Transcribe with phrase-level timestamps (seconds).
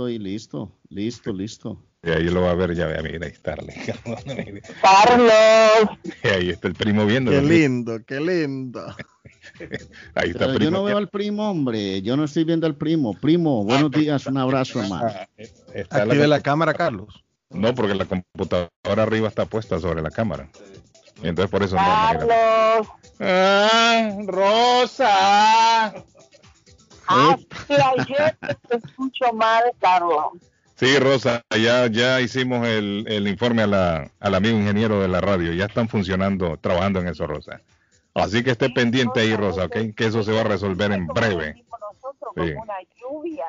[0.00, 1.82] estoy listo, listo, listo.
[2.02, 3.54] Y ahí lo va a ver, ya vea, mira, ahí está.
[4.80, 5.34] Carlos.
[6.24, 7.30] Y ahí está el primo viendo.
[7.30, 8.80] Qué lindo, qué lindo.
[10.14, 12.00] ahí está Pero yo no veo al primo, hombre.
[12.00, 13.12] Yo no estoy viendo al primo.
[13.12, 15.10] Primo, buenos días, un abrazo, hermano.
[15.74, 17.22] Está Active la, la cámara, Carlos.
[17.50, 18.70] No, porque la computadora
[19.02, 20.48] arriba está puesta sobre la cámara.
[21.22, 22.26] Y entonces por eso Carlos.
[22.26, 23.00] no.
[23.20, 25.92] Ah, Rosa.
[27.12, 27.36] Ah,
[27.66, 28.38] sí, ayer
[28.68, 30.26] te escucho mal, Carlos.
[30.76, 35.20] Sí, Rosa, ya, ya hicimos el, el informe a la, al amigo ingeniero de la
[35.20, 35.52] radio.
[35.52, 37.60] Ya están funcionando, trabajando en eso, Rosa.
[38.14, 39.94] Así que esté pendiente ahí, Rosa, ¿ok?
[39.96, 41.64] Que eso se va a resolver en breve.
[41.92, 42.54] Nosotros sí.
[42.54, 43.46] con una lluvia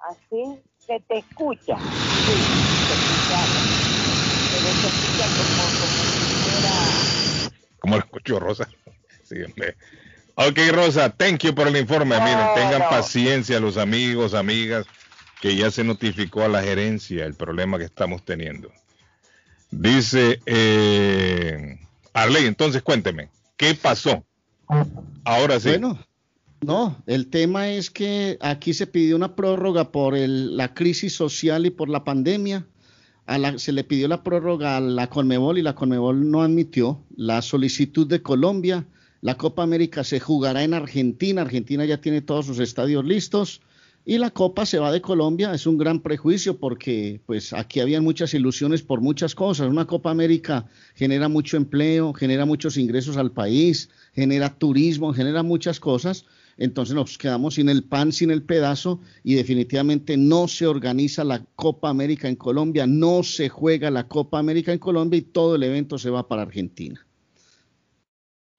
[0.00, 1.78] así que te escucha.
[2.24, 2.50] Sí,
[2.86, 3.48] te escucha.
[4.50, 7.06] Pero escucha como, como si fuera...
[7.78, 8.68] ¿Cómo lo escuchó, Rosa?
[9.22, 9.76] Sí, hombre.
[10.38, 12.14] Ok, Rosa, thank you por el informe.
[12.20, 14.84] Miren, tengan paciencia los amigos, amigas,
[15.40, 18.70] que ya se notificó a la gerencia el problema que estamos teniendo.
[19.70, 21.78] Dice eh,
[22.12, 24.26] Arley, entonces cuénteme, ¿qué pasó?
[25.24, 25.70] Ahora sí.
[25.70, 25.98] Bueno,
[26.60, 31.64] no, el tema es que aquí se pidió una prórroga por el, la crisis social
[31.64, 32.66] y por la pandemia.
[33.24, 37.02] A la, se le pidió la prórroga a la Conmebol y la Conmebol no admitió
[37.16, 38.86] la solicitud de Colombia
[39.20, 41.42] la Copa América se jugará en Argentina.
[41.42, 43.60] Argentina ya tiene todos sus estadios listos.
[44.08, 45.52] Y la Copa se va de Colombia.
[45.52, 49.68] Es un gran prejuicio porque pues aquí habían muchas ilusiones por muchas cosas.
[49.68, 55.80] Una Copa América genera mucho empleo, genera muchos ingresos al país, genera turismo, genera muchas
[55.80, 56.24] cosas.
[56.56, 61.44] Entonces nos quedamos sin el pan, sin el pedazo y definitivamente no se organiza la
[61.56, 65.64] Copa América en Colombia, no se juega la Copa América en Colombia y todo el
[65.64, 67.05] evento se va para Argentina.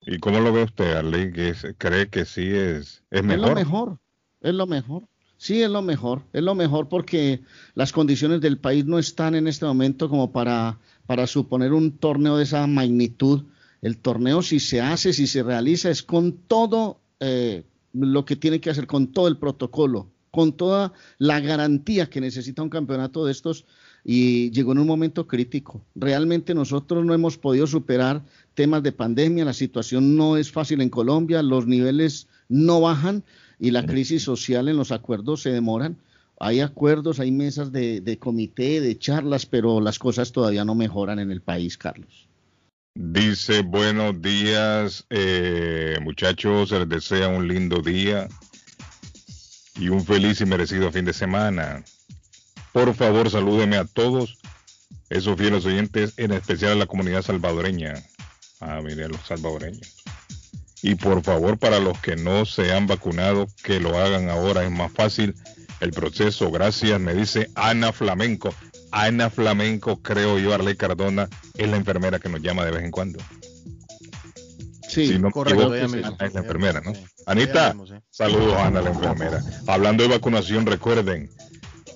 [0.10, 1.34] ¿Y cómo lo ve usted, Arley?
[1.34, 3.44] ¿Que ¿Cree que sí es, es mejor?
[3.44, 4.00] Es lo mejor,
[4.40, 5.04] es lo mejor.
[5.36, 7.42] Sí, es lo mejor, es lo mejor porque
[7.76, 12.38] las condiciones del país no están en este momento como para, para suponer un torneo
[12.38, 13.44] de esa magnitud.
[13.82, 18.62] El torneo si se hace, si se realiza, es con todo eh, lo que tiene
[18.62, 23.34] que hacer, con todo el protocolo, con toda la garantía que necesita un campeonato de
[23.34, 23.66] estos
[24.10, 25.82] y llegó en un momento crítico.
[25.94, 28.24] Realmente nosotros no hemos podido superar
[28.54, 33.26] temas de pandemia, la situación no es fácil en Colombia, los niveles no bajan
[33.60, 35.98] y la crisis social en los acuerdos se demoran.
[36.40, 41.20] Hay acuerdos, hay mesas de, de comité, de charlas, pero las cosas todavía no mejoran
[41.20, 42.30] en el país, Carlos.
[42.96, 48.30] Dice, buenos días, eh, muchachos, les desea un lindo día
[49.76, 51.84] y un feliz y merecido fin de semana.
[52.78, 54.38] Por favor, salúdeme a todos
[55.10, 57.96] esos fieles oyentes, en especial a la comunidad salvadoreña.
[58.60, 59.96] Ah, mire, a los salvadoreños.
[60.84, 64.70] Y por favor, para los que no se han vacunado, que lo hagan ahora, es
[64.70, 65.34] más fácil
[65.80, 66.52] el proceso.
[66.52, 68.54] Gracias, me dice Ana Flamenco.
[68.92, 72.92] Ana Flamenco, creo yo, Arley Cardona, es la enfermera que nos llama de vez en
[72.92, 73.18] cuando.
[74.88, 75.74] Sí, si no correcto.
[75.74, 76.94] es la enfermera, ¿no?
[77.26, 77.76] Anita,
[78.12, 79.42] saludos a Ana, la enfermera.
[79.66, 81.32] Hablando de vacunación, recuerden,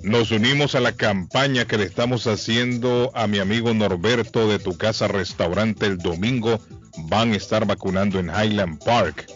[0.04, 4.78] nos unimos a la campaña que le estamos haciendo a mi amigo Norberto de tu
[4.78, 6.60] casa restaurante el domingo.
[7.06, 9.28] Van a estar vacunando en Highland Park,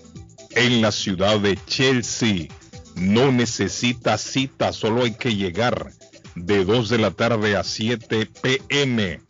[0.51, 2.47] en la ciudad de Chelsea.
[2.95, 5.91] No necesita cita, solo hay que llegar
[6.35, 9.21] de 2 de la tarde a 7 pm.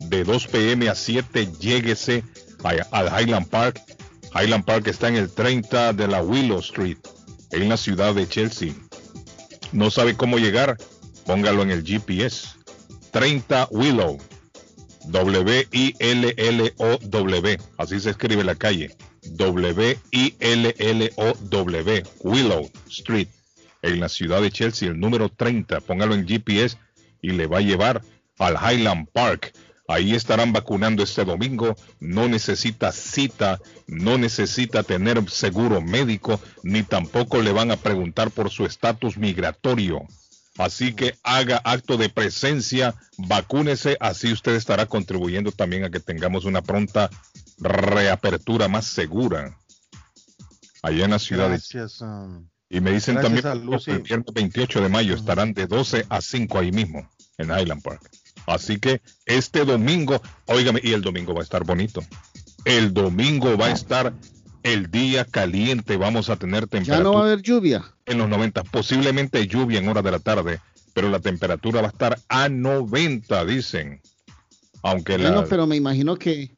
[0.00, 2.24] De 2 pm a 7 lléguese
[2.90, 3.80] al Highland Park.
[4.34, 6.98] Highland Park está en el 30 de la Willow Street,
[7.52, 8.72] en la ciudad de Chelsea.
[9.72, 10.76] No sabe cómo llegar,
[11.26, 12.48] póngalo en el GPS.
[13.12, 14.18] 30 Willow.
[15.06, 15.58] W-I-L-L-O-W.
[17.78, 18.96] Así se escribe la calle.
[19.22, 19.92] W-I-L-L-O-W.
[22.20, 23.28] Willow Street.
[23.82, 25.80] En la ciudad de Chelsea, el número 30.
[25.80, 26.76] Póngalo en GPS
[27.22, 28.02] y le va a llevar
[28.38, 29.52] al Highland Park.
[29.90, 31.74] Ahí estarán vacunando este domingo.
[31.98, 38.50] No necesita cita, no necesita tener seguro médico, ni tampoco le van a preguntar por
[38.50, 40.06] su estatus migratorio.
[40.58, 46.44] Así que haga acto de presencia, vacúnese, así usted estará contribuyendo también a que tengamos
[46.44, 47.10] una pronta
[47.58, 49.58] reapertura más segura.
[50.82, 52.06] Allá en la ciudad Gracias, de...
[52.06, 56.06] um, Y me dicen gracias también que el viernes 28 de mayo estarán de 12
[56.08, 58.08] a 5 ahí mismo, en Highland Park.
[58.46, 62.02] Así que este domingo, óigame, y el domingo va a estar bonito.
[62.64, 64.12] El domingo va a estar
[64.62, 67.84] el día caliente, vamos a tener Ya temperatura no va a haber lluvia.
[68.06, 70.60] en los 90, posiblemente lluvia en horas de la tarde,
[70.92, 74.00] pero la temperatura va a estar a 90, dicen.
[74.82, 75.30] Aunque la...
[75.30, 76.50] Bueno, pero me imagino que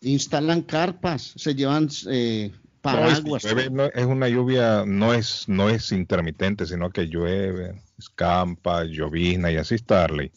[0.00, 3.44] instalan carpas, se llevan eh, paraguas.
[3.44, 9.76] es una lluvia, no es, no es intermitente, sino que llueve, escampa, llovizna y así
[9.78, 10.32] Starley.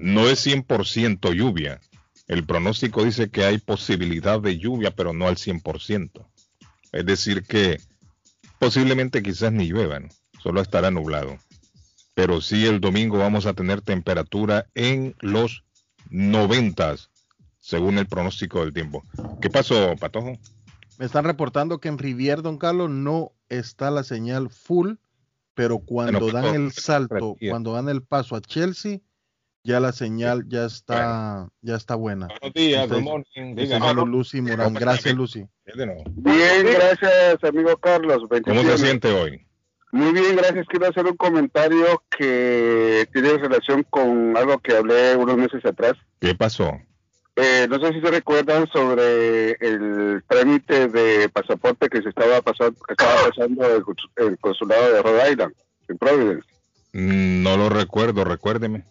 [0.00, 1.80] No es 100% lluvia.
[2.26, 6.26] El pronóstico dice que hay posibilidad de lluvia, pero no al 100%.
[6.92, 7.80] Es decir, que
[8.58, 10.08] posiblemente quizás ni lluevan,
[10.42, 11.38] solo estará nublado.
[12.14, 15.64] Pero sí el domingo vamos a tener temperatura en los
[16.10, 16.96] 90,
[17.58, 19.02] según el pronóstico del tiempo.
[19.40, 20.38] ¿Qué pasó, Patojo?
[20.98, 24.94] Me están reportando que en Rivier, Don Carlos, no está la señal full,
[25.54, 29.00] pero cuando dan el salto, cuando dan el paso a Chelsea,
[29.66, 32.28] ya la señal ya está, ya está buena.
[32.28, 34.06] Buenos días, good morning.
[34.06, 34.74] Lucy Morán.
[34.74, 35.44] Gracias, Lucy.
[35.74, 38.22] Bien, gracias, amigo Carlos.
[38.44, 39.44] ¿Cómo se siente hoy?
[39.90, 40.66] Muy bien, gracias.
[40.68, 45.94] Quiero hacer un comentario que tiene relación con algo que hablé unos meses atrás.
[46.20, 46.78] ¿Qué pasó?
[47.34, 52.78] Eh, no sé si se recuerdan sobre el trámite de pasaporte que se estaba pasando,
[52.86, 53.84] que estaba pasando el,
[54.26, 55.54] el consulado de Rhode Island,
[55.88, 56.46] en Providence.
[56.92, 58.84] Mm, no lo recuerdo, recuérdeme.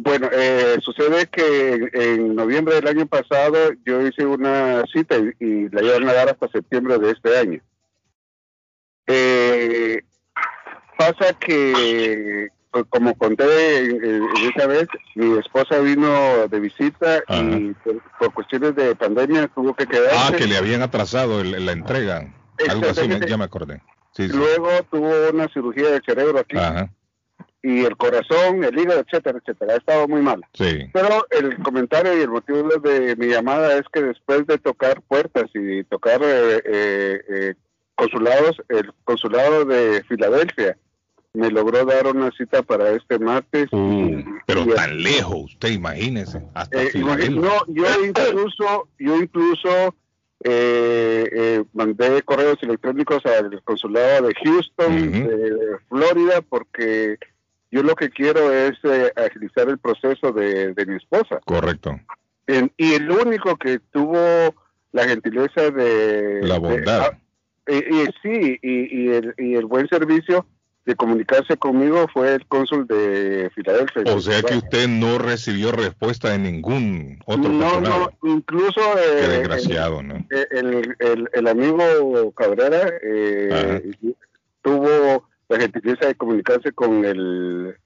[0.00, 5.82] Bueno, eh, sucede que en noviembre del año pasado yo hice una cita y, la
[5.82, 7.60] iban a dar hasta septiembre de este año.
[9.08, 10.00] Eh,
[10.96, 13.44] pasa que, pues, como conté
[14.54, 14.86] esa vez,
[15.16, 17.74] mi esposa vino de visita y
[18.20, 20.12] por, cuestiones de pandemia tuvo que quedar.
[20.14, 22.32] Ah, que le habían atrasado la entrega.
[22.68, 23.82] Algo así, ya me acordé.
[24.16, 26.56] Luego tuvo una cirugía de cerebro aquí.
[26.56, 26.88] Ajá
[27.62, 29.74] y el corazón, el hígado, etcétera, etcétera.
[29.74, 30.44] Ha estado muy mal.
[30.54, 30.88] Sí.
[30.92, 35.46] Pero el comentario y el motivo de mi llamada es que después de tocar puertas
[35.54, 37.54] y tocar eh, eh, eh,
[37.96, 40.78] consulados, el consulado de Filadelfia
[41.34, 43.68] me logró dar una cita para este martes.
[43.72, 47.40] Uh, pero tan lejos, usted imagínese, hasta Filadelfia.
[47.40, 49.94] No, yo incluso, yo incluso
[51.74, 57.18] mandé correos electrónicos al consulado de Houston, de Florida, porque
[57.70, 61.40] yo lo que quiero es eh, agilizar el proceso de, mi esposa.
[61.44, 61.98] Correcto.
[62.76, 64.54] y el único que tuvo
[64.92, 66.40] la gentileza de...
[66.42, 67.12] La bondad.
[67.12, 67.18] Ah,
[67.70, 70.46] y, sí, y, el, y el buen servicio
[70.86, 74.04] de comunicarse conmigo fue el cónsul de Filadelfia.
[74.06, 78.80] O sea que usted no recibió respuesta de ningún otro No, no, incluso...
[78.94, 80.24] Qué eh, desgraciado, ¿no?
[80.30, 83.92] El, el, el, amigo Cabrera eh,
[84.62, 87.76] tuvo la gentileza de comunicarse con el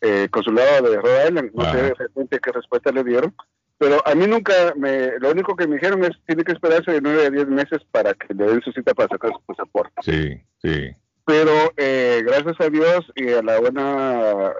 [0.00, 1.50] eh, consulado de Rhode Island.
[1.54, 3.34] No sé realmente qué respuesta le dieron.
[3.78, 7.00] Pero a mí nunca, me, lo único que me dijeron es tiene que esperarse de
[7.00, 9.92] 9 a 10 meses para que le den su cita para sacar su pasaporte.
[10.02, 10.94] Sí, sí.
[11.24, 14.52] Pero eh, gracias a Dios y a la buena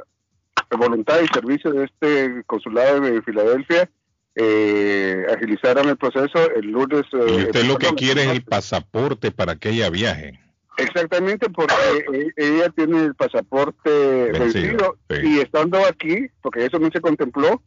[0.71, 3.91] voluntad y servicio de este consulado de Filadelfia,
[4.37, 7.03] eh, agilizaron el proceso el lunes.
[7.13, 10.39] y usted lo que quiere es el pasaporte para que ella viaje.
[10.77, 11.75] Exactamente, porque
[12.13, 17.63] e, ella tiene el pasaporte vencido, y estando aquí, porque eso no se contempló,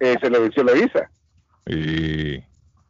[0.00, 1.10] eh, se le venció la visa.
[1.66, 2.42] Y...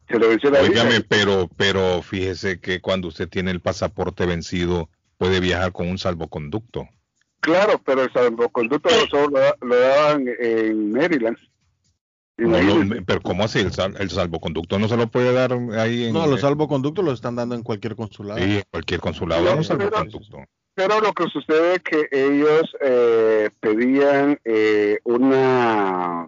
[0.07, 0.87] Se le venció la visa.
[1.09, 6.87] pero, pero fíjese que cuando usted tiene el pasaporte vencido, puede viajar con un salvoconducto.
[7.39, 11.37] Claro, pero el salvoconducto solo lo daban en Maryland
[12.35, 13.59] pero ¿cómo así?
[13.59, 16.13] El, el, salvoconducto no se lo puede dar ahí en...
[16.13, 18.39] No, los salvoconductos los están dando en cualquier consulado.
[18.39, 20.43] Sí, en cualquier consulado salvoconducto.
[20.73, 26.27] Pero, lo que sucede es que ellos eh, pedían eh, una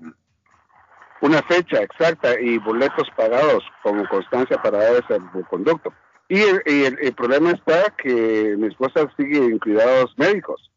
[1.21, 5.91] una fecha exacta y boletos pagados como constancia para dar ese salvoconducto.
[6.29, 6.61] Y, el,
[7.01, 10.71] el, problema está que mi esposa sigue en cuidados médicos.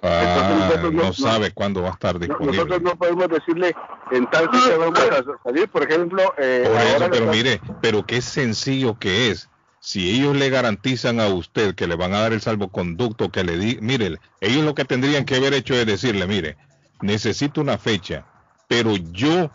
[0.00, 2.56] Ah, no, sabe cuándo va a estar disponible.
[2.56, 3.74] Nosotros no podemos decirle
[4.12, 6.34] en tal que vamos a salir, por ejemplo.
[6.38, 6.68] Eh,
[7.10, 9.48] pero mire, pero qué sencillo que es.
[9.80, 13.56] Si ellos le garantizan a usted que le van a dar el salvoconducto, que le
[13.58, 16.56] di, mire, ellos lo que tendrían que haber hecho es decirle, mire,
[17.00, 18.26] necesito una fecha,
[18.66, 19.50] pero yo,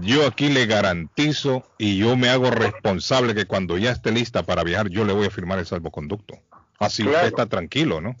[0.00, 4.64] yo aquí le garantizo y yo me hago responsable que cuando ya esté lista para
[4.64, 6.34] viajar, yo le voy a firmar el salvoconducto.
[6.78, 8.16] Así usted está tranquilo, ¿no?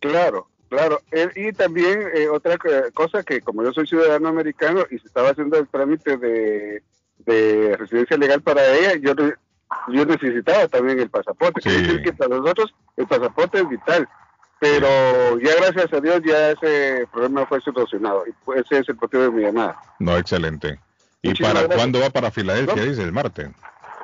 [0.00, 1.00] Claro, Claro,
[1.34, 2.58] y también eh, otra
[2.92, 6.82] cosa que como yo soy ciudadano americano y se estaba haciendo el trámite de,
[7.76, 9.14] residencia legal para ella, yo,
[9.88, 11.62] yo necesitaba también el pasaporte.
[11.62, 14.08] Quiere decir que para nosotros el pasaporte es vital,
[14.60, 19.22] pero ya gracias a Dios ya ese problema fue solucionado y ese es el motivo
[19.22, 19.78] de mi llamada.
[19.98, 20.78] No, excelente.
[21.22, 22.84] ¿Y para cuándo va para Filadelfia?
[22.84, 23.48] Dice el martes.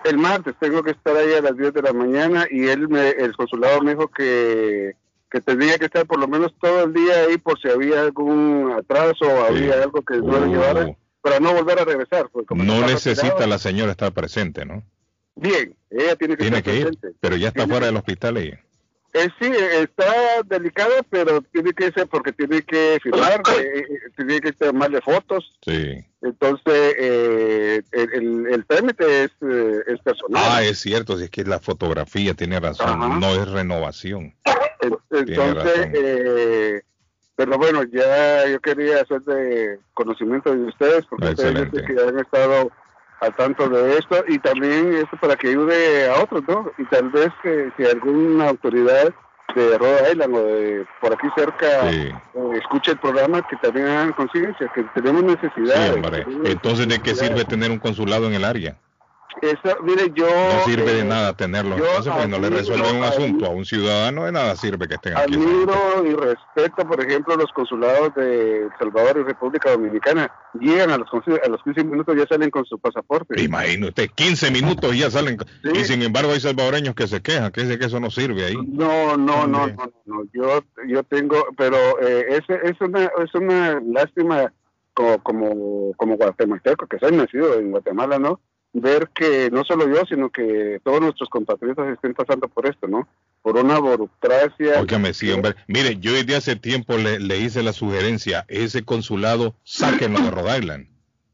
[0.05, 3.11] El martes, tengo que estar ahí a las 10 de la mañana y él me,
[3.11, 4.97] el consulado me dijo que
[5.31, 8.73] que tendría que estar por lo menos todo el día ahí por si había algún
[8.79, 10.47] atraso o había algo que no uh.
[10.47, 12.29] llevar para no volver a regresar.
[12.51, 14.83] no necesita la señora estar presente, ¿no?
[15.37, 18.61] bien, ella tiene que, tiene que ir, pero ya está fuera del hospital ella.
[19.15, 24.41] Eh, sí, está delicada, pero tiene que ser porque tiene que filmar, eh, eh, tiene
[24.41, 25.53] que tomarle fotos.
[25.65, 26.05] Sí.
[26.21, 29.31] Entonces, eh, el, el, trámite es,
[29.87, 30.43] es, personal.
[30.45, 34.35] Ah, es cierto, si es que la fotografía tiene razón, no es renovación.
[35.11, 36.83] Entonces,
[37.37, 42.71] pero bueno, ya yo quería hacer de conocimiento de ustedes, porque ustedes que han estado
[43.21, 46.71] al tanto de esto y también esto para que ayude a otros, ¿no?
[46.79, 49.13] Y tal vez que si alguna autoridad
[49.55, 52.13] de Rhode Island o de por aquí cerca eh,
[52.55, 55.97] escuche el programa, que también hagan conciencia, que tenemos necesidad.
[56.45, 58.77] Entonces, ¿de qué sirve tener un consulado en el área?
[59.83, 61.77] Mire, yo, no sirve de eh, nada tenerlo.
[61.77, 65.17] Entonces, pues no le resuelve un asunto a un ciudadano, de nada sirve que estén
[65.17, 65.35] aquí.
[65.35, 70.31] Admiro y respeto, por ejemplo, los consulados de El Salvador y República Dominicana.
[70.55, 73.41] Llegan a los, a los 15 minutos, ya salen con su pasaporte.
[73.43, 75.39] Imagínate, usted, 15 minutos ya salen.
[75.63, 78.57] Y sin embargo, hay salvadoreños que se quejan, que dicen que eso no sirve ahí.
[78.67, 84.53] No, no, no, no, Yo, yo tengo, pero eh, es, es, una, es una lástima
[84.95, 88.41] como, como, como guatemalteco, que soy nacido en Guatemala, ¿no?
[88.75, 93.09] Ver que no solo yo, sino que todos nuestros compatriotas estén pasando por esto, ¿no?
[93.41, 94.81] Por una burocracia.
[94.81, 95.55] Óigame, sí, hombre.
[95.69, 100.59] Mire, yo desde hace tiempo le, le hice la sugerencia, ese consulado, sáquenlo de Rhode
[100.59, 100.89] Island.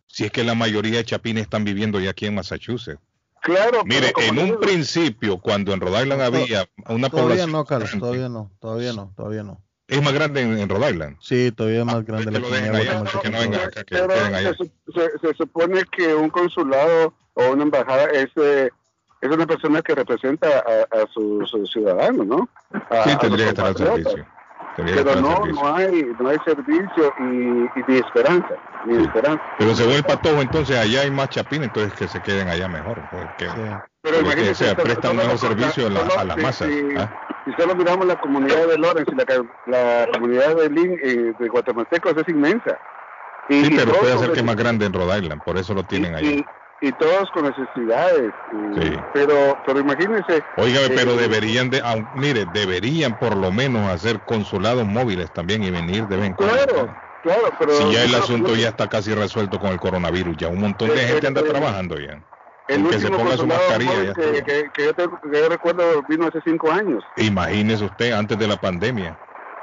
[0.07, 3.01] Si es que la mayoría de chapines están viviendo ya aquí en Massachusetts.
[3.41, 3.85] Claro.
[3.85, 8.51] Mire, en un principio, cuando en Rhode Island había una todavía No, Carlos, todavía no,
[8.61, 9.63] todavía no, todavía no.
[9.89, 11.17] ¿Es más grande en, Rhode Island?
[11.21, 12.31] Sí, todavía es más grande.
[12.31, 12.41] la
[14.55, 18.71] se, supone que un consulado o una embajada es, eh,
[19.21, 22.49] es una persona que representa a, sus ciudadanos, ¿no?
[23.05, 24.27] sí, tendría que estar al servicio.
[24.77, 28.55] Pero no, no hay, no hay servicio y, ni esperanza,
[28.87, 29.43] ni esperanza.
[29.59, 33.03] Pero según el patojo, entonces allá hay más chapines, entonces que se queden allá mejor.
[33.11, 33.49] Porque,
[34.01, 36.69] Pero porque se presta un mejor servicio a, la, a las masas.
[36.97, 37.11] ¿ah?
[37.45, 41.49] Si, solo miramos la comunidad de Lawrence y la, la comunidad de Lin, eh, de
[41.49, 42.79] guatemaltecos es inmensa.
[43.49, 45.83] Y, sí, pero puede ser que es más grande en Rhode Island, por eso lo
[45.83, 46.45] tienen ahí
[46.81, 48.33] y todos con necesidades.
[49.13, 50.43] Pero, pero imagínense.
[50.57, 51.83] Óigame, eh, pero deberían de,
[52.15, 56.57] mire, deberían por lo menos hacer consulados móviles también y venir de vez en cuando.
[56.57, 57.73] Claro, claro, pero.
[57.73, 60.99] Si ya el asunto ya está casi resuelto con el coronavirus, ya un montón de
[60.99, 62.23] gente anda trabajando ya.
[62.69, 64.15] El que se ponga su mascarilla.
[64.15, 67.03] Que, que, yo que, yo recuerdo vino hace cinco años.
[67.17, 69.19] Imagínese usted, antes de la pandemia.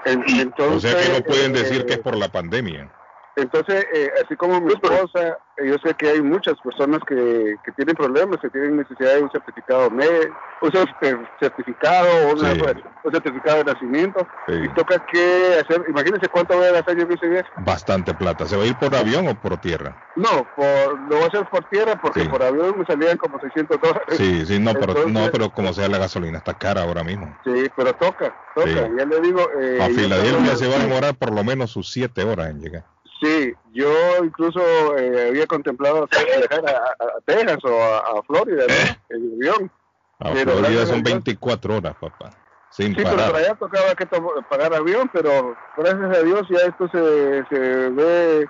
[0.05, 2.89] Entonces, o sea que no pueden decir que es por la pandemia.
[3.37, 7.71] Entonces, eh, así como mi esposa, eh, yo sé que hay muchas personas que, que
[7.73, 10.71] tienen problemas, que tienen necesidad de un certificado un
[11.39, 16.97] certificado o un certificado de nacimiento, y toca que hacer, imagínense cuánto voy a gastar
[16.97, 17.47] yo viaje.
[17.57, 18.47] Bastante plata.
[18.47, 19.95] ¿Se va a ir por avión o por tierra?
[20.15, 23.79] No, por, lo voy a hacer por tierra porque por avión me salían como 600
[23.79, 24.17] dólares.
[24.17, 27.37] Sí, sí, no, pero, no, pero como sea la gasolina, está cara ahora mismo.
[27.43, 28.89] Sí, pero toca, toca.
[28.97, 29.47] Ya le digo.
[29.61, 32.96] Eh, a Filadelfia se va a demorar por lo menos sus 7 horas en llegar.
[33.21, 33.89] Sí, yo
[34.23, 34.59] incluso
[34.97, 39.15] eh, había contemplado viajar a, Texas o a, Florida ¿no?
[39.15, 39.71] en avión.
[40.19, 42.29] A Florida son 24 horas, papá.
[42.69, 43.15] Sin sí, parar.
[43.15, 44.05] pero para allá tocaba que
[44.49, 48.47] pagar avión, pero gracias a Dios ya esto se, se ve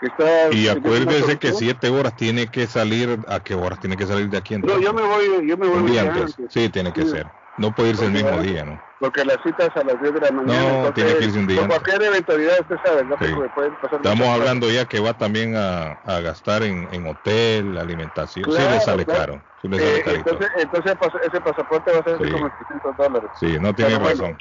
[0.00, 0.52] que está...
[0.52, 4.38] Y acuérdese que 7 horas tiene que salir, ¿a qué horas tiene que salir de
[4.38, 4.54] aquí?
[4.54, 4.78] Entonces?
[4.78, 6.36] No, yo me voy, yo me voy antes.
[6.48, 7.26] Sí, tiene que ser.
[7.58, 8.80] No puede irse el mismo día, ¿no?
[9.00, 10.82] Porque las citas a las 10 de la mañana.
[10.84, 11.60] No, tiene que irse un día.
[11.60, 13.16] Por cualquier eventualidad, usted sabe, ¿no?
[13.18, 13.34] Sí.
[13.82, 18.50] pasar Estamos hablando ya que va también a, a gastar en, en, hotel, alimentación.
[18.50, 19.42] sí le sale caro.
[19.62, 22.32] Sí le sale eh, entonces, entonces, ese pasaporte va a ser sí.
[22.32, 23.30] como 600 dólares.
[23.38, 24.36] Sí, no tiene razón.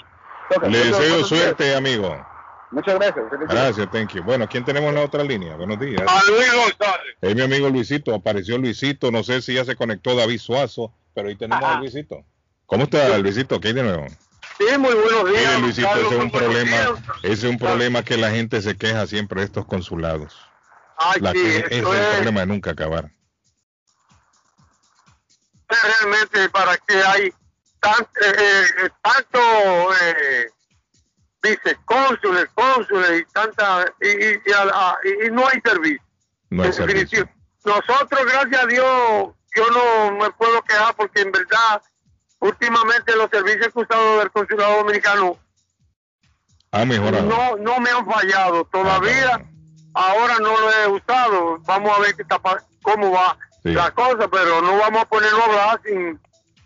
[0.69, 2.15] le deseo suerte, amigo.
[2.71, 3.25] Muchas gracias.
[3.47, 4.23] Gracias, thank you.
[4.23, 5.55] Bueno, ¿quién tenemos en la otra línea?
[5.55, 6.01] Buenos días.
[6.01, 7.15] A Luis González.
[7.21, 8.13] Es mi amigo Luisito.
[8.13, 9.11] Apareció Luisito.
[9.11, 12.25] No sé si ya se conectó David Suazo, pero ahí tenemos a Luisito.
[12.65, 13.59] ¿Cómo está, Luisito?
[13.59, 14.07] ¿Qué hay de nuevo?
[14.57, 15.45] Sí, muy buenos días.
[15.45, 16.75] Mire, Luisito, ese es un problema,
[17.23, 20.35] ese es un problema que la gente se queja siempre de estos consulados.
[20.97, 23.11] Ay, la sí, que, ese es el problema de nunca acabar.
[25.67, 27.33] Realmente, ¿para qué hay
[27.81, 29.39] tan, eh, eh, tanto
[30.01, 30.49] eh,
[31.43, 36.03] vicecónsules, cónsules y tanta y, y, y, y, no hay servicio?
[36.49, 37.29] No hay servicio.
[37.65, 38.85] Nosotros, gracias a Dios,
[39.55, 41.81] yo no me puedo quejar porque en verdad
[42.45, 45.37] últimamente los servicios que he usado del consulado dominicano
[46.71, 47.23] ha mejorado.
[47.23, 49.45] No, no me han fallado todavía.
[49.93, 51.57] Ah, Ahora no lo he usado.
[51.59, 52.39] Vamos a ver qué está,
[52.81, 56.19] cómo va la cosa, pero no vamos a ponerlo a hablar sin,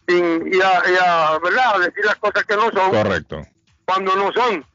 [0.08, 1.76] sin y a, ¿verdad?
[1.76, 2.90] a decir las cosas que no son.
[2.90, 3.42] Correcto.
[3.86, 4.66] Cuando no son.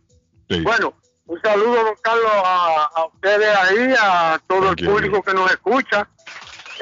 [0.63, 0.95] Bueno,
[1.27, 6.09] un saludo, don Carlos, a, a ustedes ahí, a todo el público que nos escucha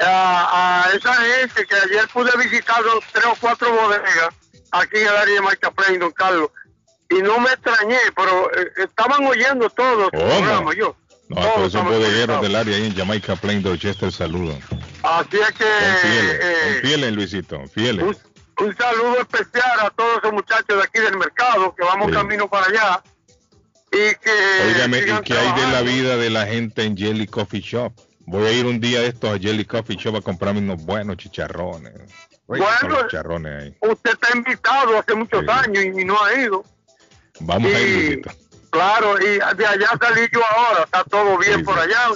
[0.01, 2.81] a, esa gente que ayer pude visitar
[3.11, 4.29] tres o cuatro bodegas
[4.71, 6.49] aquí en el área de Marca Plain, don Carlos,
[7.09, 10.95] y no me extrañé, pero eh, estaban oyendo todo el programa, yo.
[11.29, 14.57] No, todos son bodegueros del área ahí en Jamaica Plain, Dorchester, saludos.
[15.03, 15.65] Así es que...
[16.01, 18.03] Fieles, eh, fieles, Luisito, fieles.
[18.59, 22.67] Un, saludo especial a todos esos muchachos de aquí del mercado, que vamos camino para
[22.67, 23.03] allá.
[23.91, 24.65] Y que...
[24.67, 27.93] Oígame, ¿y qué hay de la vida de la gente en Jelly Coffee Shop?
[28.25, 31.17] Voy a ir un día de estos a Jelly Coffee Shop a comprarme unos buenos
[31.17, 31.93] chicharrones.
[32.47, 33.77] bueno, chicharrones ahí.
[33.81, 36.63] usted está invitado hace muchos años y no ha ido.
[37.39, 38.21] Vamos a ir,
[38.69, 42.07] Claro, y de allá salí yo ahora, está todo bien por allá.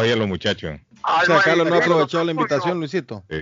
[0.00, 0.80] Ahí a los muchachos.
[1.04, 3.22] o sea, Carlos no aprovechó la invitación, Luisito.
[3.30, 3.40] Sí.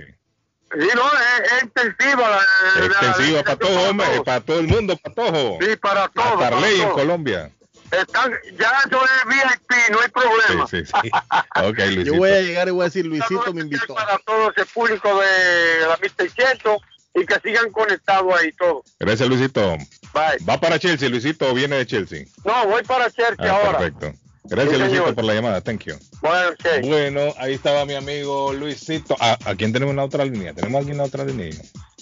[0.79, 2.29] Sí, no, es, extensiva.
[2.29, 5.57] La, extensiva para todo, hombre, para todo el mundo, para todo.
[5.59, 6.39] Sí, para todos.
[6.39, 7.51] Para ley en Colombia.
[7.91, 10.67] Están, ya eso es VIP, no hay problema.
[10.67, 11.11] Sí, sí, sí.
[11.55, 12.13] Okay, Luisito.
[12.13, 13.93] Yo voy a llegar y voy a decir, Luisito me invitó.
[13.93, 16.77] Para todo ese público de la 1600
[17.15, 18.85] y que sigan conectados ahí todos.
[18.99, 19.77] Gracias, Luisito.
[20.13, 20.45] Bye.
[20.47, 22.25] ¿Va para Chelsea, Luisito, o viene de Chelsea?
[22.45, 23.79] No, voy para Chelsea ah, ahora.
[23.79, 24.13] Perfecto.
[24.43, 25.61] Gracias, Luisito, por la llamada.
[25.61, 25.95] Thank you.
[26.21, 29.15] Bueno, bueno, ahí estaba mi amigo Luisito.
[29.19, 30.53] Ah, ¿A quién tenemos en la otra línea?
[30.53, 31.51] ¿Tenemos alguien en la otra línea?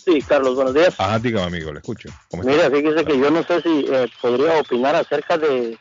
[0.09, 0.99] Sí, Carlos, buenos días.
[0.99, 2.09] Ajá, dígame, amigo, le escucho.
[2.43, 5.77] Mira, fíjese que yo no sé si eh, podría opinar acerca de,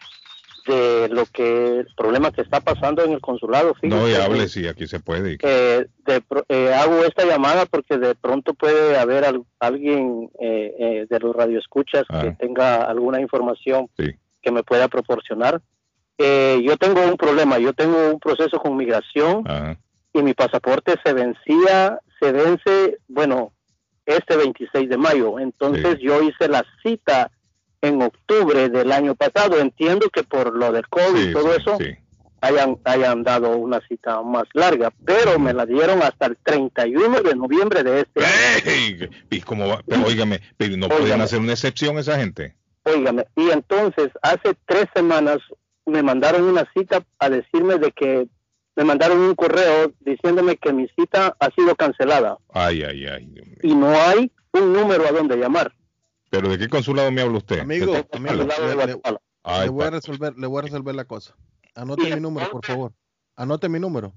[0.66, 3.74] de lo que el problema que está pasando en el consulado.
[3.82, 5.38] no, y hable, sí, aquí se puede.
[5.42, 9.24] Eh, de, hago esta llamada porque de pronto puede haber
[9.60, 12.36] alguien eh, eh, de los radioescuchas que ah.
[12.38, 15.62] tenga alguna información que me pueda proporcionar.
[16.18, 19.44] Eh, yo tengo un problema, yo tengo un proceso con migración
[20.12, 23.52] y mi pasaporte se vencía, se vence, bueno,
[24.08, 25.38] este 26 de mayo.
[25.38, 27.30] Entonces yo hice la cita
[27.82, 29.58] en octubre del año pasado.
[29.58, 31.78] Entiendo que por lo del COVID y todo eso
[32.40, 37.34] hayan, hayan dado una cita más larga, pero me la dieron hasta el 31 de
[37.34, 39.10] noviembre de este año.
[39.30, 39.82] ¿Y cómo va?
[39.86, 40.40] Pero óigame,
[40.76, 42.54] ¿no podían hacer una excepción esa gente?
[42.84, 45.38] Óigame, y entonces hace tres semanas
[45.84, 48.28] me mandaron una cita a decirme de que
[48.78, 52.38] me mandaron un correo diciéndome que mi cita ha sido cancelada.
[52.52, 53.34] Ay, ay, ay.
[53.60, 55.74] Y no hay un número a donde llamar.
[56.30, 57.58] ¿Pero de qué consulado me habla usted?
[57.58, 61.34] Amigo, le, voy a resolver, le voy a resolver la cosa.
[61.74, 62.92] Anote mi número, por favor.
[63.34, 64.12] Anote mi número.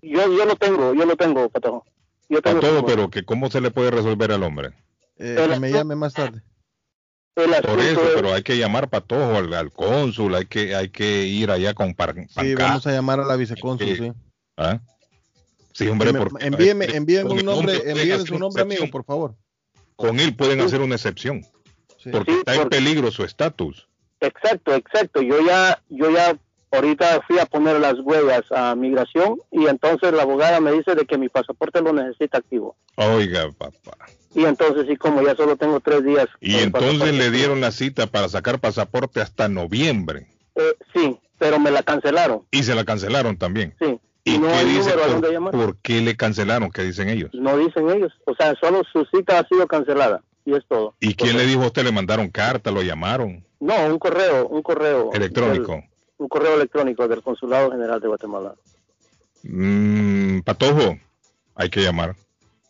[0.00, 1.84] Yo, yo lo tengo, yo lo tengo, Patojo.
[2.30, 4.70] Yo tengo todo, pero que ¿cómo se le puede resolver al hombre?
[5.18, 6.40] Eh, que me llame más tarde.
[7.36, 11.50] Por eso, pero hay que llamar para todo al, cónsul, hay que, hay que ir
[11.50, 14.12] allá con par, Sí, vamos a llamar a la vicecónsul, sí.
[14.56, 14.80] ¿Ah?
[15.74, 19.34] Sí, hombre, por, envíeme, envíeme un nombre, envíeme su nombre amigo, por favor.
[19.96, 21.44] Con él pueden hacer una excepción
[22.10, 23.86] porque está en peligro su estatus.
[24.20, 25.20] Exacto, exacto.
[25.20, 26.38] Yo ya, yo ya
[26.70, 31.04] ahorita fui a poner las huellas a migración y entonces la abogada me dice de
[31.06, 32.76] que mi pasaporte lo necesita activo.
[32.96, 33.96] Oiga, papá.
[34.34, 36.26] Y entonces, y como ya solo tengo tres días.
[36.40, 40.26] Y entonces le dieron la cita para sacar pasaporte hasta noviembre.
[40.54, 42.42] Eh, sí, pero me la cancelaron.
[42.50, 43.74] Y se la cancelaron también.
[43.80, 43.98] Sí.
[44.24, 46.70] ¿Y no qué dice por, por, qué le cancelaron?
[46.70, 47.30] ¿Qué dicen ellos?
[47.32, 48.12] No dicen ellos.
[48.26, 50.94] O sea, solo su cita ha sido cancelada y es todo.
[51.00, 51.84] ¿Y quién le dijo a usted?
[51.84, 52.70] ¿Le mandaron carta?
[52.70, 53.44] ¿Lo llamaron?
[53.60, 55.12] No, un correo, un correo.
[55.14, 55.82] ¿Electrónico?
[56.18, 58.54] Un correo electrónico del Consulado General de Guatemala.
[59.42, 60.98] Mm, Patojo,
[61.54, 62.16] hay que llamar.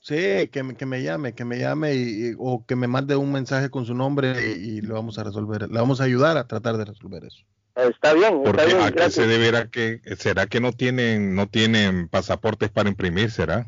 [0.00, 3.32] Sí, que me, que me llame, que me llame y, o que me mande un
[3.32, 5.68] mensaje con su nombre y, lo vamos a resolver.
[5.68, 7.44] Le vamos a ayudar a tratar de resolver eso.
[7.74, 8.42] Está bien.
[8.44, 12.70] Porque está bien, a qué se deberá que será que no tienen no tienen pasaportes
[12.70, 13.66] para imprimir, será?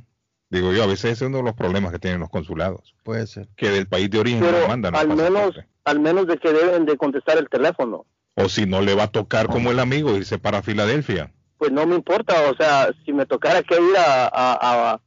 [0.51, 2.95] Digo yo, a veces ese es uno de los problemas que tienen los consulados.
[3.03, 3.49] Puede ser.
[3.57, 4.95] Que del país de origen no mandan.
[4.95, 8.07] Al menos, al menos de que deben de contestar el teléfono.
[8.41, 11.33] O si no le va a tocar como el amigo irse para Filadelfia.
[11.59, 15.01] Pues no me importa, o sea, si me tocara que ir a, a,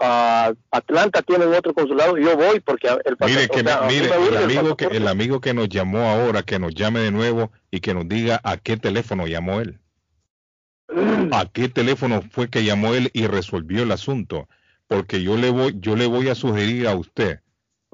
[0.00, 4.84] a, Atlanta tienen otro consulado, yo voy porque el Mire, que mire el amigo que
[4.84, 8.40] el amigo que nos llamó ahora, que nos llame de nuevo y que nos diga
[8.44, 9.80] a qué teléfono llamó él.
[11.32, 14.48] ¿A qué teléfono fue que llamó él y resolvió el asunto?
[14.86, 17.40] Porque yo le voy, yo le voy a sugerir a usted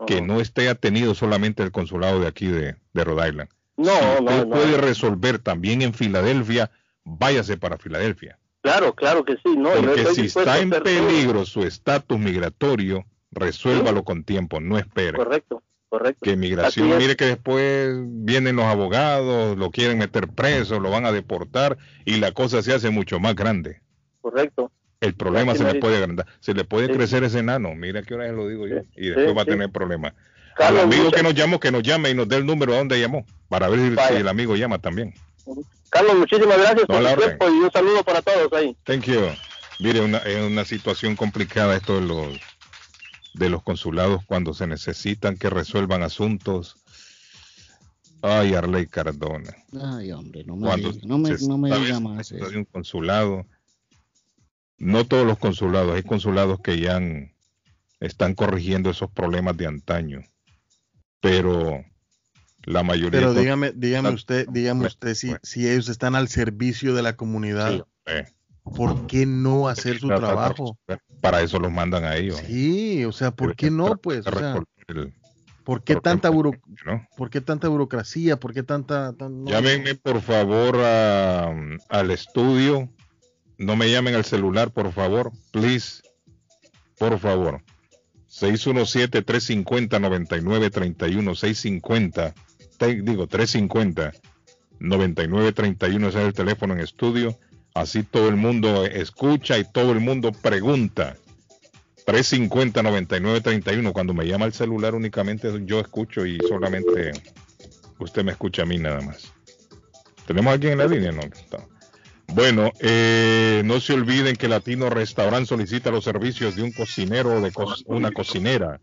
[0.06, 3.50] que no esté atenido solamente el consulado de aquí de, de Rhode Island.
[3.76, 6.70] No, si usted puede resolver también en Filadelfia,
[7.04, 8.38] váyase para Filadelfia.
[8.62, 9.56] Claro, claro que sí.
[9.56, 15.18] No, Porque si está en peligro su estatus migratorio, resuélvalo con tiempo, no espere.
[15.18, 15.62] Correcto.
[16.20, 21.12] Que migración, mire que después vienen los abogados, lo quieren meter preso, lo van a
[21.12, 23.80] deportar y la cosa se hace mucho más grande.
[24.20, 24.72] Correcto.
[25.00, 28.32] El problema se le puede agrandar, se le puede crecer ese enano, mira qué hora
[28.32, 30.14] lo digo yo, y después va a tener problemas.
[30.56, 33.00] Al amigo que nos llamó, que nos llame y nos dé el número a donde
[33.00, 35.14] llamó, para ver si, el amigo llama también.
[35.90, 38.76] Carlos, muchísimas gracias por el tiempo y un saludo para todos ahí.
[38.84, 39.20] Thank you.
[39.80, 42.40] Mire, una, es una situación complicada esto de los,
[43.34, 46.76] de los consulados cuando se necesitan que resuelvan asuntos.
[48.22, 49.54] Ay, Arley Cardona.
[49.80, 52.30] Ay, hombre, no me, diga, no me, no me diga más.
[52.30, 53.44] De un consulado.
[54.78, 57.00] No todos los consulados, hay consulados que ya
[58.00, 60.20] están corrigiendo esos problemas de antaño.
[61.24, 61.82] Pero
[62.64, 63.18] la mayoría.
[63.18, 67.86] Pero dígame, dígame usted, dígame usted si, si ellos están al servicio de la comunidad.
[68.62, 70.78] ¿Por qué no hacer su trabajo?
[71.20, 72.38] Para eso los mandan a ellos.
[72.46, 73.96] Sí, o sea, ¿por qué no?
[73.96, 74.24] Pues,
[75.64, 76.30] ¿por qué tanta
[77.16, 78.38] ¿por qué tanta burocracia?
[78.38, 79.14] ¿Por qué tanta?
[79.44, 82.90] Llámenme por favor al estudio.
[83.56, 86.02] No me llamen al celular, por favor, please.
[86.98, 87.62] Por favor.
[88.40, 92.34] 617-350-9931, 650,
[93.02, 94.12] digo 350,
[94.80, 97.38] 9931, ese es el teléfono en estudio.
[97.74, 101.16] Así todo el mundo escucha y todo el mundo pregunta.
[102.06, 103.92] 350-9931.
[103.92, 107.12] Cuando me llama el celular únicamente yo escucho y solamente
[107.98, 109.32] usted me escucha a mí nada más.
[110.26, 111.12] ¿Tenemos alguien en la línea?
[111.12, 111.22] No.
[112.34, 117.40] Bueno, eh, no se olviden que Latino Restaurant solicita los servicios de un cocinero o
[117.40, 117.52] de
[117.86, 118.80] una cocinera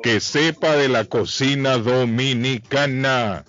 [0.00, 3.44] que sepa de la cocina dominicana.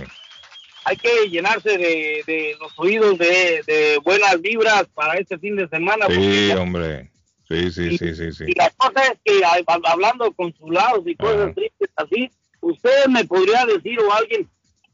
[0.84, 6.06] hay que llenarse de, los oídos de, buenas vibras para este fin de semana.
[6.08, 7.10] Sí, hombre.
[7.48, 8.44] Sí, sí, sí, sí, sí.
[8.46, 9.42] Y la cosa es que
[9.84, 14.48] hablando consulados y cosas tristes así, usted me podría decir o alguien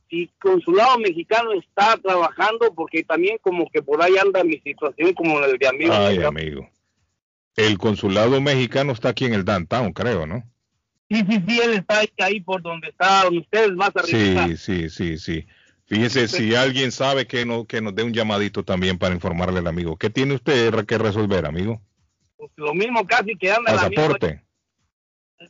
[0.09, 5.39] si consulado mexicano está trabajando porque también como que por ahí anda mi situación como
[5.41, 5.93] el de amigo.
[5.93, 6.69] Ay, amigo.
[7.57, 10.45] El consulado mexicano está aquí en el downtown, creo, ¿no?
[11.11, 14.47] Sí, sí, sí, él está ahí, por donde está ustedes más arriba.
[14.47, 15.47] Sí, sí, sí, sí.
[15.87, 19.67] Fíjese, si alguien sabe que, no, que nos dé un llamadito también para informarle al
[19.67, 19.97] amigo.
[19.97, 21.81] ¿Qué tiene usted que resolver, amigo?
[22.37, 24.43] Pues lo mismo casi que anda Pasaporte.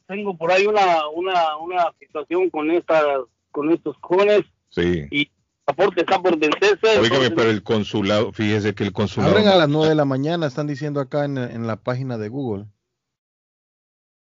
[0.07, 3.03] Tengo por ahí una, una, una situación con, esta,
[3.51, 4.45] con estos jóvenes.
[4.71, 5.07] Sí.
[5.11, 5.31] Y el
[5.65, 6.99] pasaporte está por vencerse.
[6.99, 9.33] Oígame, pero el consulado, fíjese que el consulado...
[9.33, 12.29] Abren a las 9 de la mañana, están diciendo acá en, en la página de
[12.29, 12.67] Google.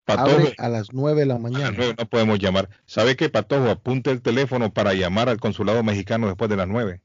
[0.05, 1.77] Patojo, a las 9 de la mañana.
[1.99, 2.69] no podemos llamar.
[2.87, 3.71] ¿Sabe qué, Patojo?
[3.71, 7.01] Apunte el teléfono para llamar al consulado mexicano después de las 9.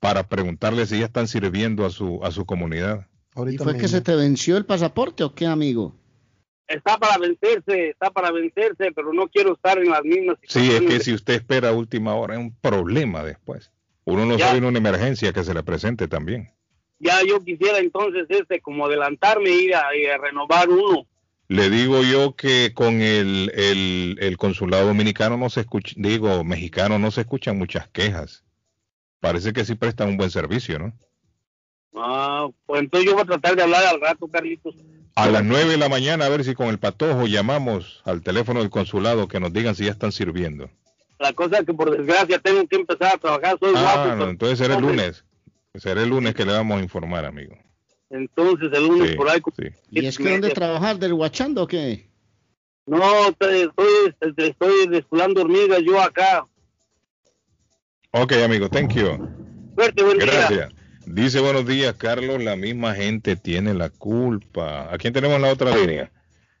[0.00, 3.06] Para preguntarle si ya están sirviendo a su, a su comunidad.
[3.50, 5.99] ¿Y fue que se te venció el pasaporte o qué, amigo?
[6.70, 10.80] Está para vencerse, está para vencerse, pero no quiero estar en las mismas Sí, es
[10.82, 13.70] que si usted espera a última hora es un problema después.
[14.04, 16.50] Uno no sabe en una emergencia que se le presente también.
[17.00, 21.06] Ya yo quisiera entonces este como adelantarme ir a, ir a renovar uno
[21.50, 23.50] le digo yo que con el,
[24.20, 28.44] el, consulado dominicano no se escucha, digo, mexicano no se escuchan muchas quejas.
[29.18, 30.92] Parece que sí prestan un buen servicio, ¿no?
[31.96, 34.76] Ah, pues entonces yo voy a tratar de hablar al rato, Carlitos.
[35.14, 38.60] A las nueve de la mañana, a ver si con el patojo llamamos al teléfono
[38.60, 40.70] del consulado que nos digan si ya están sirviendo.
[41.18, 44.58] La cosa es que por desgracia tengo que empezar a trabajar, soy ah, No, entonces
[44.58, 45.24] será el lunes.
[45.74, 47.56] Será el lunes que le vamos a informar, amigo.
[48.08, 49.40] Entonces el lunes por ahí.
[49.90, 50.98] ¿Y es que dónde trabajar?
[50.98, 52.08] ¿Del guachando o qué?
[52.86, 53.70] No, estoy,
[54.36, 56.46] estoy desculando hormigas yo acá.
[58.12, 59.28] Ok, amigo, thank you.
[59.76, 60.72] Suerte, buen Gracias.
[61.12, 64.94] Dice buenos días, Carlos, la misma gente tiene la culpa.
[64.94, 66.12] ¿A quién tenemos en la otra línea?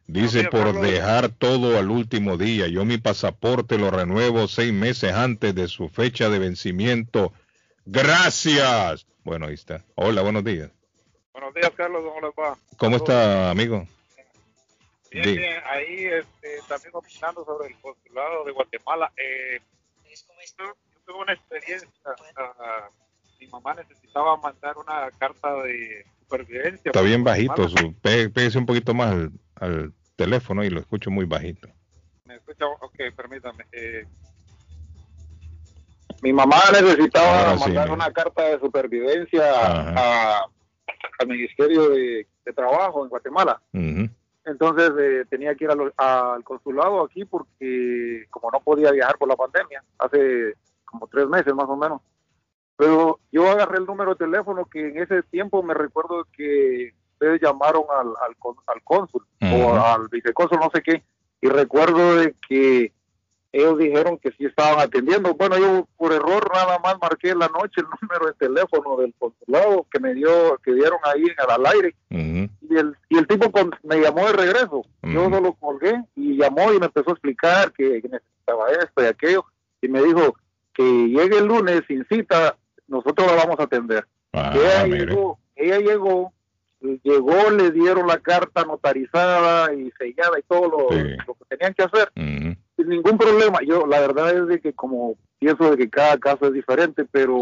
[0.08, 2.66] Dice por dejar todo al último día.
[2.66, 7.32] Yo mi pasaporte lo renuevo seis meses antes de su fecha de vencimiento.
[7.86, 9.06] Gracias.
[9.22, 9.84] Bueno, ahí está.
[9.94, 10.72] Hola, buenos días.
[11.32, 12.02] Buenos días, Carlos.
[12.02, 12.58] ¿Cómo les va?
[12.76, 13.86] ¿Cómo está, amigo?
[15.12, 15.62] Bien, bien.
[15.64, 19.12] Ahí este, también opinando sobre el consulado de Guatemala.
[19.16, 19.60] Eh,
[20.58, 20.74] yo,
[21.06, 21.88] tuve una experiencia.
[22.04, 23.09] Uh,
[23.40, 26.90] mi mamá necesitaba mandar una carta de supervivencia.
[26.90, 27.68] Está bien bajito.
[27.68, 31.68] Su, pégese un poquito más al, al, teléfono y lo escucho muy bajito.
[32.24, 32.66] ¿Me escucha?
[32.66, 33.64] Ok, permítame.
[33.72, 34.04] Eh,
[36.22, 39.42] mi mamá necesitaba mandar una carta de supervivencia
[39.96, 40.44] a
[41.18, 43.62] al Ministerio de, Trabajo en Guatemala.
[44.44, 49.36] Entonces eh, tenía que ir al consulado aquí porque como no podía viajar por la
[49.36, 52.00] pandemia, hace como tres meses más o menos.
[52.80, 57.38] Pero yo agarré el número de teléfono que en ese tiempo me recuerdo que ustedes
[57.42, 58.34] llamaron al, al,
[58.66, 61.02] al cónsul o al vicecónsul, no sé qué,
[61.42, 62.90] y recuerdo de que
[63.52, 65.34] ellos dijeron que sí estaban atendiendo.
[65.34, 69.86] Bueno, yo por error nada más marqué la noche el número de teléfono del consulado
[69.92, 71.94] que me dio, que dieron ahí en al aire.
[72.08, 74.86] y, el, y el tipo me llamó de regreso.
[75.02, 79.04] Yo no lo colgué y llamó y me empezó a explicar que, necesitaba esto y
[79.04, 79.44] aquello.
[79.82, 80.34] Y me dijo
[80.72, 82.56] que llegue el lunes sin cita,
[82.90, 84.06] nosotros la vamos a atender.
[84.32, 86.32] Ah, ella, llegó, ella llegó,
[87.02, 91.16] llegó, le dieron la carta notarizada y sellada y todo lo, que
[91.48, 93.60] tenían que hacer sin ningún problema.
[93.66, 97.40] Yo, la verdad es de que como pienso de que cada caso es diferente, pero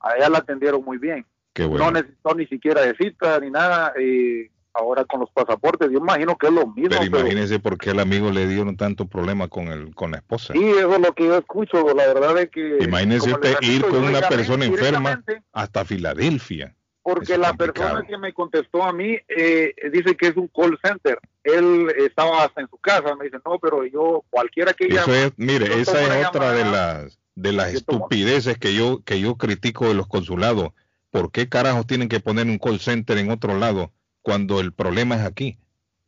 [0.00, 1.26] a ella la atendieron muy bien.
[1.58, 3.92] No necesitó ni siquiera de cita ni nada.
[3.98, 6.90] Eh, ahora con los pasaportes, yo imagino que es lo mismo.
[6.90, 10.52] Pero imagínese por qué el amigo le dieron tanto problema con el con la esposa.
[10.52, 12.78] Sí, eso es lo que yo escucho, la verdad es que...
[12.80, 18.82] Imagínese usted ir con una persona enferma hasta Filadelfia porque la persona que me contestó
[18.82, 21.18] a mí eh, dice que es un call center.
[21.42, 25.80] Él estaba hasta en su casa, me dice, no, pero yo, cualquiera que Eso mire,
[25.80, 30.06] esa es otra de las, de las estupideces que yo, que yo critico de los
[30.06, 30.72] consulados.
[31.10, 35.16] ¿Por qué carajos tienen que poner un call center en otro lado cuando el problema
[35.16, 35.58] es aquí?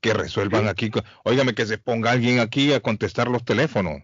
[0.00, 0.90] Que resuelvan aquí.
[1.24, 4.02] Óigame, que se ponga alguien aquí a contestar los teléfonos.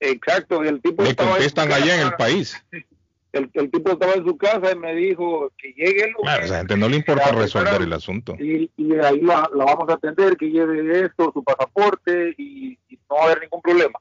[0.00, 1.04] Exacto, el tipo...
[1.04, 2.62] Le contestan allá en el país.
[3.32, 6.50] el, el, tipo estaba en su casa y me dijo que llegue el lunes.
[6.50, 8.36] a gente no le importa resolver el asunto.
[8.38, 12.78] Y, y ahí la, vamos a atender, que lleve esto, su pasaporte y,
[13.08, 13.98] no va a haber ningún problema.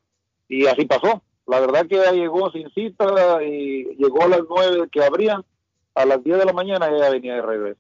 [0.48, 1.24] Y así pasó.
[1.48, 5.44] La verdad que ella llegó sin cita y llegó a las nueve que abrían,
[5.96, 7.80] a las 10 de la mañana ella venía de regreso.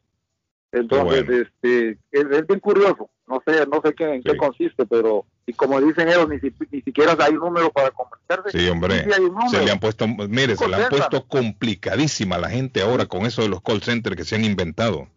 [0.71, 3.09] Entonces, este, es, bien curioso.
[3.27, 6.37] No sé, no sé qué, en qué consiste, pero y como dicen ellos, ni,
[6.71, 8.57] ni siquiera hay un número para conversarse.
[8.57, 9.05] Sí, hombre.
[9.49, 13.25] se le han puesto, mire, se le han puesto complicadísima a la gente ahora con
[13.25, 15.07] eso de los call centers que se han inventado.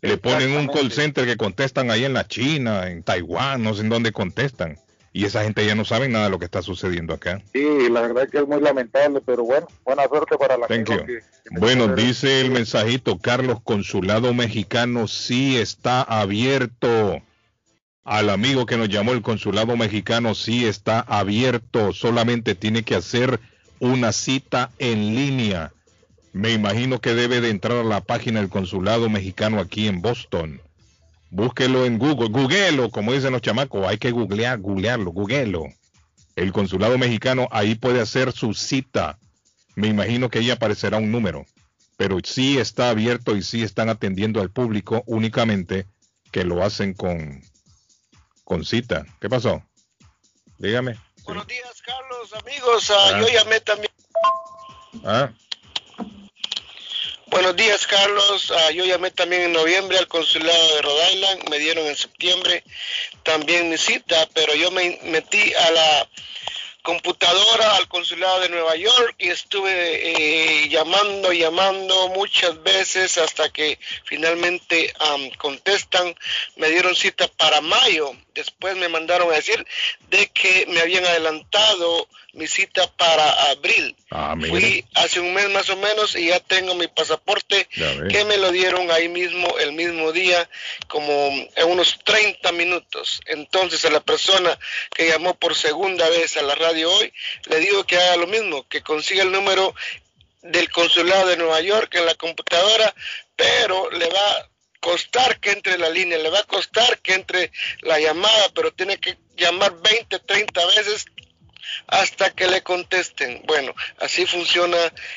[0.00, 3.82] Le ponen un call center que contestan ahí en la China, en Taiwán, no sé
[3.82, 4.78] en dónde contestan.
[5.18, 7.42] Y esa gente ya no sabe nada de lo que está sucediendo acá.
[7.52, 11.24] Sí, la verdad es que es muy lamentable, pero bueno, buena suerte para la gente.
[11.50, 17.20] bueno, dice el mensajito, Carlos, Consulado Mexicano sí está abierto.
[18.04, 23.40] Al amigo que nos llamó el Consulado Mexicano sí está abierto, solamente tiene que hacer
[23.80, 25.72] una cita en línea.
[26.32, 30.60] Me imagino que debe de entrar a la página del Consulado Mexicano aquí en Boston
[31.30, 35.66] Búsquelo en Google, googlelo, como dicen los chamacos, hay que googlear, googlearlo, googlelo.
[36.36, 39.18] El consulado mexicano ahí puede hacer su cita.
[39.74, 41.46] Me imagino que ahí aparecerá un número,
[41.96, 45.86] pero sí está abierto y sí están atendiendo al público únicamente
[46.32, 47.42] que lo hacen con,
[48.44, 49.04] con cita.
[49.20, 49.62] ¿Qué pasó?
[50.58, 50.98] Dígame.
[51.24, 52.90] Buenos días, Carlos, amigos.
[52.90, 53.20] Ah, ah.
[53.20, 53.92] Yo llamé también.
[55.04, 55.30] Ah.
[57.30, 58.50] Buenos días, Carlos.
[58.56, 62.64] Ah, yo llamé también en noviembre al consulado de Rhode Island, me dieron en septiembre
[63.22, 66.08] también mi cita, pero yo me metí a la
[66.82, 73.78] computadora al consulado de Nueva York y estuve eh, llamando, llamando muchas veces hasta que
[74.04, 74.94] finalmente
[75.36, 76.14] contestan.
[76.56, 78.12] Me dieron cita para mayo.
[78.38, 79.66] Después me mandaron a decir
[80.10, 83.96] de que me habían adelantado mi cita para abril.
[84.12, 87.66] Ah, Fui hace un mes más o menos y ya tengo mi pasaporte
[88.08, 90.48] que me lo dieron ahí mismo el mismo día
[90.86, 93.20] como en unos 30 minutos.
[93.26, 94.56] Entonces a la persona
[94.94, 97.12] que llamó por segunda vez a la radio hoy
[97.46, 99.74] le digo que haga lo mismo, que consiga el número
[100.42, 102.94] del consulado de Nueva York en la computadora,
[103.34, 104.48] pero le va a
[104.80, 108.98] costar que entre la línea, le va a costar que entre la llamada, pero tiene
[108.98, 111.06] que llamar 20, 30 veces
[111.86, 113.42] hasta que le contesten.
[113.46, 114.76] Bueno, así funciona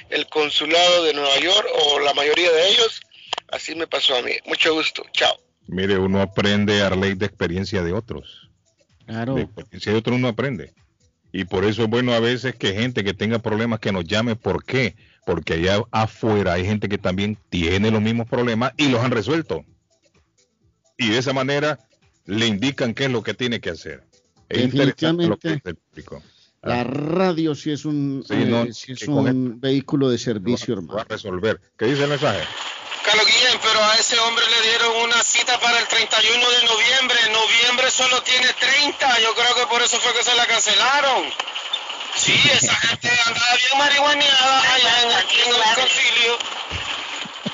[0.10, 3.02] el consulado de Nueva York o la mayoría de ellos.
[3.50, 4.34] Así me pasó a mí.
[4.46, 5.04] Mucho gusto.
[5.12, 5.36] Chao.
[5.68, 8.50] Mire, uno aprende a ley de experiencia de otros.
[9.06, 9.36] Claro.
[9.36, 10.74] De experiencia de otros uno aprende.
[11.34, 14.36] Y por eso es bueno a veces que gente que tenga problemas que nos llame.
[14.36, 14.96] ¿Por qué?
[15.26, 19.64] Porque allá afuera hay gente que también tiene los mismos problemas y los han resuelto.
[20.98, 21.80] Y de esa manera
[22.26, 24.04] le indican qué es lo que tiene que hacer.
[24.50, 25.76] Definitivamente.
[26.64, 30.94] La radio sí es un, eh, es un vehículo de servicio, hermano.
[30.94, 31.60] Va a resolver.
[31.78, 32.44] ¿Qué dice el mensaje?
[33.04, 37.18] Carlos Guillén, pero a ese hombre le dieron una cita para el 31 de noviembre.
[37.34, 39.20] Noviembre solo tiene 30.
[39.22, 41.24] Yo creo que por eso fue que se la cancelaron.
[42.22, 46.38] Sí, esa gente andaba bien marihuaneada allá en, en el concilio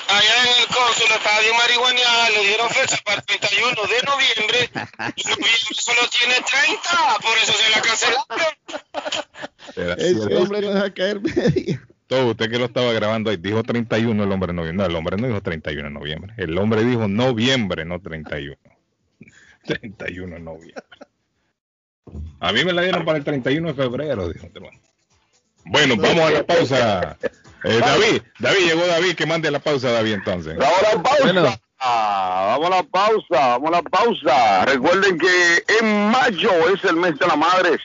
[0.08, 4.70] allá en el cónsul estaba bien marihuana, le dieron fecha para el 31 de noviembre
[5.16, 8.24] y noviembre solo tiene 30, por eso se la cancelaron.
[9.98, 11.82] Ese hombre no deja caer media.
[12.06, 14.82] todo usted que lo estaba grabando ahí, dijo 31 el hombre de noviembre.
[14.82, 16.34] No, el hombre no dijo 31 de noviembre.
[16.36, 18.56] El hombre dijo noviembre, no 31.
[19.64, 20.84] 31 de noviembre.
[22.40, 24.48] A mí me la dieron para el 31 de febrero, dijo.
[25.64, 27.16] Bueno, vamos a la pausa.
[27.64, 30.56] Eh, David, David, llegó David, que mande la pausa, David, entonces.
[30.56, 31.60] Vamos a la pausa.
[31.80, 34.64] vamos a la pausa, vamos a la pausa.
[34.66, 37.80] Recuerden que en mayo es el mes de las madres.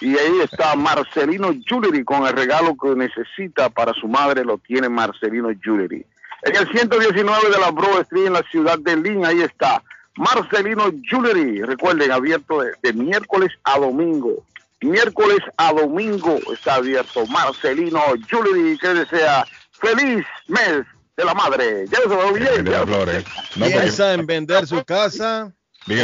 [0.00, 4.88] Y ahí está Marcelino Jewelry con el regalo que necesita para su madre, lo tiene
[4.88, 6.04] Marcelino Jewelry.
[6.42, 9.82] En el 119 de la Broad Street en la ciudad de Lynn, ahí está
[10.16, 11.62] Marcelino Jewelry.
[11.62, 14.44] Recuerden, abierto de, miércoles a domingo.
[14.80, 20.84] Miércoles a domingo está abierto Marcelino Jewelry, que desea feliz mes
[21.16, 21.86] de la madre.
[21.88, 23.24] Ya va bien.
[23.54, 25.52] Piensa en vender su casa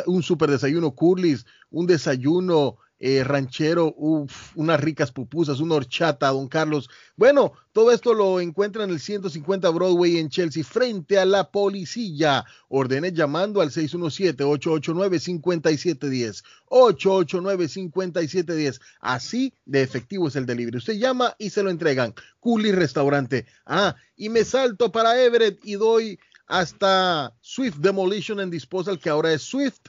[0.07, 3.95] un super desayuno Curly's, un desayuno eh, ranchero,
[4.55, 6.89] unas ricas pupusas, una horchata, don Carlos.
[7.17, 12.45] Bueno, todo esto lo encuentra en el 150 Broadway en Chelsea, frente a la policía.
[12.69, 16.43] Ordene llamando al 617-889-5710.
[16.69, 18.79] 889-5710.
[19.01, 20.77] Así de efectivo es el delivery.
[20.77, 22.13] Usted llama y se lo entregan.
[22.39, 23.45] Culi Restaurante.
[23.65, 29.33] Ah, y me salto para Everett y doy hasta Swift Demolition and Disposal, que ahora
[29.33, 29.79] es Swift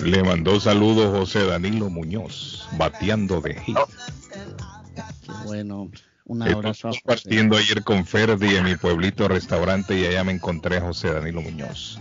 [0.02, 3.76] Le mandó saludos José Danilo Muñoz, bateando de hit.
[5.44, 5.90] bueno.
[6.28, 6.90] Un abrazo.
[7.04, 11.40] partiendo ayer con Ferdi en mi pueblito restaurante y allá me encontré a José Danilo
[11.40, 11.98] Muñoz.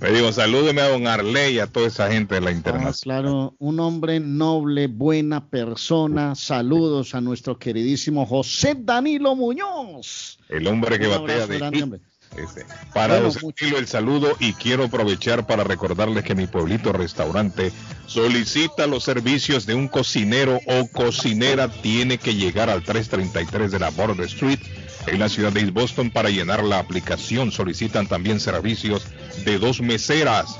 [0.00, 2.94] Le digo, salúdeme a don Arley y a toda esa gente de la internacional.
[3.02, 6.34] claro, un hombre noble, buena persona.
[6.34, 10.38] Saludos a nuestro queridísimo José Danilo Muñoz.
[10.48, 12.00] El hombre que batea de
[12.36, 17.72] este, para bueno, el saludo y quiero aprovechar para recordarles que mi pueblito restaurante
[18.06, 21.68] solicita los servicios de un cocinero o cocinera.
[21.68, 24.60] Tiene que llegar al 333 de la Border Street
[25.06, 27.50] en la ciudad de East Boston para llenar la aplicación.
[27.50, 29.06] Solicitan también servicios
[29.44, 30.56] de dos meseras,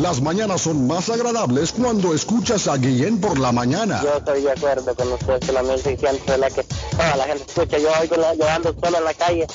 [0.00, 4.00] Las mañanas son más agradables cuando escuchas a Guillén por la mañana.
[4.02, 7.44] Yo estoy de acuerdo con usted que la 1600 es la que toda la gente
[7.46, 7.76] escucha.
[7.76, 9.46] Yo oigo, la, yo ando solo en la calle,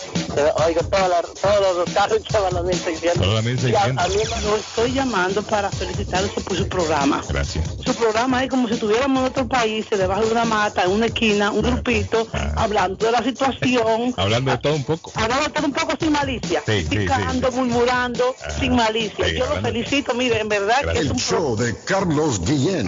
[0.68, 3.28] oigo todos los carros que van a 1600.
[3.28, 4.06] la 1600.
[4.06, 7.24] A, mí me estoy llamando para felicitarles por su programa.
[7.28, 7.66] Gracias.
[7.84, 11.08] Su programa es como si estuviéramos en otro país, debajo de una mata, en una
[11.08, 12.54] esquina, un grupito, ah.
[12.58, 14.14] hablando de la situación.
[14.18, 15.12] hablando de todo un poco.
[15.16, 16.62] Hablando de todo un poco sin malicia.
[16.68, 19.28] Sí, picando, murmurando, ah, sin malicia.
[19.30, 21.18] Yo lo felicito, mire, en verdad que es un...
[21.18, 22.88] show de Carlos Guillén.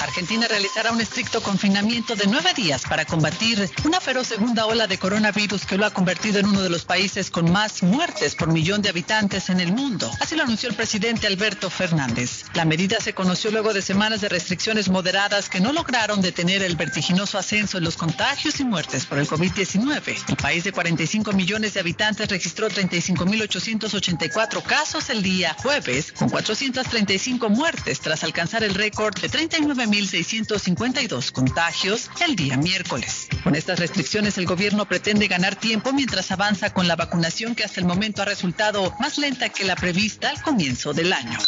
[0.00, 4.98] Argentina realizará un estricto confinamiento de nueve días para combatir una feroz segunda ola de
[4.98, 8.80] coronavirus que lo ha convertido en uno de los países con más muertes por millón
[8.80, 10.10] de habitantes en el mundo.
[10.20, 12.44] Así lo anunció el presidente Alberto Fernández.
[12.54, 16.76] La medida se conoció luego de semanas de restricciones moderadas que no lograron detener el
[16.76, 20.24] vertiginoso ascenso en los contagios y muertes por el COVID-19.
[20.28, 27.48] El país de 45 millones de habitantes registró 35.884 casos el día jueves, con 435
[27.50, 33.28] muertes tras alcanzar el récord de 39 1.652 contagios el día miércoles.
[33.44, 37.80] Con estas restricciones el gobierno pretende ganar tiempo mientras avanza con la vacunación que hasta
[37.80, 41.38] el momento ha resultado más lenta que la prevista al comienzo del año.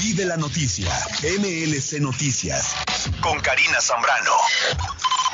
[0.00, 0.92] Y de la noticia,
[1.22, 2.74] MLC Noticias,
[3.20, 4.32] con Karina Zambrano.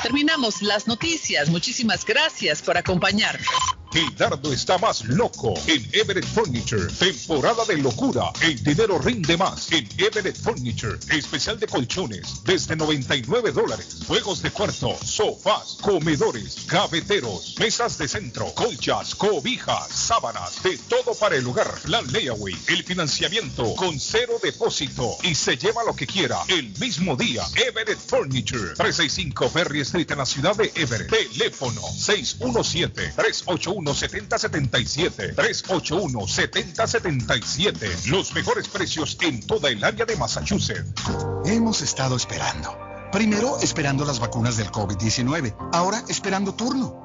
[0.01, 1.49] Terminamos las noticias.
[1.49, 3.47] Muchísimas gracias por acompañarnos.
[3.95, 6.87] El dardo está más loco en Everett Furniture.
[6.99, 8.29] Temporada de locura.
[8.41, 10.97] El dinero rinde más en Everett Furniture.
[11.11, 13.99] Especial de colchones desde 99 dólares.
[14.05, 21.37] Juegos de cuarto, sofás, comedores, gaveteros, mesas de centro, colchas, cobijas, sábanas, de todo para
[21.37, 21.73] el hogar.
[21.83, 27.15] Plan layaway, el financiamiento con cero depósito y se lleva lo que quiera el mismo
[27.15, 27.43] día.
[27.65, 28.73] Everett Furniture.
[28.75, 31.09] 365 Ferry Street en la ciudad de Everett.
[31.09, 38.05] Teléfono 617 381 7077 381-7077.
[38.07, 41.03] Los mejores precios en toda el área de Massachusetts.
[41.45, 42.75] Hemos estado esperando.
[43.11, 45.55] Primero esperando las vacunas del COVID-19.
[45.73, 47.04] Ahora esperando turno.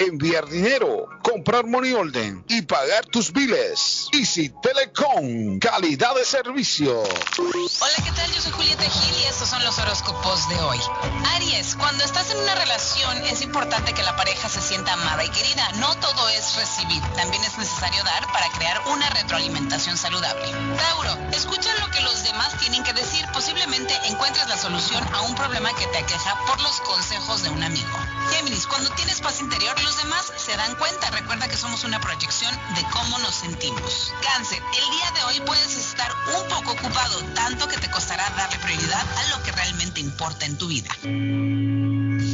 [0.01, 4.07] enviar dinero, comprar money order y pagar tus biles.
[4.13, 7.01] Easy Telecom, calidad de servicio.
[7.01, 8.31] Hola, ¿qué tal?
[8.31, 10.79] Yo soy Julieta Gil y estos son los horóscopos de hoy.
[11.35, 15.29] Aries, cuando estás en una relación es importante que la pareja se sienta amada y
[15.29, 15.71] querida.
[15.73, 20.51] No todo es recibir, también es necesario dar para crear una retroalimentación saludable.
[20.77, 23.25] Tauro, escucha lo que los demás tienen que decir.
[23.33, 27.63] Posiblemente encuentres la solución a un problema que te aqueja por los consejos de un
[27.63, 27.89] amigo.
[28.31, 31.09] Géminis, cuando tienes paz interior, los demás se dan cuenta.
[31.11, 34.13] Recuerda que somos una proyección de cómo nos sentimos.
[34.21, 38.59] Cáncer, el día de hoy puedes estar un poco ocupado, tanto que te costará darle
[38.59, 40.89] prioridad a lo que realmente importa en tu vida.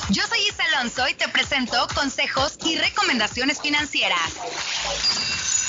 [0.09, 4.33] Yo soy Isa Alonso y te presento consejos y recomendaciones financieras.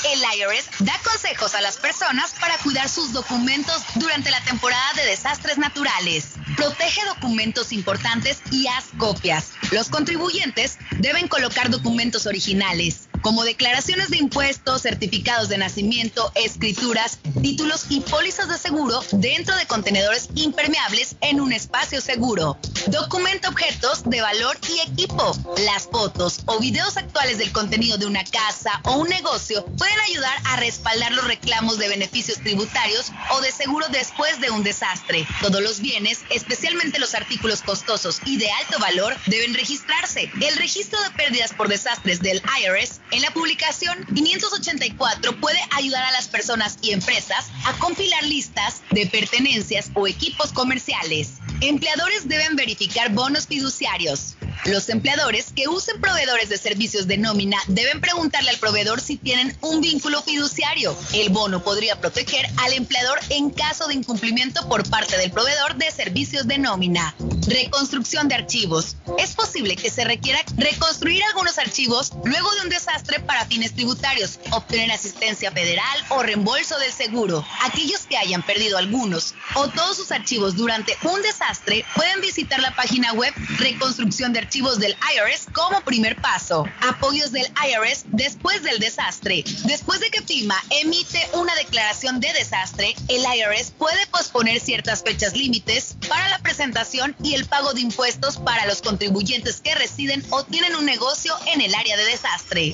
[0.04, 5.06] El IRS da consejos a las personas para cuidar sus documentos durante la temporada de
[5.06, 6.34] desastres naturales.
[6.56, 9.52] Protege documentos importantes y haz copias.
[9.70, 17.86] Los contribuyentes deben colocar documentos originales como declaraciones de impuestos, certificados de nacimiento, escrituras, títulos
[17.88, 22.58] y pólizas de seguro dentro de contenedores impermeables en un espacio seguro.
[22.88, 25.34] Documenta objetos de valor y equipo.
[25.64, 30.38] Las fotos o videos actuales del contenido de una casa o un negocio pueden ayudar
[30.44, 35.26] a respaldar los reclamos de beneficios tributarios o de seguro después de un desastre.
[35.40, 40.30] Todos los bienes, especialmente los artículos costosos y de alto valor, deben registrarse.
[40.40, 46.12] El registro de pérdidas por desastres del IRS en la publicación 584 puede ayudar a
[46.12, 51.34] las personas y empresas a compilar listas de pertenencias o equipos comerciales.
[51.60, 54.36] Empleadores deben verificar bonos fiduciarios.
[54.64, 59.56] Los empleadores que usen proveedores de servicios de nómina deben preguntarle al proveedor si tienen
[59.60, 60.96] un vínculo fiduciario.
[61.12, 65.90] El bono podría proteger al empleador en caso de incumplimiento por parte del proveedor de
[65.90, 67.14] servicios de nómina.
[67.46, 68.96] Reconstrucción de archivos.
[69.18, 74.40] Es posible que se requiera reconstruir algunos archivos luego de un desastre para fines tributarios,
[74.50, 77.46] obtener asistencia federal o reembolso del seguro.
[77.62, 82.74] Aquellos que hayan perdido algunos o todos sus archivos durante un desastre pueden visitar la
[82.74, 86.66] página web Reconstrucción de archivos del IRS como primer paso.
[86.82, 89.42] Apoyos del IRS después del desastre.
[89.64, 95.34] Después de que FIMA emite una declaración de desastre, el IRS puede posponer ciertas fechas
[95.34, 100.44] límites para la presentación y el pago de impuestos para los contribuyentes que residen o
[100.44, 102.72] tienen un negocio en el área de desastre.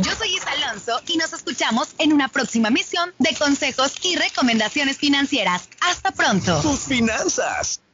[0.00, 4.98] Yo soy Isa Alonso y nos escuchamos en una próxima misión de consejos y recomendaciones
[4.98, 5.70] financieras.
[5.80, 6.60] Hasta pronto.
[6.60, 7.80] Tus finanzas.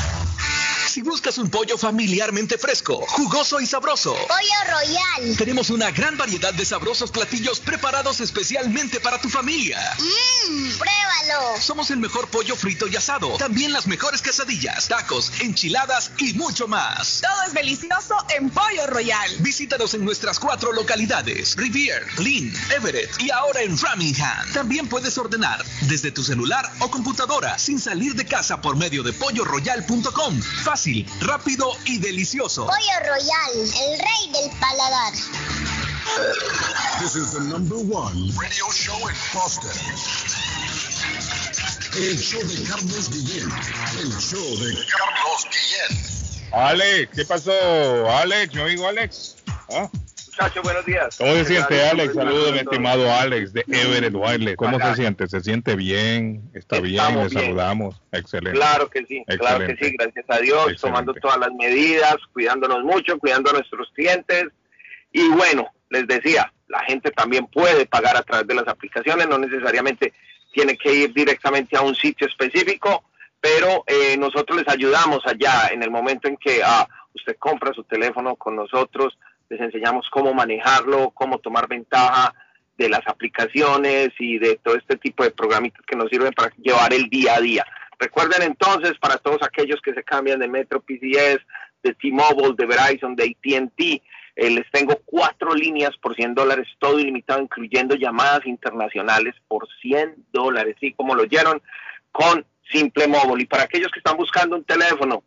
[0.91, 4.13] Si buscas un pollo familiarmente fresco, jugoso y sabroso.
[4.13, 5.37] Pollo Royal.
[5.37, 9.79] Tenemos una gran variedad de sabrosos platillos preparados especialmente para tu familia.
[9.97, 11.61] Mmm, pruébalo.
[11.61, 13.37] Somos el mejor pollo frito y asado.
[13.37, 17.21] También las mejores quesadillas, tacos, enchiladas y mucho más.
[17.21, 19.31] Todo es delicioso en Pollo Royal.
[19.39, 24.51] Visítanos en nuestras cuatro localidades: Rivier, Lynn, Everett y ahora en Framingham.
[24.51, 29.13] También puedes ordenar desde tu celular o computadora sin salir de casa por medio de
[29.13, 30.41] polloroyal.com.
[30.65, 30.80] Fácil
[31.19, 32.65] rápido y delicioso.
[32.65, 35.13] Pollo Royal, el rey del paladar.
[36.99, 39.71] This is the number one radio show in Boston.
[41.97, 43.49] El show de Carlos Guillén.
[43.99, 46.51] El show de Carlos Guillén.
[46.53, 47.51] Alex, ¿qué pasó?
[48.09, 49.35] Alex, mi amigo Alex.
[49.71, 49.89] ¿Ah?
[50.31, 51.17] Muchachos, buenos días.
[51.17, 52.13] ¿Cómo se siente, Alex?
[52.13, 54.55] Saludos, mi estimado Alex de Everett Wireless.
[54.55, 55.27] ¿Cómo se siente?
[55.27, 56.49] ¿Se siente bien?
[56.53, 57.03] ¿Está bien?
[57.17, 58.01] Le saludamos.
[58.13, 58.57] Excelente.
[58.57, 63.19] Claro que sí, claro que sí, gracias a Dios, tomando todas las medidas, cuidándonos mucho,
[63.19, 64.45] cuidando a nuestros clientes
[65.11, 69.37] Y bueno, les decía, la gente también puede pagar a través de las aplicaciones, no
[69.37, 70.13] necesariamente
[70.53, 73.03] tiene que ir directamente a un sitio específico,
[73.41, 77.83] pero eh, nosotros les ayudamos allá en el momento en que ah, usted compra su
[77.83, 79.17] teléfono con nosotros,
[79.51, 82.33] les enseñamos cómo manejarlo, cómo tomar ventaja
[82.77, 86.93] de las aplicaciones y de todo este tipo de programitas que nos sirven para llevar
[86.93, 87.65] el día a día.
[87.99, 91.45] Recuerden entonces, para todos aquellos que se cambian de Metro PCS,
[91.83, 94.01] de T-Mobile, de Verizon, de ATT,
[94.37, 100.27] eh, les tengo cuatro líneas por 100 dólares, todo ilimitado, incluyendo llamadas internacionales por 100
[100.31, 101.61] dólares, sí, como lo oyeron,
[102.13, 103.43] con Simple Mobile.
[103.43, 105.23] Y para aquellos que están buscando un teléfono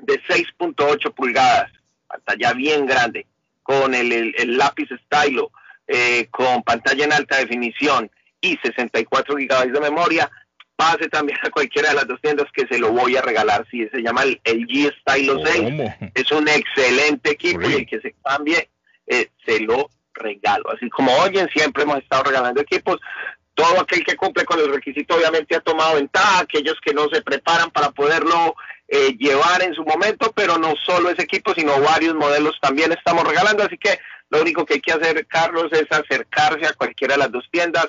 [0.00, 1.70] de 6.8 pulgadas,
[2.08, 3.26] pantalla bien grande,
[3.66, 5.50] con el, lápiz stylo,
[5.88, 8.10] eh, con pantalla en alta definición
[8.40, 10.30] y 64 gigabytes de memoria,
[10.76, 13.66] pase también a cualquiera de las dos tiendas que se lo voy a regalar.
[13.70, 18.14] Si se llama el, G Stylo 6, es un excelente equipo y el que se
[18.22, 18.70] cambie
[19.06, 20.70] eh, se lo regalo.
[20.70, 23.00] Así como oyen, siempre hemos estado regalando equipos.
[23.54, 27.22] Todo aquel que cumple con el requisito obviamente ha tomado ventaja, aquellos que no se
[27.22, 28.54] preparan para poderlo
[28.88, 33.26] eh, llevar en su momento, pero no solo ese equipo, sino varios modelos también estamos
[33.26, 33.62] regalando.
[33.62, 33.98] Así que
[34.30, 37.88] lo único que hay que hacer, Carlos, es acercarse a cualquiera de las dos tiendas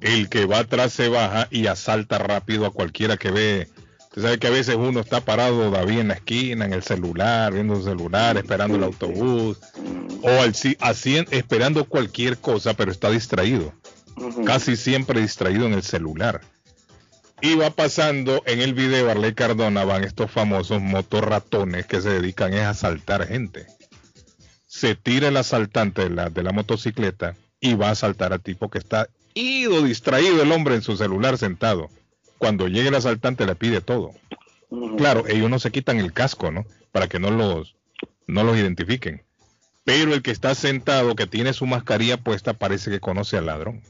[0.01, 3.67] El que va atrás se baja y asalta rápido a cualquiera que ve.
[3.99, 7.53] Usted sabe que a veces uno está parado David en la esquina, en el celular,
[7.53, 9.59] viendo el celular, esperando el autobús,
[10.21, 13.73] o al, así, esperando cualquier cosa, pero está distraído.
[14.45, 16.41] Casi siempre distraído en el celular.
[17.41, 22.53] Y va pasando en el video Arley Cardona, van estos famosos motorratones que se dedican
[22.53, 23.67] a asaltar gente
[24.71, 28.69] se tira el asaltante de la, de la motocicleta y va a asaltar al tipo
[28.69, 31.89] que está ido, distraído el hombre en su celular sentado.
[32.37, 34.13] Cuando llegue el asaltante le pide todo.
[34.95, 36.65] Claro, ellos no se quitan el casco, ¿no?
[36.93, 37.75] Para que no los,
[38.27, 39.23] no los identifiquen.
[39.83, 43.81] Pero el que está sentado, que tiene su mascarilla puesta, parece que conoce al ladrón.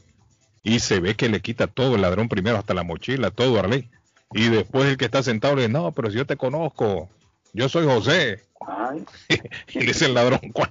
[0.64, 3.88] Y se ve que le quita todo el ladrón primero, hasta la mochila, todo, Arley.
[4.32, 7.08] Y después el que está sentado le dice, no, pero si yo te conozco,
[7.52, 8.42] yo soy José.
[9.28, 10.70] y le dice el ladrón, ¿cuál,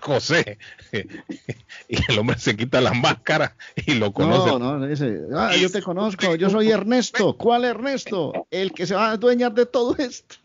[0.00, 0.58] José?
[0.92, 4.58] y el hombre se quita la máscara y lo conoce.
[4.58, 7.36] No, no, dice, ah, yo te conozco, yo soy Ernesto.
[7.36, 8.46] ¿Cuál Ernesto?
[8.50, 10.36] El que se va a adueñar de todo esto.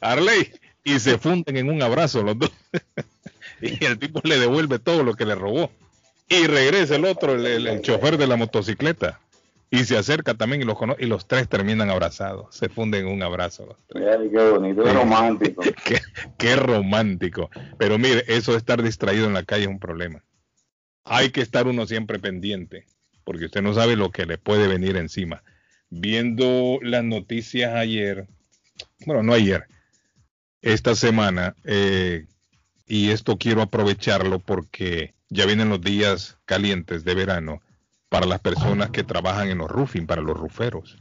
[0.00, 0.52] Arley,
[0.84, 2.52] y se funden en un abrazo los dos.
[3.60, 5.70] y el tipo le devuelve todo lo que le robó.
[6.28, 9.20] Y regresa el otro, el chofer de la motocicleta
[9.72, 13.22] y se acerca también y los, y los tres terminan abrazados, se funden en un
[13.22, 13.64] abrazo.
[13.64, 14.18] Los tres.
[14.30, 15.62] qué bonito, qué romántico.
[16.38, 17.50] qué, romántico.
[17.78, 20.22] Pero mire, eso de estar distraído en la calle es un problema.
[21.04, 22.84] Hay que estar uno siempre pendiente,
[23.24, 25.42] porque usted no sabe lo que le puede venir encima.
[25.88, 28.26] Viendo las noticias ayer,
[29.06, 29.64] bueno, no ayer,
[30.60, 32.26] esta semana, eh,
[32.86, 37.62] y esto quiero aprovecharlo porque ya vienen los días calientes de verano
[38.12, 40.98] para las personas que trabajan en los roofing, para los ruferos.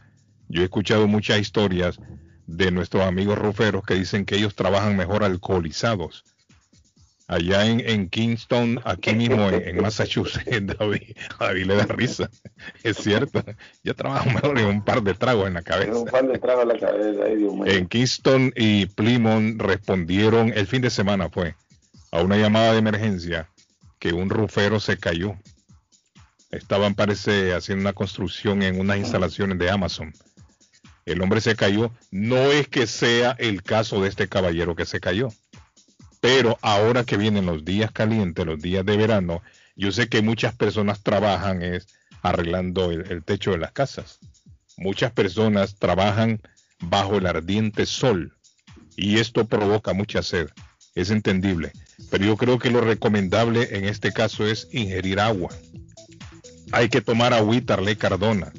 [0.47, 1.99] Yo he escuchado muchas historias
[2.47, 6.23] de nuestros amigos ruferos que dicen que ellos trabajan mejor alcoholizados.
[7.27, 10.45] allá en, Kingston, aquí mismo en, Massachusetts,
[10.79, 12.29] David, David le da risa.
[12.81, 13.43] Es cierto.
[13.83, 15.97] Yo trabajo mejor en un par de tragos en la cabeza.
[15.97, 20.89] Un par de tragos en la cabeza, En Kingston y Plymouth respondieron, el fin de
[20.89, 21.55] semana fue,
[22.13, 23.49] a una llamada de emergencia
[23.99, 25.35] que un rufero se cayó.
[26.51, 30.13] Estaban, parece, haciendo una construcción en unas instalaciones de Amazon.
[31.05, 31.91] El hombre se cayó.
[32.11, 35.29] No es que sea el caso de este caballero que se cayó
[36.21, 39.41] pero ahora que vienen los días calientes, los días de verano,
[39.75, 41.87] yo sé que muchas personas trabajan es
[42.21, 44.19] arreglando el, techo de las casas.
[44.77, 46.39] Muchas personas trabajan
[46.79, 48.37] bajo el ardiente sol
[48.95, 50.49] y esto provoca mucha sed.
[50.93, 51.71] Es entendible,
[52.11, 55.49] pero yo creo que lo recomendable en este caso es ingerir agua.
[56.71, 58.51] Hay que tomar agüita Arley Cardona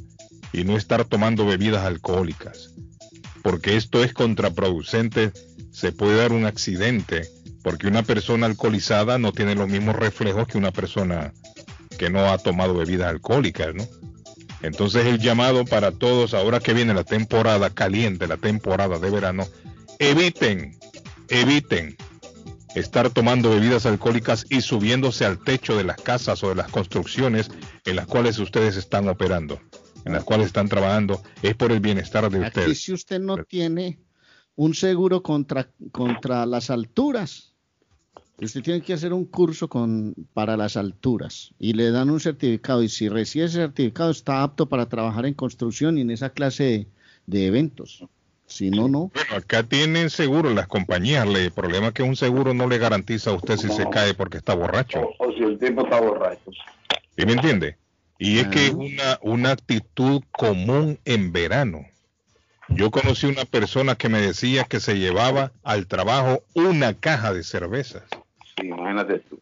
[0.53, 2.75] y no estar tomando bebidas alcohólicas,
[3.43, 5.33] porque esto es contraproducente,
[5.71, 7.29] se puede dar un accidente
[7.63, 11.33] porque una persona alcoholizada no tiene los mismos reflejos que una persona
[11.97, 13.87] que no ha tomado bebidas alcohólicas, ¿no?
[14.63, 19.47] Entonces el llamado para todos, ahora que viene la temporada caliente, la temporada de verano,
[19.99, 20.77] eviten,
[21.29, 21.97] eviten
[22.75, 27.51] estar tomando bebidas alcohólicas y subiéndose al techo de las casas o de las construcciones
[27.85, 29.61] en las cuales ustedes están operando,
[30.05, 32.69] en las cuales están trabajando, es por el bienestar de ustedes.
[32.69, 33.99] Y si usted no tiene
[34.57, 37.53] un seguro contra, contra las alturas,
[38.43, 42.83] Usted tiene que hacer un curso con, para las alturas y le dan un certificado
[42.83, 46.89] y si recibe ese certificado está apto para trabajar en construcción y en esa clase
[47.27, 48.05] de, eventos.
[48.53, 49.11] Si no, no.
[49.15, 51.27] Bueno, acá tienen seguro las compañías.
[51.27, 54.37] El problema es que un seguro no le garantiza a usted si se cae porque
[54.37, 55.09] está borracho.
[55.19, 56.51] O, si el tipo está borracho.
[57.17, 57.77] ¿Sí me entiende?
[58.19, 61.87] Y es que es una, una actitud común en verano.
[62.69, 67.45] Yo conocí una persona que me decía que se llevaba al trabajo una caja de
[67.45, 68.05] cervezas.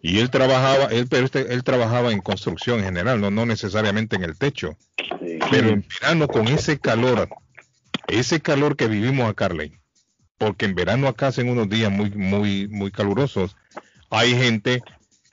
[0.03, 4.17] Y él trabajaba, él, pero este, él trabajaba en construcción en general, no, no necesariamente
[4.17, 4.77] en el techo.
[5.51, 7.29] Pero en verano con ese calor,
[8.09, 9.79] ese calor que vivimos a Carley,
[10.39, 13.57] porque en verano acá hacen unos días muy, muy, muy calurosos,
[14.11, 14.83] hay gente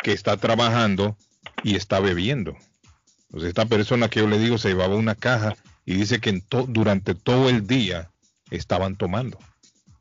[0.03, 1.18] que está trabajando
[1.64, 2.55] y está bebiendo.
[3.26, 5.55] Entonces esta persona que yo le digo se llevaba una caja
[5.86, 8.12] y dice que durante todo el día
[8.51, 9.38] estaban tomando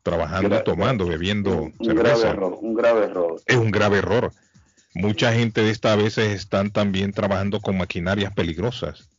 [0.07, 3.41] trabajando, tomando, bebiendo un, Grave error, un grave error.
[3.45, 4.33] Es un grave error.
[4.95, 9.11] Mucha gente de esta a veces están también trabajando con maquinarias peligrosas.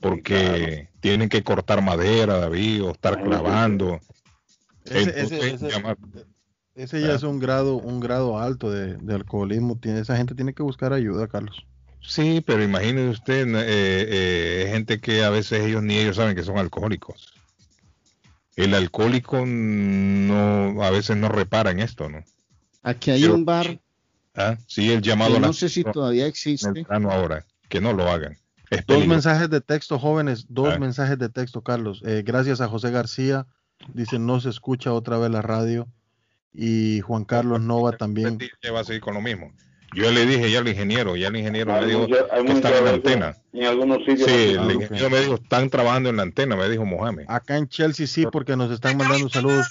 [0.00, 4.00] Porque tienen que cortar madera, David, o estar clavando.
[6.74, 9.76] Ese, ya es un grado, un grado alto de, alcoholismo.
[9.78, 11.66] Tiene, esa gente tiene que buscar ayuda, Carlos.
[12.00, 16.42] Sí, pero imagínese usted, eh, eh, gente que a veces ellos ni ellos saben que
[16.42, 17.34] son alcohólicos
[18.56, 22.22] el alcohólico no a veces no repara en esto, ¿no?
[22.82, 23.80] Aquí hay un bar.
[24.34, 25.38] Ah, sí, el llamado.
[25.38, 26.86] no sé si todavía existe.
[26.88, 28.36] ahora, que no lo hagan.
[28.86, 30.78] Dos mensajes de texto, jóvenes, dos ah.
[30.78, 32.02] mensajes de texto, Carlos.
[32.04, 33.46] Eh, gracias a José García.
[33.92, 35.88] Dice, no se escucha otra vez la radio.
[36.52, 38.38] Y Juan Carlos Nova también.
[38.72, 39.52] Va a seguir con lo mismo.
[39.92, 42.90] Yo le dije ya al ingeniero, ya el ingeniero me dijo que están en la
[42.92, 43.36] antena.
[43.52, 44.30] En algunos sitios.
[44.30, 47.24] Sí, el ingeniero me dijo, están trabajando en la antena, me dijo Mohamed.
[47.26, 49.66] Acá en Chelsea sí, porque nos están mandando saludos.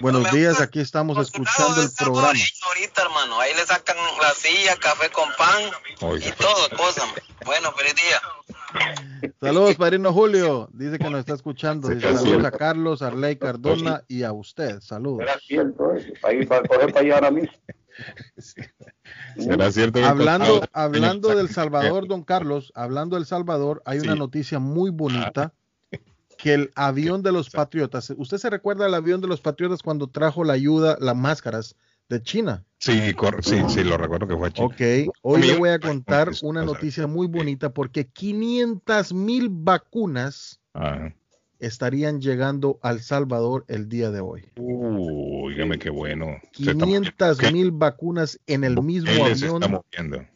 [0.00, 2.38] Buenos días, aquí estamos escuchando el programa.
[2.66, 5.62] Ahorita, hermano, ahí le sacan la silla, café con pan
[6.20, 7.04] y todo, cosas.
[7.44, 9.32] Bueno, feliz día.
[9.40, 10.68] Saludos, Padrino Julio.
[10.72, 11.88] Dice que nos está escuchando.
[11.88, 14.80] Dice, saludos a Carlos, a Arley Cardona y a usted.
[14.80, 15.22] Saludos.
[15.22, 16.12] Era cierto, ¿eh?
[16.22, 17.56] Ahí para coger para allá ahora mismo.
[20.04, 25.54] hablando, hablando del Salvador, don Carlos, hablando del Salvador, hay una noticia muy bonita
[26.36, 30.08] que el avión de los patriotas, ¿usted se recuerda el avión de los patriotas cuando
[30.08, 31.76] trajo la ayuda, las máscaras
[32.08, 32.64] de China?
[32.78, 34.66] Sí, sí, sí, lo recuerdo que fue China.
[34.66, 40.60] Ok, hoy le voy a contar una noticia muy bonita porque 500 mil vacunas
[41.58, 44.44] estarían llegando al Salvador el día de hoy.
[44.56, 46.38] Uy, dígame qué bueno.
[46.52, 49.62] 500 mil vacunas en el mismo avión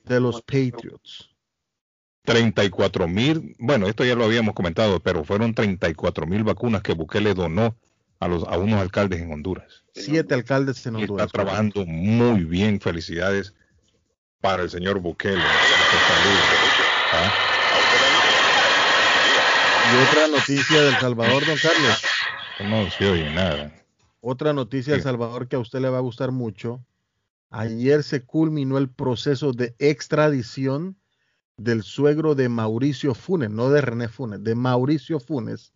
[0.05, 1.30] de los Patriots.
[2.25, 7.35] 34 mil, bueno, esto ya lo habíamos comentado, pero fueron 34 mil vacunas que Bukele
[7.35, 7.77] donó
[8.21, 9.85] a, los, a unos alcaldes en Honduras.
[9.95, 11.27] Siete alcaldes en Honduras.
[11.27, 13.55] está trabajando muy bien, felicidades
[14.41, 15.43] para el señor Bukele.
[19.93, 22.03] Y otra noticia del Salvador, don Carlos.
[22.61, 23.73] No se oye nada.
[24.21, 26.85] Otra noticia del Salvador que a usted le va a gustar mucho.
[27.49, 31.00] Ayer se culminó el proceso de extradición
[31.63, 35.73] del suegro de Mauricio Funes, no de René Funes, de Mauricio Funes.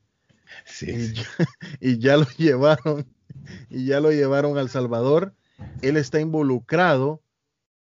[0.65, 1.13] Sí.
[1.81, 3.07] Y, ya, lo llevaron,
[3.69, 5.35] y ya lo llevaron al Salvador.
[5.83, 7.23] Él está involucrado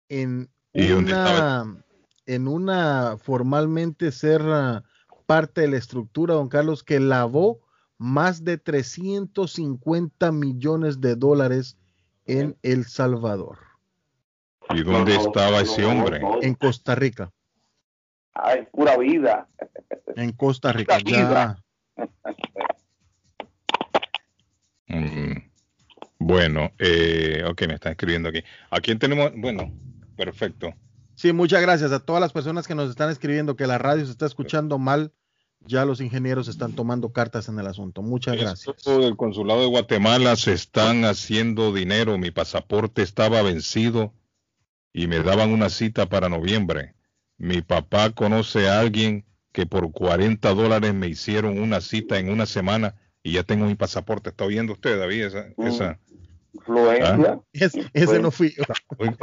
[0.09, 1.83] en una,
[2.25, 4.83] en una formalmente ser ah,
[5.25, 7.61] parte de la estructura, don Carlos, que lavó
[7.97, 11.77] más de 350 millones de dólares
[12.25, 13.59] en El Salvador.
[14.71, 16.19] ¿Y dónde estaba ese hombre?
[16.41, 17.31] En Costa Rica.
[18.35, 19.47] Ay, pura vida.
[20.15, 21.57] En Costa Rica, ya.
[24.87, 25.37] Mm.
[26.19, 28.43] Bueno, eh, ok, me está escribiendo aquí.
[28.69, 29.31] ¿A quién tenemos?
[29.35, 29.71] Bueno,
[30.15, 30.73] perfecto.
[31.15, 34.11] Sí, muchas gracias a todas las personas que nos están escribiendo que la radio se
[34.11, 35.13] está escuchando mal.
[35.61, 38.01] Ya los ingenieros están tomando cartas en el asunto.
[38.01, 38.85] Muchas gracias.
[38.85, 42.17] El consulado de Guatemala se están haciendo dinero.
[42.17, 44.13] Mi pasaporte estaba vencido
[44.93, 46.94] y me daban una cita para noviembre.
[47.37, 52.45] Mi papá conoce a alguien que por 40 dólares me hicieron una cita en una
[52.45, 54.29] semana y ya tengo mi pasaporte.
[54.29, 55.25] ¿Está oyendo usted, David?
[55.25, 55.67] Esa, mm.
[55.67, 55.99] esa
[56.67, 57.39] ¿Ah?
[57.93, 58.55] ese no fui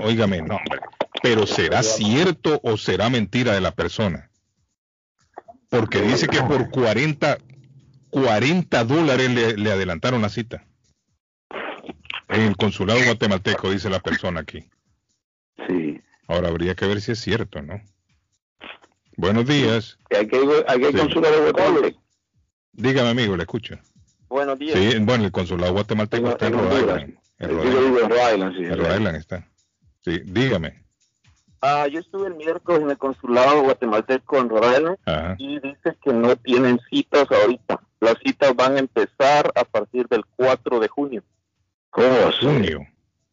[0.03, 0.81] Óigame, no, hombre.
[1.23, 4.31] Pero ¿será cierto o será mentira de la persona?
[5.69, 7.39] Porque dice que por 40,
[8.11, 10.67] 40 dólares le, le adelantaron la cita.
[12.29, 14.69] En el consulado guatemalteco, dice la persona aquí.
[15.67, 16.01] Sí.
[16.27, 17.81] Ahora habría que ver si es cierto, ¿no?
[19.17, 19.99] Buenos días.
[20.11, 21.97] Hay que, hay que consulado de
[22.73, 23.77] Dígame, amigo, le escucho.
[24.29, 24.79] Buenos días.
[24.79, 27.19] Sí, bueno, el consulado guatemalteco está en Rhode Island.
[27.39, 28.65] En Rhode Island, sí.
[28.65, 29.49] En Rhode Island está.
[30.01, 30.83] Sí, dígame.
[31.61, 36.13] Ah, yo estuve el miércoles en el consulado guatemalteco en Rhode Island y dice que
[36.13, 37.81] no tienen citas ahorita.
[38.01, 41.23] Las citas van a empezar a partir del 4 de junio.
[41.91, 42.47] ¿Cómo así?
[42.47, 42.87] Junio.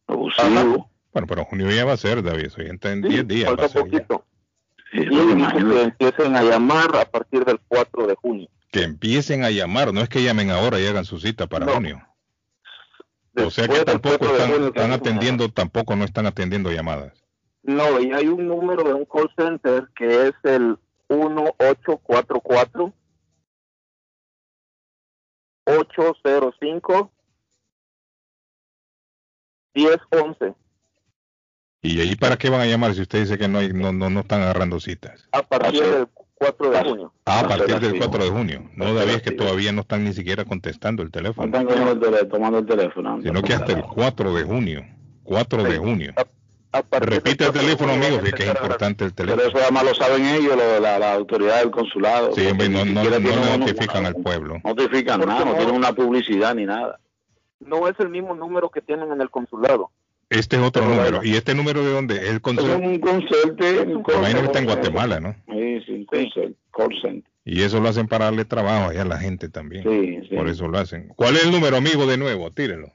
[0.06, 2.50] Bueno, pero junio ya va a ser, David.
[2.50, 3.48] Soy gente en 10 días.
[3.48, 4.24] Falta poquito.
[4.92, 8.48] Y que empiecen a llamar a partir del 4 de junio.
[8.70, 12.02] Que empiecen a llamar, no es que llamen ahora y hagan su cita para junio.
[13.36, 17.24] o sea que tampoco están, atendiendo, tampoco no están atendiendo llamadas.
[17.62, 20.78] No, y hay un número de un call center que es el
[21.08, 22.92] 1844
[25.66, 27.12] 805
[29.74, 30.59] 1011
[31.82, 34.10] ¿Y ahí para qué van a llamar si usted dice que no, hay, no, no,
[34.10, 35.26] no están agarrando citas?
[35.32, 37.12] A partir del 4 de junio.
[37.24, 38.70] Ah, a partir del 4 de junio.
[38.76, 41.48] No, David, es que todavía no están ni siquiera contestando el teléfono.
[41.48, 43.20] No están tomando el teléfono.
[43.22, 44.84] Sino que hasta el 4 de junio.
[45.24, 46.14] 4 de junio.
[46.92, 49.42] Repite el teléfono, amigo, que es importante el teléfono.
[49.42, 52.32] Pero eso además lo saben ellos, la, la, autoridad del consulado.
[52.32, 54.60] Sí, no, no, no, notifican al pueblo.
[54.62, 57.00] No notifican nada, no tienen una publicidad ni nada.
[57.58, 59.90] No es el mismo número que tienen en el consulado.
[60.30, 61.24] Este es otro número.
[61.24, 62.30] ¿Y este número de dónde?
[62.30, 62.80] El consulado.
[62.80, 63.70] Es un consulte.
[63.82, 65.34] Imagino que está en Guatemala, ¿no?
[65.48, 66.06] Sí, sí, un
[67.02, 67.30] center.
[67.44, 69.82] Y eso lo hacen para darle trabajo a la gente también.
[69.82, 70.36] Sí, sí.
[70.36, 71.08] Por eso lo hacen.
[71.16, 72.50] ¿Cuál es el número, amigo, de nuevo?
[72.52, 72.92] Tírelo.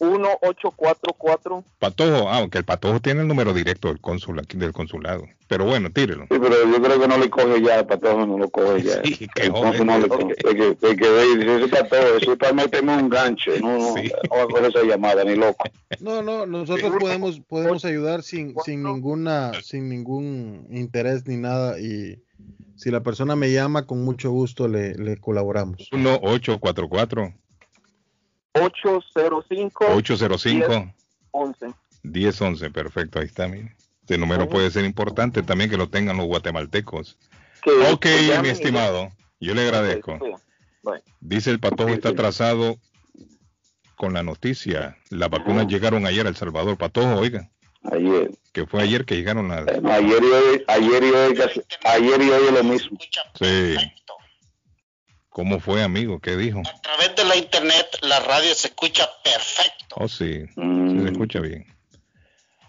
[0.00, 1.64] 1844.
[1.78, 5.24] Patojo, ah, aunque el Patojo tiene el número directo del cónsul aquí, del consulado.
[5.48, 6.24] Pero bueno, tírelo.
[6.24, 9.02] Sí, pero yo creo que no le coge ya, el Patojo no lo coge ya.
[9.02, 9.86] Sí, que joven.
[9.86, 10.34] No le coge.
[10.34, 13.52] que, que, que ese Patojo, eso es para meterme un gancho.
[13.60, 14.10] No, no, sí.
[14.30, 15.64] no va a coger esa llamada, ni loco.
[16.00, 22.22] No, no, nosotros podemos, podemos ayudar sin, sin ninguna, sin ningún interés ni nada y
[22.76, 25.88] si la persona me llama, con mucho gusto le, le colaboramos.
[25.92, 27.32] 1844
[28.62, 30.94] 805 805
[31.30, 31.66] 11
[32.02, 33.74] 1011, perfecto, ahí está, mire.
[34.00, 37.18] Este número puede ser importante también que lo tengan los guatemaltecos.
[37.90, 38.06] ok,
[38.42, 40.18] mi estimado, yo le agradezco.
[41.20, 42.76] Dice el patojo está atrasado
[43.96, 44.96] con la noticia.
[45.10, 46.76] Las vacunas llegaron ayer a El Salvador.
[46.76, 47.50] Patojo, oiga.
[47.82, 48.30] Ayer.
[48.52, 49.66] Que fue ayer que llegaron las...
[49.66, 51.38] ayer y hoy, ayer y hoy,
[51.84, 52.98] ayer y hoy es lo mismo.
[53.34, 53.76] Sí.
[55.36, 56.18] ¿Cómo fue, amigo?
[56.18, 56.60] ¿Qué dijo?
[56.60, 59.96] A través de la internet, la radio se escucha perfecto.
[59.96, 61.66] Oh, sí, se escucha bien.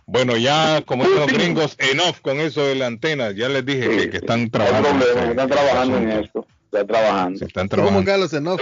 [0.05, 3.32] Bueno, ya como los gringos, enough con eso de la antena.
[3.32, 4.89] Ya les dije que, están trabajando.
[4.89, 6.45] están trabajando en esto.
[6.65, 7.39] Están trabajando.
[7.39, 7.99] Se están trabajando.
[7.99, 8.59] ¿Cómo Carlos enough?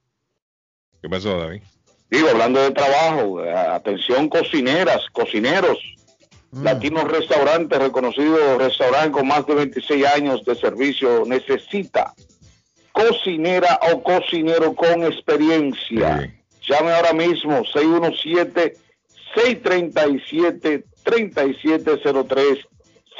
[1.01, 1.63] ¿Qué pasó, David?
[2.09, 5.77] Digo, hablando de trabajo, atención cocineras, cocineros.
[6.51, 6.63] Mm.
[6.63, 12.13] Latino Restaurante, reconocido restaurante con más de 26 años de servicio, necesita
[12.91, 16.33] cocinera o cocinero con experiencia.
[16.67, 18.75] Llame ahora mismo 617
[19.35, 22.67] 637 3703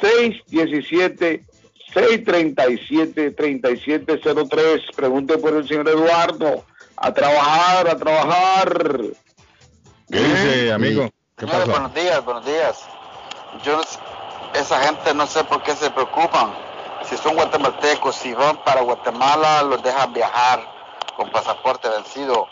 [0.00, 1.44] 617
[1.92, 6.64] 637 3703 Pregunte por el señor Eduardo.
[6.96, 9.00] A trabajar, a trabajar.
[10.10, 11.08] ¿Qué dice, amigo?
[11.36, 12.84] ¿Qué buenos días, buenos días.
[13.64, 13.80] Yo,
[14.54, 16.52] esa gente no sé por qué se preocupan.
[17.08, 20.60] Si son guatemaltecos, si van para Guatemala, los dejan viajar
[21.16, 22.46] con pasaporte vencido.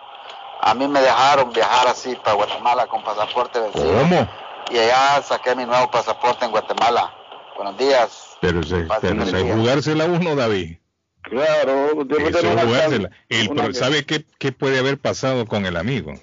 [0.62, 3.99] A mí me dejaron viajar así para Guatemala con pasaporte vencido.
[3.99, 4.27] ¿Cómo?
[4.70, 7.12] Y allá saqué mi nuevo pasaporte en Guatemala.
[7.59, 8.36] Buenos días.
[8.40, 10.76] Pero se, pero se jugársela uno, David.
[11.22, 13.10] Claro, debe jugársela.
[13.28, 16.14] El, ¿Sabe qué, qué puede haber pasado con el amigo?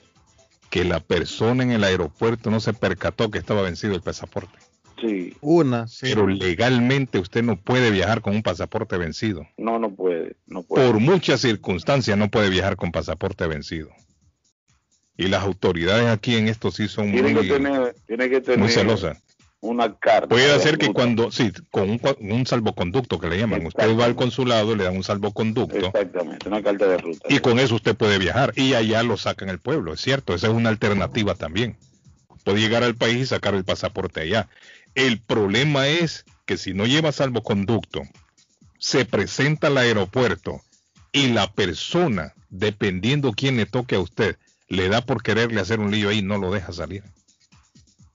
[0.69, 4.57] Que la persona en el aeropuerto no se percató que estaba vencido el pasaporte.
[5.01, 5.35] Sí.
[5.41, 9.45] Una, Pero legalmente usted no puede viajar con un pasaporte vencido.
[9.57, 10.87] No, no puede, no puede.
[10.87, 13.89] Por muchas circunstancias no puede viajar con pasaporte vencido.
[15.17, 19.21] Y las autoridades aquí en esto sí son muy, tiene que tener, celosas.
[19.65, 20.27] Una carta.
[20.27, 24.73] Puede hacer que cuando, sí, con un, salvoconducto que le llaman, usted va al consulado
[24.73, 25.87] y le dan un salvoconducto.
[25.87, 27.27] Exactamente, una carta de ruta.
[27.29, 30.47] Y con eso usted puede viajar y allá lo sacan el pueblo, es cierto, esa
[30.47, 31.77] es una alternativa también.
[32.43, 34.49] Puede llegar al país y sacar el pasaporte allá.
[34.93, 38.03] El problema es que si no lleva salvoconducto,
[38.77, 40.61] se presenta al aeropuerto
[41.11, 44.37] y la persona, dependiendo quién le toque a usted,
[44.67, 47.03] le da por quererle hacer un lío ahí, no lo deja salir.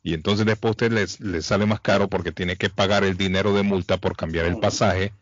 [0.02, 3.62] Y entonces después usted le, sale más caro porque tiene que pagar el dinero de
[3.62, 5.12] multa por cambiar el pasaje,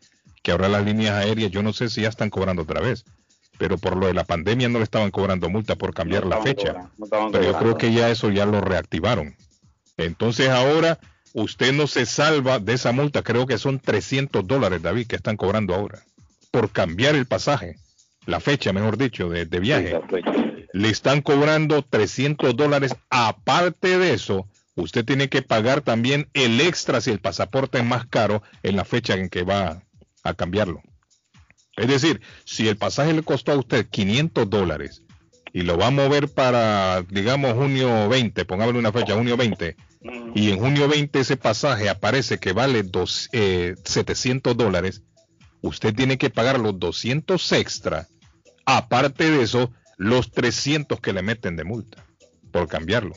[0.41, 3.03] que ahora las líneas aéreas, yo no sé si ya están cobrando otra vez,
[3.57, 6.89] pero por lo de la pandemia no le estaban cobrando multa por cambiar la fecha.
[7.31, 9.35] pero yo creo que ya eso ya lo reactivaron.
[9.97, 10.97] Entonces ahora
[11.33, 15.35] usted no se salva de esa multa, creo que son 300 dólares, David, que están
[15.35, 16.01] cobrando ahora,
[16.51, 17.75] por cambiar el pasaje,
[18.25, 19.99] la fecha, mejor dicho, de, viaje.
[20.71, 22.95] Le están cobrando 300 dólares.
[23.09, 24.47] Aparte de eso,
[24.79, 28.85] usted tiene que pagar también el extra si el pasaporte es más caro en la
[28.85, 29.83] fecha en que va
[30.23, 30.81] a cambiarlo.
[31.77, 35.03] Es decir, si el pasaje le costó a usted 500 dólares
[35.53, 39.75] y lo va a mover para, digamos, junio 20, pongámosle una fecha, junio 20,
[40.35, 45.03] y en junio 20 ese pasaje aparece que vale dos, 700 eh, dólares,
[45.61, 48.07] usted tiene que pagar los 200 extra.
[48.65, 52.05] Aparte de eso, los 300 que le meten de multa
[52.51, 53.15] por cambiarlo.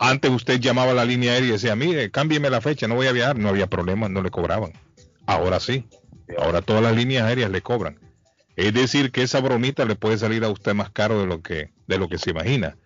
[0.00, 3.06] Antes usted llamaba a la línea aérea y decía, mire, cámbieme la fecha, no voy
[3.06, 3.38] a viajar.
[3.38, 4.72] No había problema, no le cobraban.
[5.26, 5.84] Ahora sí.
[6.38, 8.00] Ahora todas las líneas aéreas le cobran.
[8.56, 11.70] Es decir, que esa bromita le puede salir a usted más caro de lo que,
[11.86, 12.76] de lo que se imagina.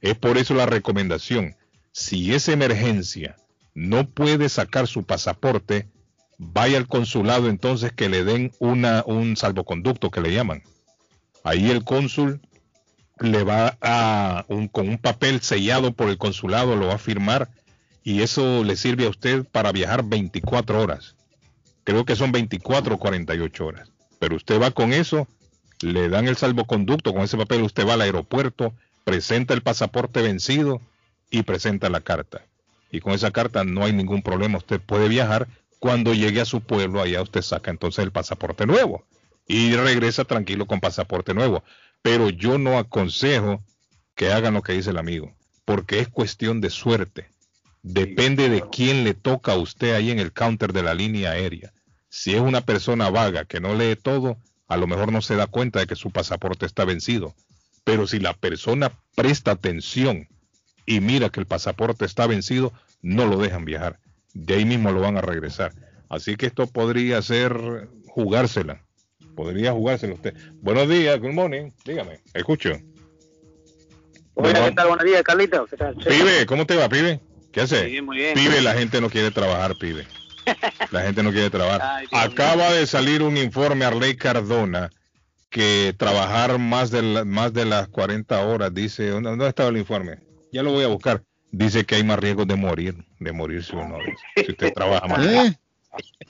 [0.00, 1.56] Es por eso la recomendación
[1.98, 3.36] si es emergencia,
[3.74, 5.88] no puede sacar su pasaporte,
[6.38, 10.62] vaya al consulado entonces que le den una, un salvoconducto que le llaman.
[11.42, 12.40] Ahí el cónsul
[13.20, 17.48] le va a, con un papel sellado por el consulado, lo va a firmar
[18.02, 21.14] y eso le sirve a usted para viajar 24 horas.
[21.84, 23.90] Creo que son 24 o 48 horas.
[24.18, 25.28] Pero usted va con eso,
[25.80, 28.72] le dan el salvoconducto, con ese papel usted va al aeropuerto,
[29.04, 30.80] presenta el pasaporte vencido
[31.30, 32.42] y presenta la carta.
[32.90, 35.46] Y con esa carta no hay ningún problema, usted puede viajar.
[35.78, 39.04] Cuando llegue a su pueblo, allá usted saca entonces el pasaporte nuevo
[39.48, 41.64] y regresa tranquilo con pasaporte nuevo.
[42.02, 43.64] Pero yo no aconsejo
[44.14, 45.34] que hagan lo que dice el amigo,
[45.64, 47.30] porque es cuestión de suerte.
[47.82, 51.72] Depende de quién le toca a usted ahí en el counter de la línea aérea.
[52.10, 55.46] Si es una persona vaga que no lee todo, a lo mejor no se da
[55.46, 57.34] cuenta de que su pasaporte está vencido.
[57.84, 60.28] Pero si la persona presta atención
[60.84, 63.98] y mira que el pasaporte está vencido, no lo dejan viajar.
[64.34, 65.72] De ahí mismo lo van a regresar.
[66.08, 68.87] Así que esto podría ser jugársela.
[69.38, 70.34] Podría jugársela usted.
[70.62, 71.70] Buenos días, good morning.
[71.84, 72.72] Dígame, escucho.
[74.34, 74.88] Hola, ¿qué tal?
[74.88, 75.64] Buenos días, Carlito.
[75.66, 75.94] ¿Qué tal?
[75.94, 77.20] Pibe, ¿cómo te va, pibe?
[77.52, 77.82] ¿Qué hace?
[77.82, 78.34] Muy bien, muy bien.
[78.34, 80.04] Pibe, la gente no quiere trabajar, pibe.
[80.90, 82.04] La gente no quiere trabajar.
[82.10, 84.90] Acaba de salir un informe a Arley Cardona
[85.50, 90.18] que trabajar más de, más de las 40 horas, dice, ¿dónde estaba el informe?
[90.50, 91.22] ya lo voy a buscar.
[91.52, 93.98] Dice que hay más riesgo de morir, de morirse uno,
[94.34, 95.24] si usted trabaja más.
[95.24, 95.58] ¿Eh?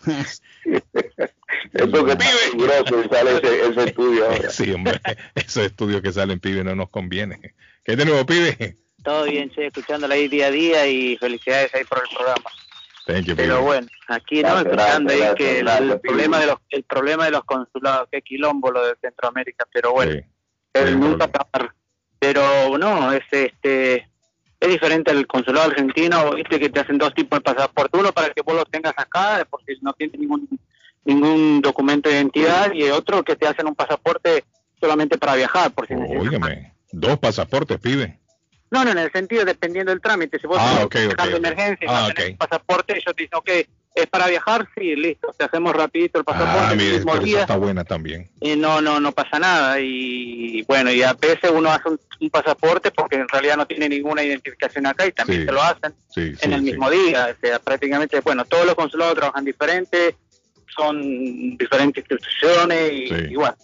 [1.73, 5.01] Eso que peligroso y sale ese, estudio Sí, hombre,
[5.35, 7.55] esos estudios que salen, pibe, no nos conviene.
[7.85, 8.77] ¿Qué de nuevo, pibe?
[9.03, 12.51] Todo bien, che, escuchándola ahí día a día y felicidades ahí por el programa.
[13.37, 17.45] Pero bueno, aquí no escuchando ahí que el, problema de los el problema de los
[17.45, 20.21] consulados, que quilombo lo de Centroamérica, pero bueno,
[20.75, 21.31] el nunca
[22.19, 24.07] Pero no, es este
[24.61, 28.31] es diferente al consulado argentino, viste que te hacen dos tipos de pasaporte, uno para
[28.31, 30.47] que vos lo tengas acá, porque no tienes ningún
[31.05, 34.45] ningún documento de identidad, y otro que te hacen un pasaporte
[34.81, 35.95] solamente para viajar, por si
[36.93, 38.19] dos pasaportes pide.
[38.71, 41.89] No, no, en el sentido dependiendo del trámite, si vos ah, okay, de emergencia y
[41.89, 43.51] ah, un pasaporte, ellos te dicen, ok,
[43.95, 46.61] es para viajar, sí, listo, te hacemos rapidito el pasaporte.
[46.61, 48.31] Ah, mire, está buena también.
[48.41, 49.81] Y no, no, no pasa nada.
[49.81, 51.99] Y bueno, y a veces uno hace un,
[52.31, 56.53] pasaporte porque en realidad no tiene ninguna identificación acá y también se lo hacen en
[56.53, 57.35] el mismo día.
[57.37, 60.15] O sea, prácticamente, bueno, todos los consulados trabajan diferentes,
[60.75, 63.55] son diferentes instituciones y, igual.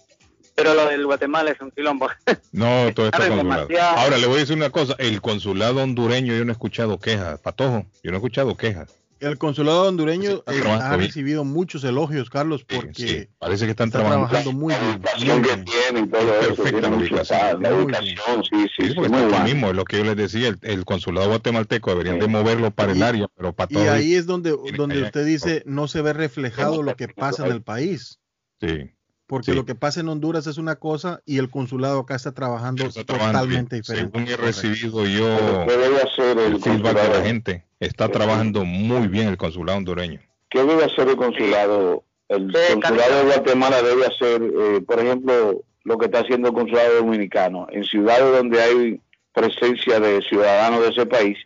[0.55, 2.09] Pero lo del Guatemala es un quilombo.
[2.51, 3.67] No, todo está consulado.
[3.97, 7.39] Ahora le voy a decir una cosa, el consulado hondureño yo no he escuchado quejas,
[7.39, 8.95] Patojo, yo no he escuchado quejas.
[9.25, 14.71] El consulado hondureño eh, ha recibido muchos elogios, Carlos, porque parece que están, trabajando, muy
[14.75, 15.01] bien.
[15.01, 17.63] La tienen, todo Perfecta la ubicación.
[17.63, 21.29] La ubicación, sí, sí, sí, muy mismo, es lo que yo les decía, el, consulado
[21.29, 23.83] guatemalteco deberían de moverlo para el área, pero para todo.
[23.83, 27.51] Y ahí es donde, donde usted dice, no se ve reflejado lo que pasa en
[27.51, 28.19] el país.
[28.61, 28.94] Sí.
[29.27, 32.87] Porque lo que pasa en Honduras es una cosa y el consulado acá está trabajando
[32.89, 34.11] totalmente diferente.
[34.11, 39.79] Según he recibido yo el, feedback de la gente, está trabajando muy bien el consulado
[39.79, 40.19] hondureño.
[40.49, 42.03] ¿Qué debe hacer el consulado?
[42.29, 46.95] El consulado de Guatemala debe hacer, eh, por ejemplo, lo que está haciendo el consulado
[46.95, 47.67] dominicano.
[47.71, 49.01] En ciudades donde hay
[49.33, 51.37] presencia de ciudadanos de ese país,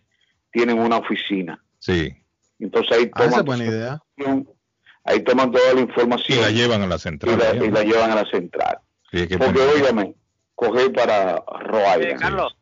[0.51, 1.63] tienen una oficina.
[1.79, 2.13] Sí.
[2.59, 4.01] Entonces ahí ah, toman buena idea
[5.09, 6.39] ahí toman toda la información.
[6.39, 7.35] Y la llevan a la central.
[7.35, 8.79] Y la, llevan a la central.
[9.11, 10.15] Porque, óigame,
[10.55, 12.15] coger para Roy.
[12.19, 12.55] Carlos.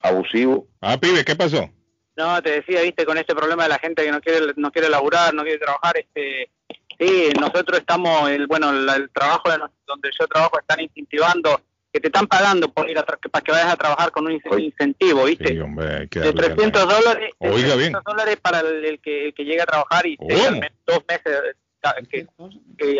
[0.00, 0.68] Abusivo.
[0.80, 1.68] Ah, pibe, ¿qué pasó?
[2.16, 4.88] No, te decía, viste, con este problema de la gente que no quiere, no quiere
[4.88, 6.50] laburar, no quiere trabajar, este,
[6.98, 9.50] sí, nosotros estamos, el, bueno, el, trabajo
[9.86, 11.60] donde yo trabajo están incentivando
[11.92, 15.24] que te están pagando por ir a para que vayas a trabajar con un incentivo,
[15.24, 15.48] ¿viste?
[15.48, 20.06] Sí, hombre, de 300 dólares, Oiga 300 dólares para el, que, que llega a trabajar
[20.06, 21.56] y dos meses
[22.10, 22.26] que,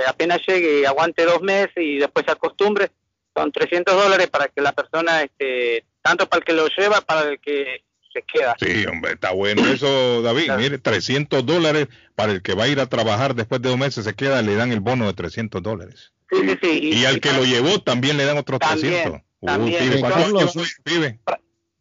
[0.07, 2.91] apenas llegue y aguante dos meses y después se acostumbre,
[3.35, 7.29] son 300 dólares para que la persona, este, tanto para el que lo lleva, para
[7.31, 8.57] el que se queda.
[8.59, 10.53] Sí, hombre, está bueno eso, David.
[10.59, 14.05] Mire, 300 dólares para el que va a ir a trabajar después de dos meses
[14.05, 16.13] se queda, le dan el bono de 300 dólares.
[16.31, 16.81] Sí, sí, sí.
[16.95, 19.23] Y, al que lo llevó también le dan otros 300.
[19.41, 20.03] También.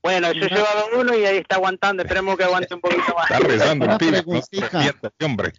[0.01, 2.03] Bueno, yo he llevado uno y ahí está aguantando.
[2.03, 3.29] Esperemos que aguante un poquito más.
[3.29, 4.95] Está rezando, una preguntita.
[5.23, 5.53] hombre.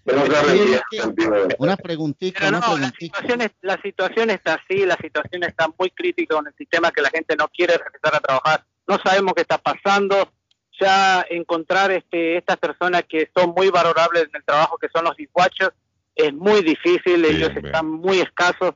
[1.59, 2.51] Una preguntita.
[2.51, 7.02] la, situación la situación está así, la situación está muy crítica con el sistema que
[7.02, 8.65] la gente no quiere regresar a trabajar.
[8.86, 10.32] No sabemos qué está pasando.
[10.81, 15.16] Ya encontrar este, estas personas que son muy valorables en el trabajo, que son los
[15.16, 15.74] dispatchers,
[16.15, 17.24] es muy difícil.
[17.24, 18.74] Ellos están muy escasos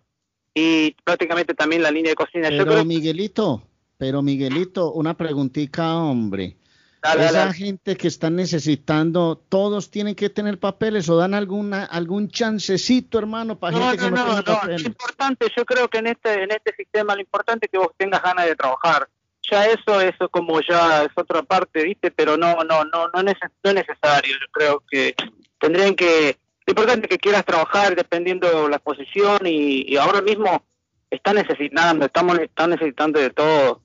[0.52, 2.48] y prácticamente también la línea de cocina.
[2.48, 3.62] Pero, Miguelito
[4.02, 6.56] pero Miguelito, una preguntita, hombre.
[7.04, 13.20] Esa gente que están necesitando, todos tienen que tener papeles o dan alguna algún chancecito,
[13.20, 14.82] hermano, para gente que no, no, no papeles.
[14.82, 17.92] Lo importante, yo creo que en este en este sistema lo importante es que vos
[17.96, 19.08] tengas ganas de trabajar.
[19.48, 22.10] Ya eso eso como ya es otra parte, ¿viste?
[22.10, 23.36] Pero no no no no, es,
[23.72, 24.34] necesario.
[24.34, 25.14] Yo creo que
[25.60, 30.60] tendrían que lo importante es que quieras trabajar dependiendo la posición y, y ahora mismo
[31.08, 33.80] está necesitando, estamos están necesitando de todo.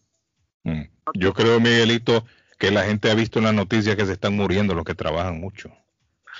[1.14, 2.26] Yo creo, Miguelito,
[2.58, 5.40] que la gente ha visto en las noticias que se están muriendo los que trabajan
[5.40, 5.72] mucho.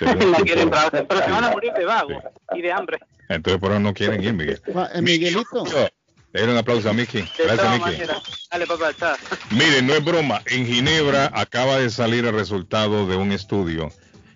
[0.00, 2.22] no quieren trabajar, pero se van a morir de vago
[2.54, 2.98] y de hambre.
[3.28, 4.60] Entonces por eso no quieren ir, Miguel.
[4.94, 5.64] Eh, Miguelito.
[5.64, 7.24] un aplauso a Miki.
[7.38, 8.02] Gracias, Miki.
[8.50, 9.16] Dale, papá, chao.
[9.50, 10.42] Miren, no es broma.
[10.46, 13.90] En Ginebra acaba de salir el resultado de un estudio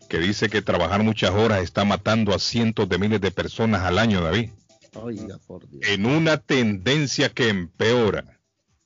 [0.08, 3.98] que dice que trabajar muchas horas está matando a cientos de miles de personas al
[3.98, 4.50] año, David.
[4.94, 5.88] Oiga, por Dios.
[5.88, 8.31] En una tendencia que empeora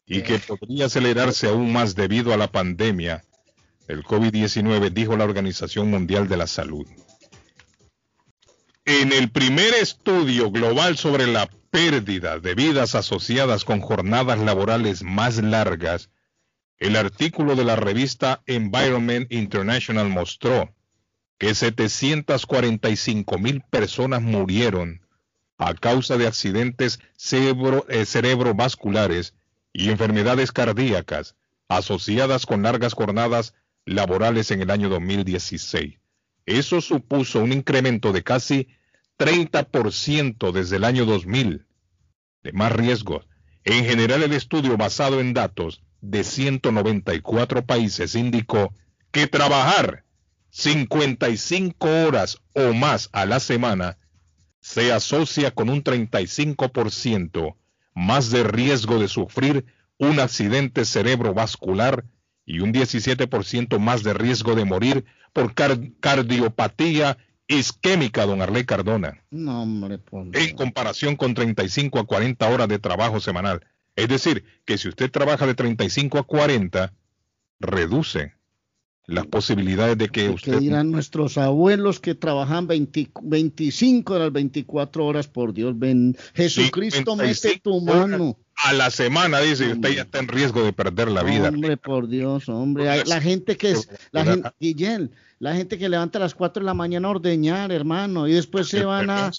[0.07, 3.24] y que podría acelerarse aún más debido a la pandemia
[3.89, 6.87] el COVID-19, dijo la Organización Mundial de la Salud.
[8.85, 15.39] En el primer estudio global sobre la pérdida de vidas asociadas con jornadas laborales más
[15.39, 16.11] largas,
[16.78, 20.74] el artículo de la revista Environment International mostró
[21.39, 25.03] que 745 mil personas murieron
[25.59, 29.35] a causa de accidentes cerebro, eh, cerebrovasculares
[29.77, 31.36] y enfermedades cardíacas
[31.69, 33.55] asociadas con largas jornadas
[33.85, 35.98] laborales en el año 2016.
[36.47, 38.69] Eso supuso un incremento de casi
[39.19, 41.66] 30% desde el año 2000
[42.43, 43.28] de más riesgos.
[43.65, 48.73] En general, el estudio basado en datos de 194 países indicó
[49.11, 50.05] que trabajar
[50.51, 53.98] 55 horas o más a la semana
[54.61, 57.57] se asocia con un 35%
[57.97, 59.64] más de riesgo de sufrir
[59.98, 62.05] un accidente cerebrovascular
[62.44, 67.16] y un 17% más de riesgo de morir por cardiopatía
[67.48, 69.24] isquémica, don Arley Cardona.
[69.31, 69.98] No, hombre,
[70.35, 73.66] En comparación con 35 a 40 horas de trabajo semanal.
[73.97, 76.93] Es decir, que si usted trabaja de 35 a 40,
[77.60, 78.36] reduce
[79.07, 80.55] las posibilidades de que usted...
[80.55, 85.28] ¿Qué dirán nuestros abuelos que trabajan 25 de las 24 horas?
[85.28, 88.37] Por Dios, ven, Jesucristo mete tu mano.
[88.57, 91.51] A la semana, dice, usted ya está en riesgo de perder la vida.
[91.51, 93.05] Hombre, por Dios, hombre.
[93.05, 93.89] La gente que es...
[94.11, 97.70] La gente, Guillén, la gente que levanta a las 4 de la mañana a ordeñar,
[97.70, 99.31] hermano, y después se van a,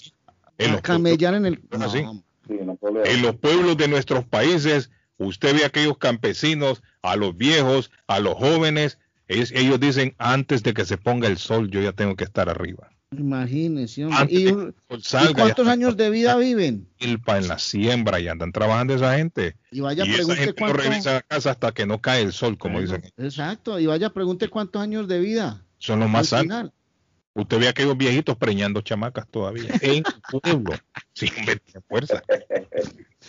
[0.82, 1.60] camellar en el...
[2.48, 8.20] en los pueblos de nuestros países, usted ve a aquellos campesinos, a los viejos, a
[8.20, 12.24] los jóvenes, ellos dicen, antes de que se ponga el sol, yo ya tengo que
[12.24, 12.88] estar arriba.
[13.16, 14.52] Imagínese, ¿Y,
[15.32, 16.88] cuántos años de vida viven?
[16.98, 17.18] En
[17.48, 19.56] la siembra y andan trabajando esa gente.
[19.70, 22.58] Y vaya y pregunte gente no regresa a casa hasta que no cae el sol,
[22.58, 23.02] como dicen.
[23.16, 25.64] Exacto, y vaya pregunte cuántos años de vida.
[25.78, 26.70] Son los más sanos.
[27.32, 30.74] Usted ve a aquellos viejitos preñando chamacas todavía en su pueblo,
[31.14, 31.30] sin
[31.88, 32.22] fuerza.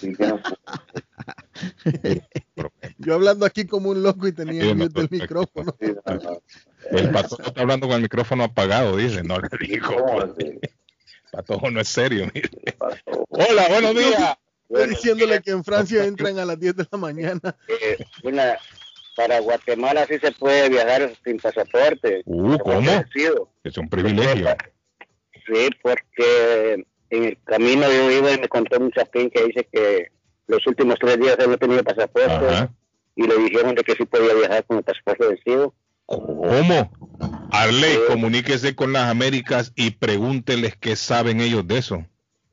[2.98, 5.76] Yo hablando aquí como un loco y tenía el mute del micrófono.
[6.92, 9.96] El pato está hablando con el micrófono apagado, dice, no le dijo.
[11.32, 12.50] Patojo no es serio, mire.
[13.30, 14.38] Hola, buenos días.
[14.70, 17.56] Estoy diciéndole que en Francia entran a las 10 de la mañana.
[17.68, 17.98] Eh,
[19.16, 22.22] para Guatemala sí se puede viajar sin pasaporte.
[22.26, 22.90] Uh, ¿cómo?
[23.64, 24.56] Es un privilegio.
[25.46, 30.12] Sí, porque en el camino yo iba y me contó un chapín que dice que
[30.48, 32.70] los últimos tres días él no tenía pasaporte
[33.16, 35.74] y le dijeron de que sí podía viajar con el pasaporte vencido.
[36.06, 36.92] ¿Cómo?
[37.52, 42.06] Arley, comuníquese con las Américas y pregúnteles qué saben ellos de eso.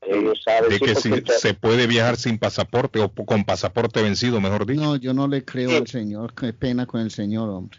[0.02, 0.70] Ellos saben.
[0.70, 4.82] De que si se puede viajar sin pasaporte o con pasaporte vencido, mejor dicho.
[4.82, 6.34] No, yo no le creo al señor.
[6.34, 7.78] Qué pena con el señor, hombre.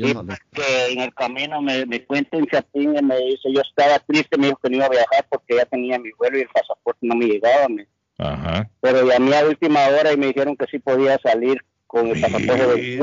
[0.00, 0.36] Yo no le...
[0.52, 4.38] que en el camino me, me cuenta un chapín y me dice, yo estaba triste,
[4.38, 7.00] me dijo que no iba a viajar porque ya tenía mi vuelo y el pasaporte
[7.02, 7.68] no me llegaba.
[7.68, 7.86] Me
[8.18, 8.70] Ajá.
[8.80, 12.66] Pero llamé a última hora y me dijeron que sí podía salir con el pasaporte
[12.66, 12.98] de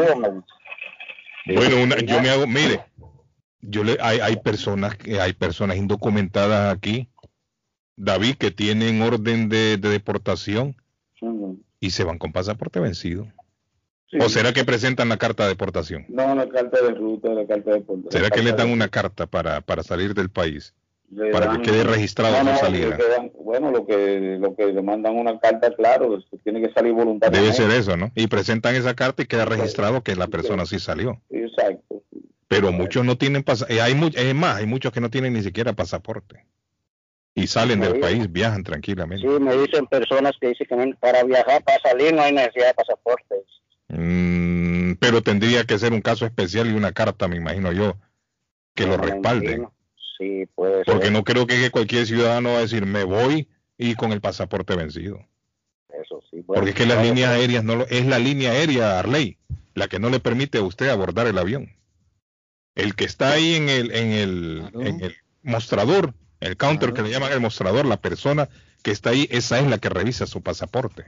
[1.45, 2.81] Bueno, yo me hago, mire,
[3.61, 7.09] yo le, hay, hay personas que hay personas indocumentadas aquí,
[7.95, 10.75] David, que tienen orden de, deportación
[11.79, 13.27] y se van con pasaporte vencido.
[14.19, 16.05] ¿O será que presentan la carta de deportación?
[16.07, 18.11] No, la carta de ruta, la carta de deportación.
[18.11, 20.73] ¿Será que le dan una carta para, para salir del país?
[21.31, 22.97] para que quede registrado su salida.
[23.39, 27.39] bueno, lo que lo que demandan una carta, claro, tiene que salir voluntariamente.
[27.39, 28.11] Debe ser eso, ¿no?
[28.15, 31.21] Y presentan esa carta y queda registrado que la persona sí salió.
[31.29, 32.03] Exacto.
[32.49, 35.73] Pero muchos no tienen pasaporte, eh, es más, hay muchos que no tienen ni siquiera
[35.73, 36.45] pasaporte.
[37.35, 39.27] Y salen del país, viajan tranquilamente.
[39.27, 42.73] Sí, me dicen personas que dicen que para viajar, para salir no hay necesidad de
[42.73, 43.35] pasaporte.
[43.89, 47.97] Mm, pero tendría que ser un caso especial y una carta, me imagino yo,
[48.75, 49.65] que lo respalde
[50.17, 53.47] sí, puede Porque no creo que cualquier ciudadano va a decir, me voy
[53.77, 55.25] y con el pasaporte vencido.
[55.89, 56.41] Eso sí.
[56.45, 59.37] Porque es que las líneas aéreas no lo, es la línea aérea, Arley,
[59.73, 61.73] la que no le permite a usted abordar el avión.
[62.75, 67.09] El que está ahí en el, en el, en el mostrador, el counter que le
[67.09, 68.49] llaman el mostrador, la persona
[68.83, 71.05] que está ahí, esa es la que revisa su pasaporte.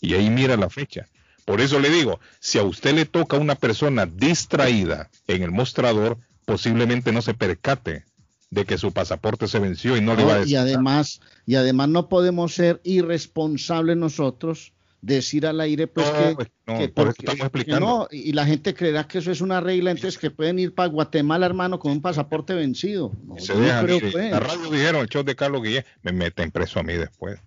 [0.00, 1.06] Y ahí mira la fecha.
[1.44, 6.18] Por eso le digo, si a usted le toca una persona distraída en el mostrador,
[6.44, 8.04] posiblemente no se percate
[8.50, 10.52] de que su pasaporte se venció y no, le va a decir.
[10.52, 14.72] Y además, y además no podemos ser irresponsables nosotros
[15.04, 18.08] decir al aire pues que, pues, no, por eso estamos explicando.
[18.10, 21.44] y la gente creerá que eso es una regla entonces que pueden ir para Guatemala
[21.44, 24.14] hermano con un pasaporte vencido se dejan, pues.
[24.14, 27.38] la radio dijeron el show de Carlos Guillén me meten preso a mí después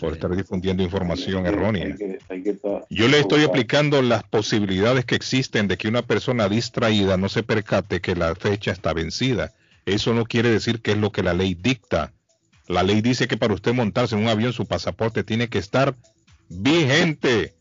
[0.00, 1.96] por estar difundiendo información errónea
[2.90, 7.42] yo le estoy explicando las posibilidades que existen de que una persona distraída no se
[7.42, 9.52] percate que la fecha está vencida
[9.86, 12.12] eso no quiere decir que es lo que la ley dicta.
[12.66, 15.94] La ley dice que para usted montarse en un avión su pasaporte tiene que estar
[16.48, 17.54] vigente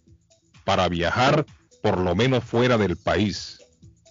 [0.64, 1.46] para viajar
[1.84, 3.60] por lo menos fuera del país.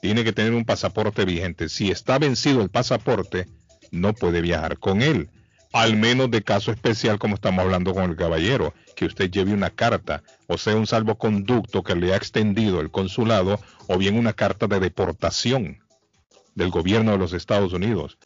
[0.01, 1.69] Tiene que tener un pasaporte vigente.
[1.69, 3.49] Si está vencido el pasaporte,
[3.91, 5.29] no puede viajar con él.
[5.75, 9.71] Al menos de caso especial como estamos hablando con el caballero, que usted lleve una
[9.71, 14.69] carta, o sea, un salvoconducto que le ha extendido el consulado, o bien una carta
[14.69, 15.81] de deportación
[16.55, 18.19] del gobierno de los Estados Unidos.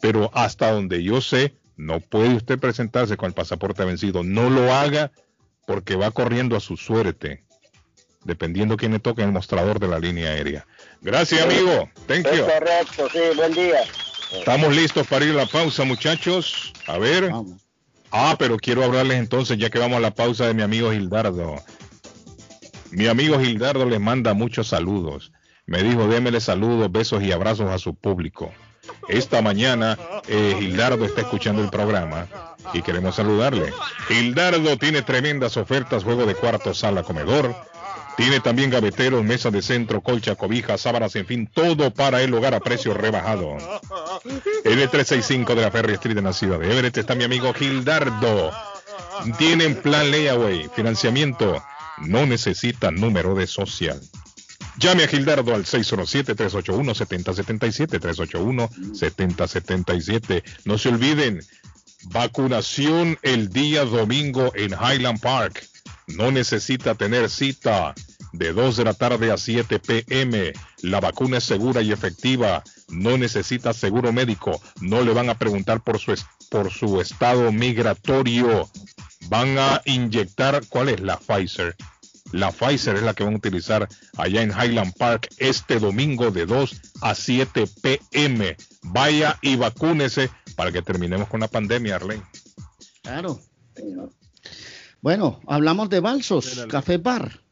[0.00, 4.22] Pero hasta donde yo sé, no puede usted presentarse con el pasaporte vencido.
[4.22, 5.12] No lo haga
[5.66, 7.44] porque va corriendo a su suerte,
[8.24, 10.66] dependiendo quién le toque el mostrador de la línea aérea.
[11.02, 11.90] Gracias, amigo.
[12.06, 12.46] Thank you.
[12.46, 13.82] Correcto, sí, buen día.
[14.38, 16.72] Estamos listos para ir a la pausa, muchachos.
[16.86, 17.32] A ver.
[18.10, 21.56] Ah, pero quiero hablarles entonces, ya que vamos a la pausa, de mi amigo Gildardo.
[22.90, 25.32] Mi amigo Gildardo les manda muchos saludos.
[25.66, 28.52] me dijo, démele saludos, besos y abrazos a su público.
[29.08, 29.98] Esta mañana
[30.28, 32.28] eh, Gildardo está escuchando el programa
[32.72, 33.72] y queremos saludarle.
[34.08, 37.54] Gildardo tiene tremendas ofertas, juego de cuarto, sala, comedor.
[38.16, 42.54] Tiene también gaveteros, mesa de centro, colcha, cobijas, sábanas, en fin, todo para el hogar
[42.54, 43.58] a precio rebajado.
[44.64, 47.52] En el 365 de la Ferry Street en la ciudad de Everett está mi amigo
[47.52, 48.52] Gildardo.
[49.38, 51.62] Tienen plan layaway, financiamiento,
[51.98, 54.00] no necesita número de social.
[54.78, 60.42] Llame a Gildardo al 617-381-7077, 381-7077.
[60.64, 61.42] No se olviden,
[62.06, 65.68] vacunación el día domingo en Highland Park.
[66.06, 67.94] No necesita tener cita
[68.32, 70.52] de 2 de la tarde a 7 pm.
[70.82, 72.62] La vacuna es segura y efectiva.
[72.88, 74.60] No necesita seguro médico.
[74.80, 76.14] No le van a preguntar por su,
[76.50, 78.68] por su estado migratorio.
[79.28, 81.76] Van a inyectar, ¿cuál es la Pfizer?
[82.32, 86.46] La Pfizer es la que van a utilizar allá en Highland Park este domingo de
[86.46, 88.56] 2 a 7 pm.
[88.82, 92.24] Vaya y vacúnese para que terminemos con la pandemia, Arlene.
[93.02, 93.40] Claro.
[95.04, 97.42] Bueno, hablamos de Balsos, Café Bar.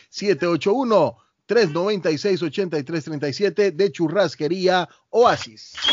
[1.46, 5.74] 781-396-8337 de Churrasquería Oasis.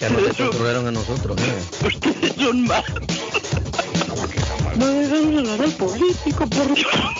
[0.00, 1.86] Ya no se ocurrieron a nosotros, ¿eh?
[1.86, 3.02] Ustedes son malos.
[4.78, 7.14] No debemos hablar al político, por favor.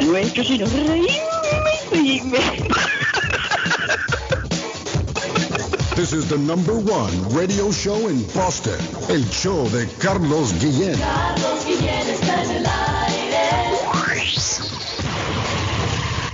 [0.00, 2.38] No he hecho sino reírme.
[5.94, 8.80] This is the number one radio show in Boston.
[9.10, 10.98] El show de Carlos Guillén.
[10.98, 12.66] Carlos Guillén está en el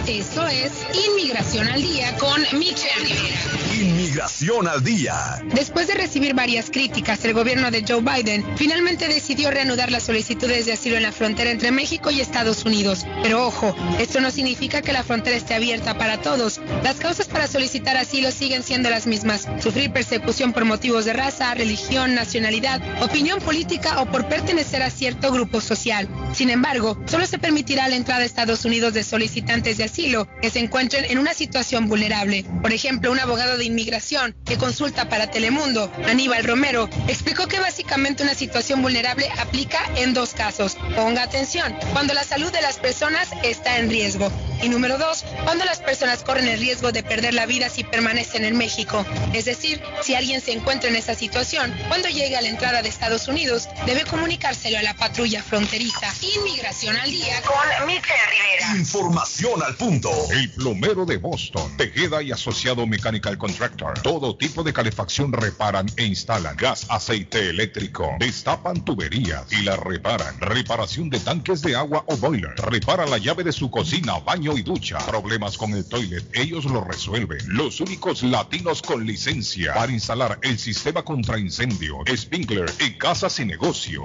[0.08, 0.72] Eso es
[1.08, 3.36] Inmigración al Día con Michelle Rivera.
[3.74, 5.42] Inmigración al Día.
[5.52, 10.64] Después de recibir varias críticas, el gobierno de Joe Biden finalmente decidió reanudar las solicitudes
[10.64, 13.04] de asilo en la frontera entre México y Estados Unidos.
[13.22, 16.60] Pero ojo, esto no significa que la frontera esté abierta para todos.
[16.82, 19.48] Las causas para solicitar asilo siguen siendo las mismas.
[19.60, 25.32] Sufrir persecución por motivos de raza, religión, nacionalidad, opinión política o por pertenecer a cierto
[25.32, 26.08] grupo social.
[26.32, 30.50] Sin embargo, solo se permitirá la entrada a Estados Unidos de solicitantes de asilo que
[30.50, 32.44] se encuentren en una situación vulnerable.
[32.62, 38.22] Por ejemplo, un abogado de inmigración que consulta para Telemundo, Aníbal Romero, explicó que básicamente
[38.22, 40.76] una situación vulnerable aplica en dos casos.
[40.94, 44.30] Ponga atención, cuando la salud de las personas está en riesgo.
[44.62, 48.44] Y número dos, cuando las personas corren el riesgo de perder la vida si permanecen
[48.44, 49.04] en México.
[49.34, 52.88] Es decir, si alguien se encuentra en esa situación, cuando llegue a la entrada de
[52.88, 54.04] Estados Unidos, debe
[54.36, 56.12] comunicárselo a la patrulla fronteriza.
[56.20, 58.76] Inmigración al día con Michelle Rivera.
[58.76, 60.10] Información al punto.
[60.30, 63.98] El plomero de Boston, Tejeda y Asociado Mechanical Contractor.
[64.02, 66.54] Todo tipo de calefacción reparan e instalan.
[66.56, 68.14] Gas, aceite eléctrico.
[68.18, 70.38] Destapan tuberías y la reparan.
[70.40, 72.54] Reparación de tanques de agua o boiler.
[72.56, 74.98] Repara la llave de su cocina, baño y ducha.
[75.06, 77.38] Problemas con el toilet, ellos lo resuelven.
[77.46, 83.46] Los únicos latinos con licencia para instalar el sistema contra incendio, sprinkler en casas y
[83.46, 84.04] negocio,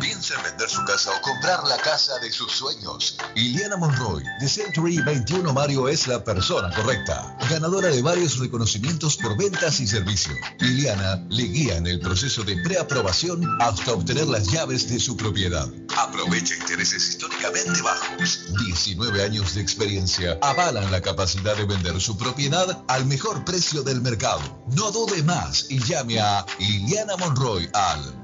[0.00, 3.18] Piensa en vender su casa o comprar la casa de sus sueños.
[3.34, 7.36] Iliana Monroy, de Century 21 Mario, es la persona correcta.
[7.54, 10.34] Ganadora de varios reconocimientos por ventas y servicio.
[10.58, 15.68] Iliana le guía en el proceso de preaprobación hasta obtener las llaves de su propiedad.
[15.96, 18.40] Aprovecha intereses históricamente bajos.
[18.66, 24.00] 19 años de experiencia avalan la capacidad de vender su propiedad al mejor precio del
[24.00, 24.64] mercado.
[24.74, 28.23] No dude más y llame a Iliana Monroy al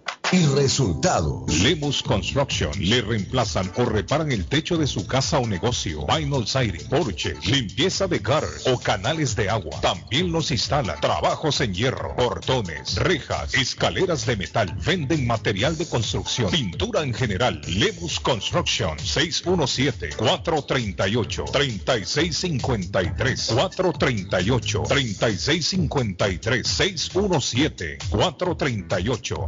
[0.31, 1.51] y resultados.
[1.61, 6.05] Lemus Construction le reemplazan o reparan el techo de su casa o negocio.
[6.05, 9.81] Vinyl siding, porche, limpieza de gutters o canales de agua.
[9.81, 10.99] También los instalan.
[11.01, 14.73] Trabajos en hierro, portones, rejas, escaleras de metal.
[14.85, 17.61] Venden material de construcción, pintura en general.
[17.67, 29.47] Lemus Construction 617 438 3653 438 3653 617 438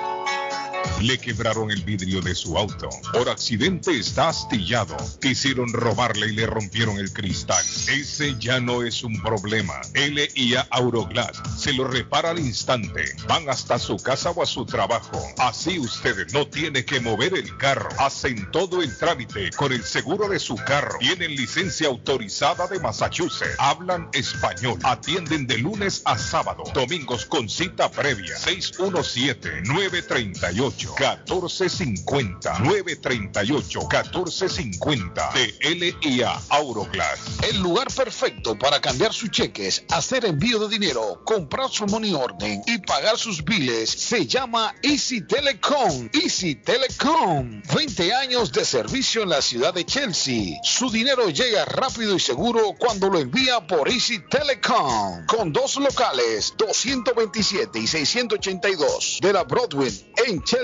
[1.01, 2.87] Le quebraron el vidrio de su auto.
[3.11, 4.95] Por accidente está astillado.
[5.19, 7.63] Quisieron robarle y le rompieron el cristal.
[7.87, 9.81] Ese ya no es un problema.
[9.95, 13.15] LIA Auroglass se lo repara al instante.
[13.27, 15.19] Van hasta su casa o a su trabajo.
[15.39, 17.89] Así usted no tiene que mover el carro.
[17.97, 20.99] Hacen todo el trámite con el seguro de su carro.
[20.99, 23.55] Tienen licencia autorizada de Massachusetts.
[23.57, 24.77] Hablan español.
[24.83, 26.63] Atienden de lunes a sábado.
[26.75, 28.37] Domingos con cita previa.
[28.37, 37.19] 617 938 1450 938 1450 de LIA Auroglass.
[37.43, 42.61] El lugar perfecto para cambiar sus cheques, hacer envío de dinero, comprar su money orden
[42.65, 46.09] y pagar sus biles se llama Easy Telecom.
[46.13, 47.61] Easy Telecom.
[47.75, 50.57] 20 años de servicio en la ciudad de Chelsea.
[50.63, 55.25] Su dinero llega rápido y seguro cuando lo envía por Easy Telecom.
[55.25, 59.91] Con dos locales, 227 y 682 de la Broadway
[60.27, 60.60] en Chelsea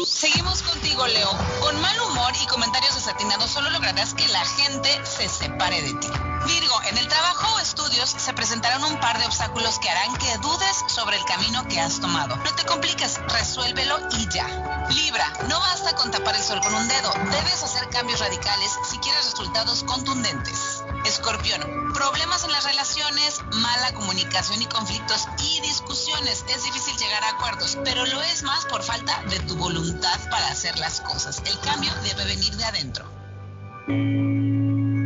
[0.05, 1.31] Seguimos contigo, Leo.
[1.59, 6.07] Con mal humor y comentarios desatinados solo lograrás que la gente se separe de ti.
[6.45, 10.37] Virgo, en el trabajo o estudios se presentarán un par de obstáculos que harán que
[10.37, 12.35] dudes sobre el camino que has tomado.
[12.35, 14.87] No te compliques, resuélvelo y ya.
[14.89, 17.11] Libra, no basta con tapar el sol con un dedo.
[17.31, 20.82] Debes hacer cambios radicales si quieres resultados contundentes.
[21.05, 26.45] Escorpión, problemas en las relaciones, mala comunicación y conflictos y discusiones.
[26.47, 30.47] Es difícil llegar a acuerdos, pero lo es más por falta de tu voluntad para
[30.47, 31.41] hacer las cosas.
[31.45, 33.05] El cambio debe venir de adentro.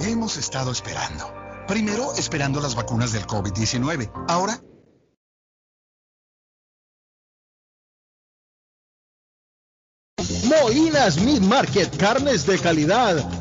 [0.00, 1.32] Hemos estado esperando.
[1.66, 4.10] Primero esperando las vacunas del COVID-19.
[4.28, 4.60] Ahora
[10.50, 13.16] Molinas Meat Market, carnes de calidad,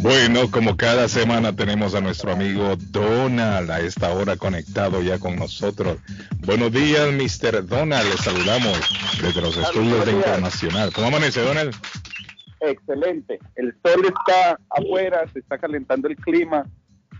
[0.00, 5.36] Bueno, como cada semana tenemos a nuestro amigo Donald a esta hora conectado ya con
[5.36, 5.98] nosotros.
[6.38, 7.66] Buenos días, Mr.
[7.66, 8.08] Donald.
[8.08, 8.80] Le saludamos
[9.20, 10.92] desde los estudios de Internacional.
[10.92, 11.74] ¿Cómo amanece, Donald?
[12.60, 13.40] Excelente.
[13.56, 16.64] El sol está afuera, se está calentando el clima.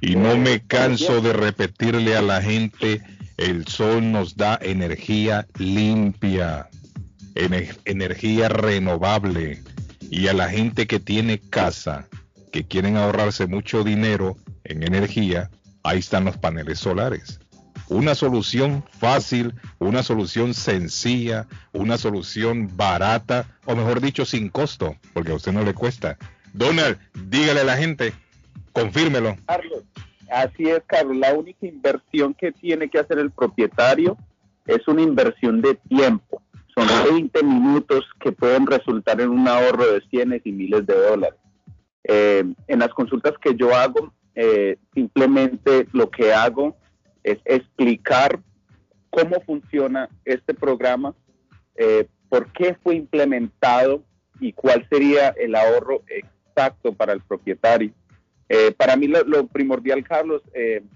[0.00, 3.02] Y no me canso de repetirle a la gente,
[3.36, 6.68] el sol nos da energía limpia,
[7.84, 9.62] energía renovable.
[10.10, 12.08] Y a la gente que tiene casa,
[12.50, 15.50] que quieren ahorrarse mucho dinero en energía,
[15.82, 17.40] ahí están los paneles solares.
[17.88, 25.32] Una solución fácil, una solución sencilla, una solución barata, o mejor dicho, sin costo, porque
[25.32, 26.18] a usted no le cuesta.
[26.52, 28.12] Donald, dígale a la gente,
[28.72, 29.36] confírmelo.
[29.46, 29.84] Carlos,
[30.30, 31.16] así es, Carlos.
[31.16, 34.18] La única inversión que tiene que hacer el propietario
[34.66, 36.42] es una inversión de tiempo.
[36.78, 41.36] Son 20 minutos que pueden resultar en un ahorro de cientos y miles de dólares.
[42.04, 46.76] Eh, en las consultas que yo hago, eh, simplemente lo que hago
[47.24, 48.38] es explicar
[49.10, 51.16] cómo funciona este programa,
[51.74, 54.04] eh, por qué fue implementado
[54.38, 57.90] y cuál sería el ahorro exacto para el propietario.
[58.76, 60.42] para mí lo, primordial, Carlos,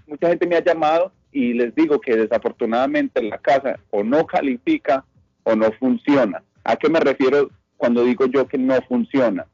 [0.06, 5.04] mucha gente me ha llamado y les digo que desafortunadamente la casa o no califica
[5.44, 6.42] o no funciona.
[6.64, 9.46] ¿A qué me refiero cuando digo yo que no funciona?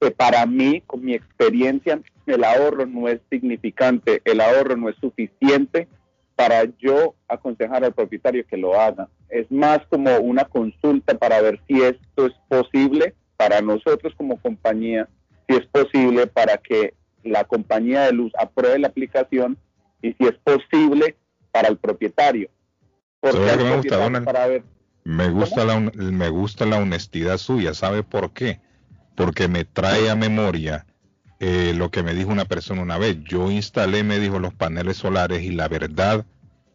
[0.00, 4.96] que para mí, con mi experiencia, el ahorro no es significante, el ahorro no es
[4.96, 5.88] suficiente
[6.36, 9.08] para yo aconsejar al propietario que lo haga.
[9.28, 15.08] Es más como una consulta para ver si esto es posible para nosotros como compañía,
[15.48, 16.94] si es posible para que
[17.24, 19.58] la compañía de luz apruebe la aplicación
[20.00, 21.16] y si es posible
[21.50, 22.50] para el propietario.
[23.20, 24.62] Porque me gusta,
[25.04, 27.74] me gusta, la, me gusta la honestidad suya.
[27.74, 28.60] ¿Sabe por qué?
[29.18, 30.86] porque me trae a memoria
[31.40, 33.18] eh, lo que me dijo una persona una vez.
[33.24, 36.24] Yo instalé, me dijo, los paneles solares y la verdad,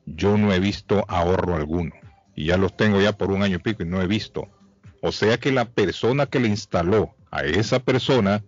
[0.06, 1.94] yo no he visto ahorro alguno.
[2.36, 4.50] Y ya los tengo ya por un año y pico y no he visto.
[5.02, 8.44] O sea que la persona que le instaló a esa persona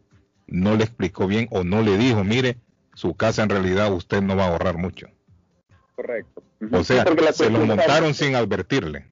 [0.45, 2.57] no le explicó bien o no le dijo, mire,
[2.95, 5.07] su casa en realidad usted no va a ahorrar mucho.
[5.95, 6.43] Correcto.
[6.73, 9.05] O sea, se lo montaron sin advertirle.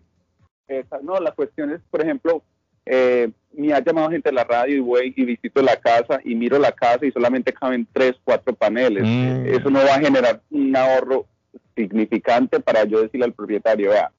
[1.02, 2.44] No, la cuestión es, por ejemplo,
[2.86, 6.36] eh, me ha llamado gente de la radio y voy y visito la casa y
[6.36, 9.04] miro la casa y solamente caben tres, cuatro paneles.
[9.04, 9.46] Mm.
[9.48, 11.28] Eso no va a generar un ahorro
[11.76, 14.12] significante para yo decirle al propietario, vea,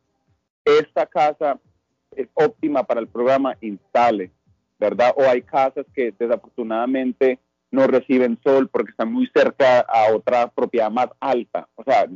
[0.64, 1.58] esta casa
[2.16, 4.30] es óptima para el programa, instale,
[4.78, 5.12] ¿verdad?
[5.16, 7.38] O hay casas que desafortunadamente
[7.70, 11.68] no reciben sol porque están muy cerca a otra propiedad más alta.
[11.74, 12.06] O sea,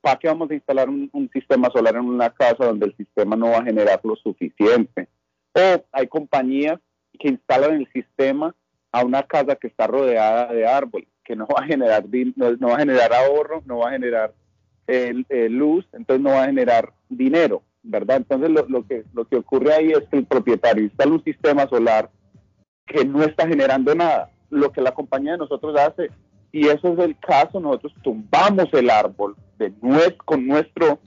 [0.00, 3.50] ¿para qué vamos a instalar un, sistema solar en una casa donde el sistema no
[3.50, 5.08] va a generar lo suficiente?
[5.52, 6.78] O hay compañías
[7.18, 8.54] que instalan el sistema
[8.92, 12.04] a una casa que está rodeada de árboles, que no va a generar,
[12.36, 14.32] no, va a generar ahorro, no va a generar
[15.48, 18.16] luz, entonces no va a generar dinero, ¿verdad?
[18.16, 22.10] Entonces lo, que, lo que ocurre ahí es que el propietario instala un sistema solar
[22.86, 24.30] que no está generando nada.
[24.48, 26.10] Lo que la compañía de nosotros hace,
[26.50, 29.36] y eso es el caso, nosotros tumbamos el árbol
[29.68, 31.00] de con nuestro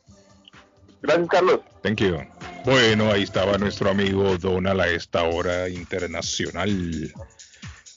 [1.02, 1.62] Gracias, Carlos.
[1.84, 2.18] Thank you.
[2.66, 7.14] Bueno, ahí estaba nuestro amigo Donald a esta hora internacional.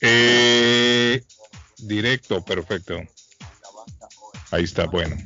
[0.00, 1.20] Eh,
[1.86, 2.96] directo, perfecto.
[4.50, 5.16] Ahí está, bueno.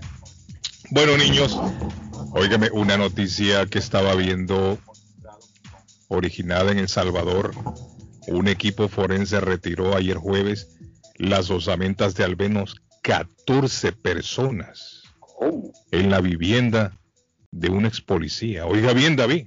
[0.91, 1.59] Bueno, niños,
[2.33, 4.79] óigame, una noticia que estaba viendo
[6.09, 7.53] originada en El Salvador.
[8.27, 10.69] Un equipo forense retiró ayer jueves
[11.17, 15.03] las osamentas de al menos 14 personas
[15.91, 16.99] en la vivienda
[17.51, 18.67] de un ex policía.
[18.67, 19.47] Oiga bien, David.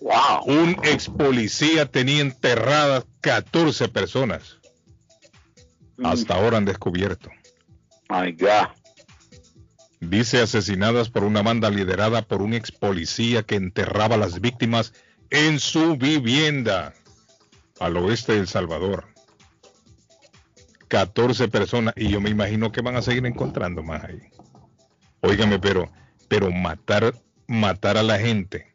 [0.00, 0.44] Wow.
[0.46, 4.58] Un ex policía tenía enterradas 14 personas.
[6.04, 7.30] Hasta ahora han descubierto.
[8.08, 8.68] My God.
[10.00, 14.92] Dice asesinadas por una banda liderada por un ex policía que enterraba a las víctimas
[15.30, 16.92] en su vivienda
[17.78, 19.06] al oeste de El Salvador.
[20.88, 24.20] 14 personas y yo me imagino que van a seguir encontrando más ahí.
[25.20, 25.90] Óigame, pero,
[26.28, 27.14] pero matar
[27.46, 28.74] matar a la gente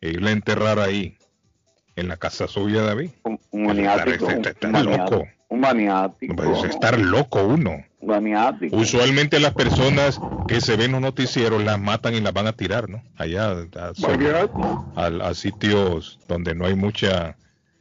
[0.00, 1.16] e irla a enterrar ahí,
[1.96, 3.10] en la casa suya, David.
[3.22, 4.26] Un, maniático.
[4.26, 5.28] un, loco.
[5.48, 6.34] Un maniático.
[6.34, 7.84] Pues estar loco uno.
[8.02, 8.76] Maniático.
[8.76, 12.52] Usualmente las personas que se ven en los noticieros las matan y las van a
[12.52, 13.02] tirar, ¿no?
[13.16, 17.36] Allá a, a, sitios donde no hay mucha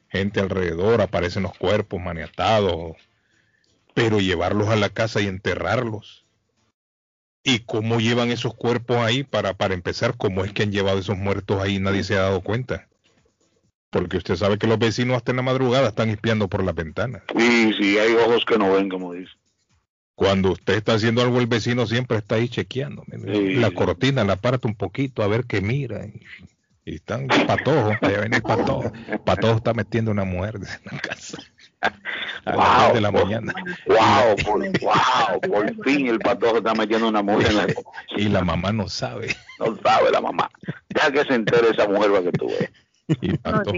[0.09, 2.95] gente alrededor, aparecen los cuerpos maniatados.
[3.93, 6.23] Pero llevarlos a la casa y enterrarlos
[7.43, 9.23] ¿Y cómo llevan esos cuerpos ahí?
[9.23, 11.77] Para, para empezar, ¿cómo es que han llevado esos muertos ahí?
[11.77, 12.87] Nadie se ha dado cuenta.
[13.93, 17.21] Porque usted sabe que los vecinos hasta en la madrugada están espiando por las ventanas.
[17.37, 19.31] Sí, sí, hay ojos que no ven, como dice.
[20.15, 23.03] Cuando usted está haciendo algo, el vecino siempre está ahí chequeando.
[23.07, 26.05] La cortina la aparta un poquito a ver qué mira.
[26.85, 28.91] Y, están patojos, allá ven el patojo.
[29.23, 31.37] Patojo está metiendo una mujer en la casa
[32.45, 33.53] a wow, de la mañana.
[33.85, 37.67] Wow, por, wow, por fin el patojo está metiendo una mujer en la
[38.17, 39.35] Y la mamá no sabe.
[39.59, 40.49] No sabe la mamá.
[40.95, 42.71] Ya que se entere esa mujer para que tú veas.
[43.07, 43.77] Y patojo,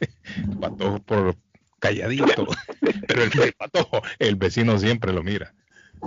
[0.60, 1.36] patojo por
[1.78, 2.46] calladito.
[3.06, 5.54] Pero el, patojo, el vecino siempre lo mira.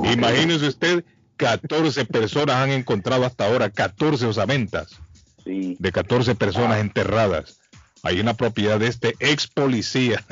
[0.04, 1.06] Imagínese usted,
[1.38, 5.00] 14 personas han encontrado hasta ahora, 14 osamentas.
[5.44, 5.78] Sí.
[5.80, 7.60] De 14 personas enterradas.
[8.04, 10.24] Hay una propiedad de este ex policía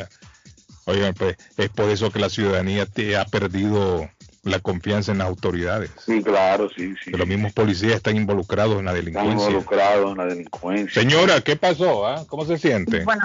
[0.85, 4.09] Oigan, pues es por eso que la ciudadanía te ha perdido
[4.43, 5.91] la confianza en las autoridades.
[6.05, 7.11] Sí, claro, sí, sí.
[7.11, 9.31] Que los mismos policías están involucrados en la delincuencia.
[9.33, 11.01] Están involucrados en la delincuencia.
[11.01, 12.05] Señora, ¿qué pasó?
[12.05, 12.23] Ah?
[12.27, 13.03] ¿Cómo se siente?
[13.05, 13.23] Bueno,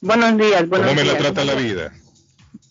[0.00, 0.68] buenos días.
[0.68, 1.14] Buenos ¿Cómo me días.
[1.14, 1.92] la trata la vida?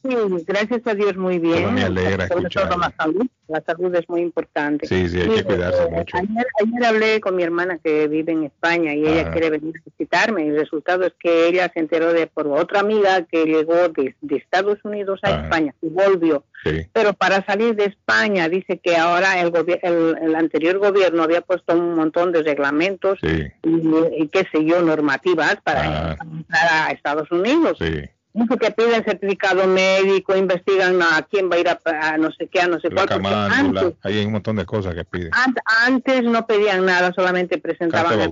[0.09, 1.73] Sí, gracias a Dios muy bien.
[1.73, 2.77] Me alegra Sobre todo escucharlo.
[2.77, 3.25] la salud.
[3.47, 4.87] La salud es muy importante.
[4.87, 6.17] Sí, sí, hay que cuidarse eh, mucho.
[6.17, 9.31] Ayer, ayer hablé con mi hermana que vive en España y ella Ajá.
[9.33, 10.45] quiere venir a visitarme.
[10.45, 14.15] Y el resultado es que ella se enteró de por otra amiga que llegó de,
[14.21, 15.43] de Estados Unidos a Ajá.
[15.43, 16.43] España y volvió.
[16.63, 16.87] Sí.
[16.93, 19.51] Pero para salir de España dice que ahora el,
[19.83, 24.65] el, el anterior gobierno había puesto un montón de reglamentos Sí, y, y qué sé
[24.65, 26.17] yo, normativas para Ah.
[26.21, 27.77] entrar a Estados Unidos.
[27.79, 28.01] sí.
[28.35, 32.47] Dice que piden certificado médico, investigan a quién va a ir a, a no sé
[32.47, 33.95] qué, a no sé cuál.
[34.03, 35.29] hay un montón de cosas que piden.
[35.33, 35.55] an-
[35.85, 38.31] antes no pedían nada, solamente presentaban el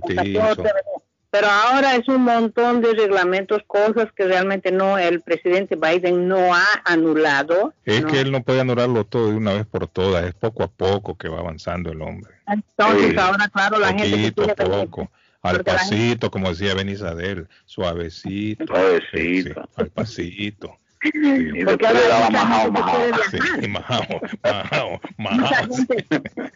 [1.31, 6.53] Pero ahora es un montón de reglamentos, cosas que realmente no, el presidente Biden no
[6.53, 7.73] ha anulado.
[7.85, 8.07] Es ¿no?
[8.09, 10.25] que él no puede anularlo todo de una vez por todas.
[10.25, 12.33] Es poco a poco que va avanzando el hombre.
[12.47, 13.17] Entonces Sí.
[13.17, 15.11] ahora, claro, la gente que Poquito quiere venir- poco.
[15.43, 18.65] Al pasito, como decía Benizadel, suavecito.
[18.65, 19.61] Suavecito.
[19.61, 20.77] Sí, al pasito.
[21.03, 22.73] Y Porque le daba majao,
[23.29, 24.21] gente que majao.
[24.29, 24.37] Sí,
[25.17, 25.75] mucha majao.
[25.75, 26.05] gente,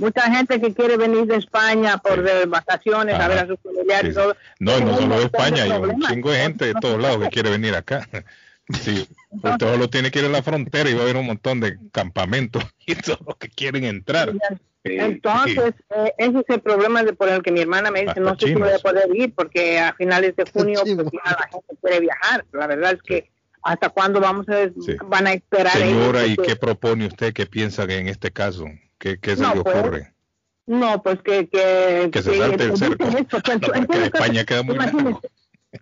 [0.00, 4.12] mucha gente que quiere venir de España por de vacaciones a ver a sus familiares
[4.12, 4.36] y todo.
[4.58, 7.50] No, no solo de España, hay un chingo de gente de todos lados que quiere
[7.50, 8.06] venir acá.
[8.72, 11.58] Sí, usted solo tiene que ir a la frontera y va a haber un montón
[11.58, 14.32] de campamentos y todos los que quieren entrar.
[14.84, 18.20] Entonces, eh, ese es el problema de por el que mi hermana me dice, Hasta
[18.22, 21.48] no sé si voy a poder ir porque a finales de junio pues, ya la
[21.50, 22.44] gente quiere viajar.
[22.52, 23.30] La verdad es que
[23.62, 24.96] hasta cuándo vamos a Sí.
[25.06, 26.38] van a esperar Señora, ellos?
[26.44, 27.34] ¿y qué propone usted?
[27.34, 28.64] ¿Qué piensa en este caso?
[28.98, 30.14] ¿Qué, qué se No, le pues, ocurre?
[30.66, 33.04] No, pues que que, Que se salte el cerco.
[33.08, 35.20] esto, que en- No, caso, España queda muy largo.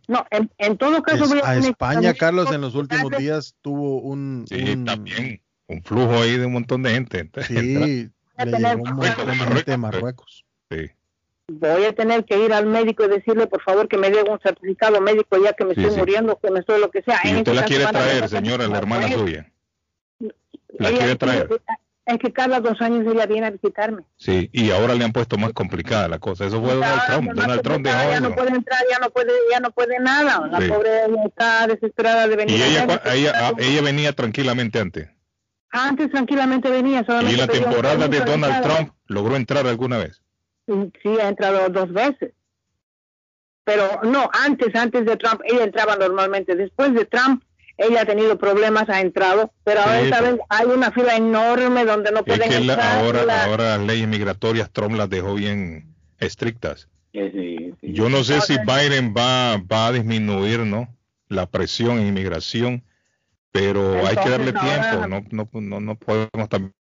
[0.08, 3.54] No, en, en todo caso Es- voy a a España, Carlos, en los últimos días
[3.62, 5.40] tuvo un, Sí, un- también.
[5.68, 7.24] Un flujo ahí de un montón de gente.
[7.46, 8.10] sí,
[8.44, 10.44] le llegó un montón de gente de Marruecos.
[10.70, 10.90] Sí.
[11.50, 14.38] voy a tener que ir al médico y decirle por favor que me dé un
[14.40, 15.98] certificado médico ya que me Sí, estoy sí.
[16.00, 17.20] muriendo, que me estoy lo que sea.
[17.24, 19.50] Y usted la quiere a traer, señora, la hermana suya.
[20.78, 21.48] La Ella quiere traer.
[22.04, 24.02] Es que cada dos años ella viene a visitarme.
[24.16, 26.46] Sí, y ahora le han puesto más complicada la cosa.
[26.46, 27.32] Eso fue Donald Trump.
[27.34, 30.46] Donald Trump dejó ya no puede entrar, ya no puede, ya no puede nada.
[30.50, 30.68] La Sí.
[30.68, 32.58] pobre ella está desesperada de venir.
[32.58, 33.02] Y ella, acá.
[33.04, 35.08] cua- ella, ah, ella venía tranquilamente antes.
[35.70, 38.62] Antes tranquilamente venía, Y solamente en la temporada de Donald entrada.
[38.76, 40.22] Trump logró entrar alguna vez.
[40.66, 42.32] Sí, ha entrado dos veces.
[43.64, 46.54] Pero no, antes, antes de Trump, ella entraba normalmente.
[46.56, 47.42] Después de Trump,
[47.76, 49.52] ella ha tenido problemas, ha entrado.
[49.64, 52.72] Pero ahora Sí, pero- vez hay una fila enorme donde no Es pueden que la-
[52.74, 53.04] entrar.
[53.04, 56.88] ahora, la- ahora las leyes migratorias Trump las dejó bien estrictas.
[57.82, 60.88] Yo no sé si Biden va, va a disminuir ¿no?
[61.28, 62.82] la presión en inmigración,
[63.52, 64.60] pero hay que darle tiempo.
[64.60, 66.72] ahora- No, no, no, no podemos también.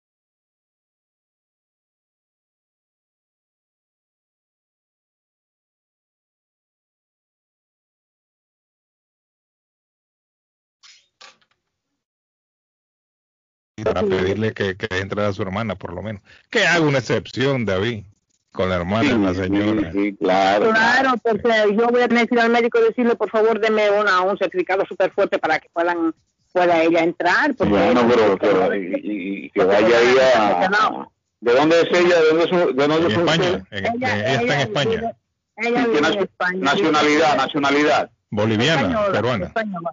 [13.83, 16.21] para pedirle que, que entre a su hermana, por lo menos.
[16.49, 18.05] Que haga una excepción, David,
[18.51, 19.91] con la hermana de la señora.
[20.19, 20.69] claro.
[20.71, 23.89] Claro, porque yo voy a tener que ir al médico y decirle, por favor, deme
[23.91, 26.13] una, un certificado súper fuerte para que puedan
[26.57, 27.55] pueda ella entrar.
[27.55, 31.07] Porque Bueno, pero, pero y, y- y que vaya ahí a...
[31.39, 32.19] ¿De dónde es ella?
[32.19, 35.13] ¿De dónde es, su- de dónde En es su- España, en- ella, está en España.
[35.57, 36.59] ella ¿Qué vive en España.
[36.59, 38.09] nacionalidad, nacionalidad.
[38.29, 39.45] Boliviana, Española, peruana.
[39.45, 39.91] española.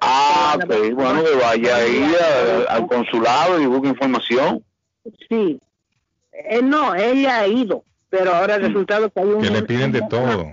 [0.00, 2.12] Ah, ok, bueno, que vaya ahí
[2.68, 4.64] a- al consulado y busque información.
[5.28, 5.60] Sí.
[6.32, 9.42] Eh, no, ella ha ido, pero ahora el resultado es que hay un...
[9.42, 10.50] Que le piden de todo.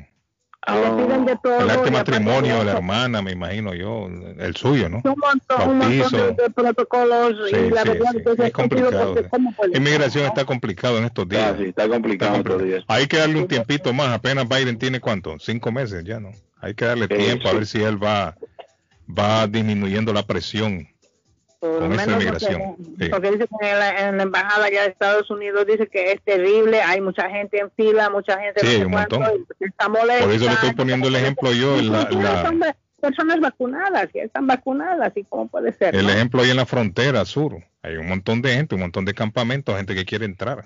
[0.67, 1.59] Le piden de todo.
[1.59, 5.01] El de aparte matrimonio la hermana, me imagino yo, el suyo, ¿no?
[5.03, 8.39] Un montón, un montón de, protocolos Sí, y la sí, verdad sí, es que es
[8.39, 9.29] es complicado, porque sí.
[9.29, 11.53] ¿cómo puede Inmigración está complicado en estos días.
[11.53, 12.83] Ah, sí, está complicado estos días.
[12.87, 14.09] Hay que darle un tiempito más.
[14.09, 15.37] Apenas Biden tiene cuánto?
[15.39, 16.31] Cinco meses ya, ¿no?
[16.61, 18.35] Hay que darle Sí, tiempo a ver si él va,
[19.07, 20.87] va disminuyendo la presión
[21.73, 22.23] Por lo menos.
[22.25, 23.09] Porque, Sí.
[23.09, 26.81] porque que en la, en la embajada allá de Estados Unidos dice que es terrible,
[26.81, 29.23] hay mucha gente en fila, mucha gente Sí, no un montón.
[29.59, 30.23] está molesta.
[30.25, 34.47] Por eso le estoy poniendo el ejemplo yo, en la- la- personas vacunadas, que están
[34.47, 35.95] vacunadas, ¿y cómo puede ser?
[35.95, 36.11] el no?
[36.11, 37.57] ejemplo ahí en la frontera sur.
[37.83, 40.63] Hay un montón de gente, un montón de campamentos, gente que quiere entrar.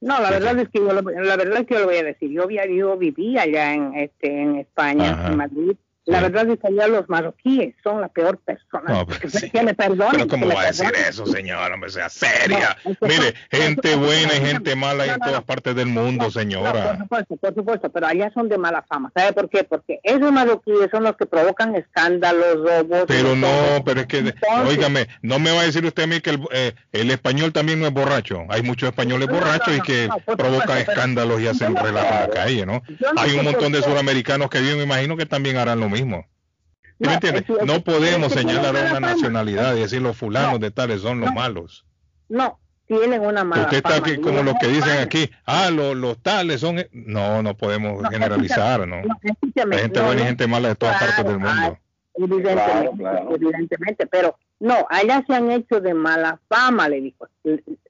[0.00, 2.02] No, la verdad es que yo lo, la verdad es que yo lo voy a
[2.02, 2.30] decir.
[2.30, 5.26] Yo, yo viví allá en este en España, Ajá.
[5.28, 5.76] en Madrid,
[6.06, 8.84] La verdad es que ya los marroquíes son la peor persona.
[8.86, 9.50] No, pero, sí.
[9.52, 9.96] me pero
[10.28, 11.74] ¿cómo va a decir eso, señora?
[11.74, 12.76] Hombre, sea seria.
[13.00, 16.92] Mire, gente buena y gente mala en todas partes del mundo, señora.
[16.92, 19.10] por supuesto, por supuesto, pero allá son de mala fama.
[19.16, 19.64] ¿Sabe por qué?
[19.64, 23.04] Porque esos marroquíes son los que provocan escándalos, robos.
[23.08, 24.32] Pero no, pero es que,
[24.64, 27.80] óigame, no me va a decir usted a mí que el, eh, el, español también
[27.80, 28.44] no es borracho.
[28.48, 32.82] Hay muchos españoles borrachos y que provocan escándalos y hacen relatos en la calle, ¿no?
[33.16, 35.95] Hay un montón de suramericanos que viven, me imagino que también harán lo mismo.
[36.04, 37.44] ¿Me entiendes?
[37.64, 41.84] No podemos señalar a una nacionalidad y decir los fulanos de tales son los malos.
[42.28, 46.22] No, tienen una mala Usted está aquí como los que dicen aquí, ah, los, los
[46.22, 46.84] tales son...
[46.92, 48.96] No, no podemos generalizar, ¿no?
[48.96, 51.78] Hay gente buena y gente mala de todas partes del mundo.
[52.14, 57.28] Evidentemente, evidentemente, pero no, allá se han hecho de mala fama, le dijo.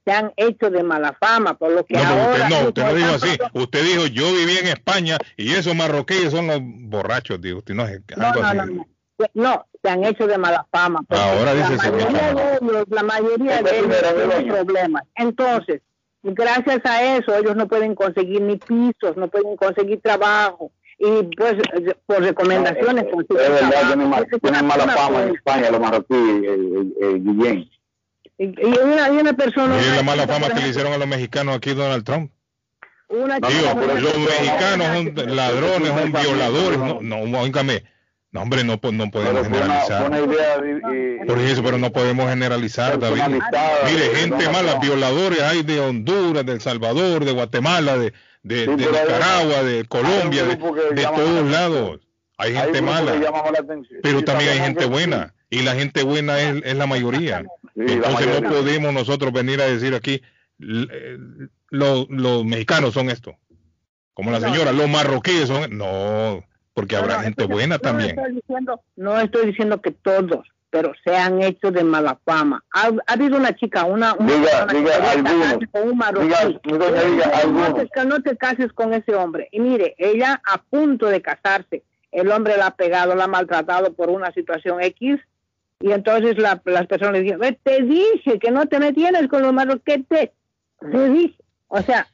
[0.05, 2.33] Se han hecho de mala fama, por lo que no, ahora...
[2.33, 3.39] Usted, no, usted no dijo así.
[3.53, 7.75] Usted dijo, yo viví en España y esos marroquíes son los borrachos, dijo usted.
[7.75, 7.87] No,
[8.33, 8.87] no, no,
[9.35, 11.05] no, se han hecho de mala fama.
[11.09, 15.03] Ahora dice la mayoría de ellos, la mayoría de ellos tienen problemas.
[15.15, 15.83] Entonces,
[16.23, 20.73] gracias a eso, ellos no pueden conseguir ni pisos, no pueden conseguir trabajo.
[20.99, 21.55] Y pues,
[22.07, 23.05] por recomendaciones.
[23.13, 26.43] No, es, verdad, tienen, mala fama en España los marroquíes,
[27.21, 27.71] Guillén.
[28.39, 29.77] Y, y, una, y una persona.
[29.81, 32.33] Y la mala fama que le hicieron a los mexicanos aquí Donald Trump.
[33.09, 36.79] Una Digo, los mexicanos son ladrones, son violadores.
[36.79, 37.85] No, no, oígame
[38.37, 40.11] no, hombre, no, no podemos generalizar.
[41.27, 43.23] Por eso, pero no podemos generalizar, David.
[43.87, 48.13] Mire, gente mala, violadores hay de Honduras, de El Salvador, de Guatemala, de,
[48.47, 52.01] de, Nicaragua, de Colombia, de, todos lados.
[52.39, 53.15] Hay gente mala,
[54.03, 55.35] pero también hay gente buena.
[55.51, 57.45] Y la gente buena es, es la mayoría.
[57.75, 60.23] Entonces no podemos nosotros venir a decir aquí,
[60.61, 61.19] eh,
[61.71, 63.37] los, los mexicanos son esto.
[64.15, 65.77] Como la señora, los marroquíes son...
[65.77, 68.17] No, porque habrá gente buena también.
[68.17, 72.65] No estoy, diciendo, no estoy diciendo que todos, pero se han hecho de mala fama.
[72.73, 76.29] Ha, habido una chica, una, una diga, diga, con un marroquí.
[76.65, 79.49] no, no te cases con ese hombre.
[79.53, 81.83] Y mire, ella a punto de casarse,
[82.13, 85.19] el hombre la ha pegado, la ha maltratado por una situación X,
[85.81, 89.53] y entonces la, las personas le dicen, te dije que no te metieras con los
[89.53, 90.33] marroquíes, te,
[90.81, 91.37] te dije.
[91.69, 92.07] O sea,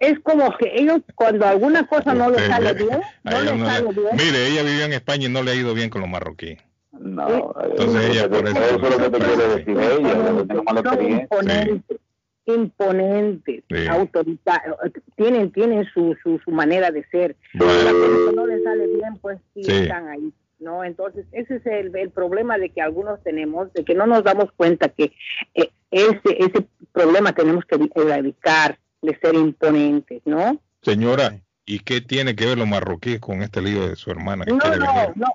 [0.00, 4.08] es como que ellos cuando alguna cosa no les sale bien, no les sale bien.
[4.12, 6.58] Mire, ella vivió en España y no le ha ido bien con los marroquíes.
[6.98, 11.02] No, entonces ella por eso, eso es lo que te quiere decir ella, tiene mala
[11.02, 12.00] Imponentes,
[12.44, 14.76] imponentes autoritarios,
[15.16, 17.36] tienen, tienen su, su, su manera de ser.
[17.56, 19.72] Cuando no les sale bien, pues sí, sí.
[19.72, 20.32] están ahí.
[20.58, 20.84] ¿no?
[20.84, 24.52] Entonces, ese es el, el, problema de que algunos tenemos, de que no nos damos
[24.52, 25.12] cuenta que
[25.54, 30.60] eh, ese, ese problema tenemos que erradicar de ser imponentes, ¿no?
[30.82, 34.44] Señora, ¿y qué tiene que ver los marroquíes con este lío de su hermana?
[34.46, 35.26] no, no, no,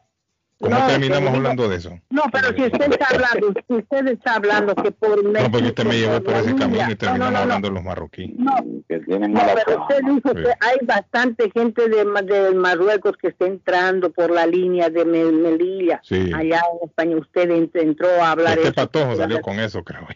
[0.59, 1.99] ¿Cómo no, terminamos hablando de eso?
[2.09, 5.85] No, pero si usted está hablando, si usted está hablando que por No, porque usted
[5.85, 8.31] me llevó por ese camino y terminamos no, hablando de los marroquíes.
[8.37, 8.55] No,
[8.89, 10.43] que tienen no pero usted dijo sí.
[10.43, 16.01] que hay bastante gente de, de, Marruecos que está entrando por la línea de Melilla.
[16.03, 16.31] Sí.
[16.33, 20.07] Allá en España usted entró a hablar Este patojo salió con eso, creo.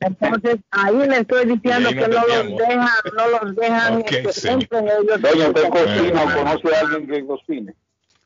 [0.00, 4.48] Entonces, ahí le estoy diciendo que no los dejan, no los dejan okay, que sí.
[4.48, 5.20] entren ellos.
[5.20, 7.74] Doña, ¿usted cocina o conoce a alguien que cocine?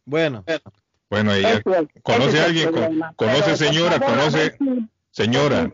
[0.04, 0.44] Bueno,
[1.10, 1.60] bueno, ella
[2.02, 2.70] conoce a alguien,
[3.16, 4.56] conoce señora, conoce
[5.10, 5.68] señora,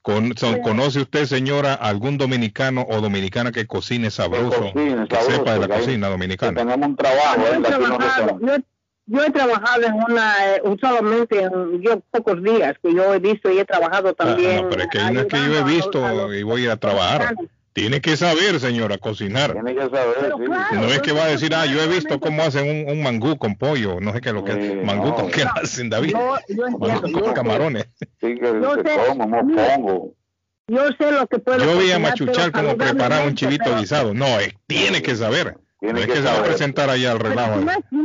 [0.00, 5.16] con, son, conoce usted señora algún dominicano o dominicana que cocine sabroso, que, cocine, que
[5.16, 6.62] sepa de la cocina dominicana.
[6.62, 8.56] Tenemos un trabajo, yo, he trabajado, yo,
[9.04, 13.50] yo he trabajado en una, eh, solamente en yo pocos días que yo he visto
[13.50, 14.58] y he trabajado también.
[14.58, 16.66] Ah, no, pero es que no es que yo he visto a los, y voy
[16.66, 17.34] a trabajar.
[17.76, 19.52] Tiene que saber, señora, cocinar.
[19.52, 20.44] Tiene que saber, sí.
[20.46, 23.02] claro, no es que va a decir, ah, yo he visto cómo hacen un, un
[23.02, 24.00] mangú con pollo.
[24.00, 24.82] No sé qué es lo que es.
[24.82, 26.12] Mangú con qué hacen, David.
[26.12, 27.86] Yo, yo entiendo, con camarones.
[28.18, 30.14] Sí, que yo sé, como mofongo.
[30.68, 34.14] Yo sé lo que puedo Yo vi a machuchar cómo preparar un chivito guisado.
[34.14, 35.58] No, es, tiene que saber.
[35.78, 36.48] Tiene no es que que se va a saber.
[36.48, 37.60] presentar allá al relajo.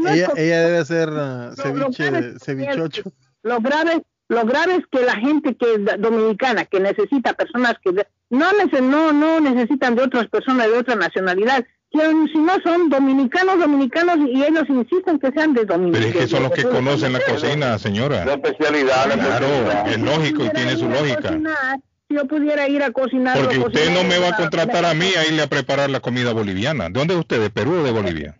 [0.10, 3.04] ella, ella debe hacer uh, ceviche, cevichocho.
[3.44, 7.92] Lo grave, lo grave es que la gente que es dominicana, que necesita personas que
[8.30, 8.48] no,
[8.82, 12.00] no, no necesitan de otras personas de otra nacionalidad, que
[12.32, 16.08] si no son dominicanos, dominicanos y ellos insisten que sean de dominicanos.
[16.08, 18.24] Pero es que son los que conocen la cocina, señora.
[18.24, 19.88] La especialidad, la Claro, especialidad.
[19.90, 21.22] es lógico y tiene su lógica.
[21.24, 23.38] Cocinar, si yo pudiera ir a cocinar.
[23.38, 26.32] Porque usted no me va a contratar a mí a irle a preparar la comida
[26.32, 26.86] boliviana.
[26.86, 27.42] ¿De dónde es usted?
[27.42, 28.38] ¿De Perú o de Bolivia?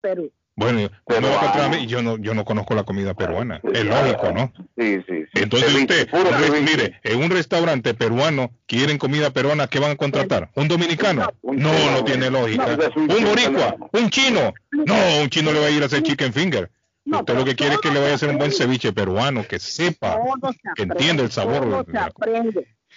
[0.00, 0.32] Perú.
[0.60, 1.86] Bueno, me va mí.
[1.86, 3.60] Yo no, yo no conozco la comida peruana.
[3.72, 4.52] Es lógico, ¿no?
[4.78, 5.42] Sí, sí, sí.
[5.42, 10.50] Entonces usted, re- mire, en un restaurante peruano quieren comida peruana, ¿qué van a contratar?
[10.54, 11.32] ¿Un dominicano?
[11.42, 12.76] No, no tiene lógica.
[12.96, 14.52] Un boricua, un chino.
[14.70, 16.70] No, un chino le va a ir a hacer chicken finger.
[17.06, 19.44] No, Usted lo que quiere es que le vaya a hacer un buen ceviche peruano,
[19.48, 20.18] que sepa,
[20.76, 21.86] que entienda el sabor.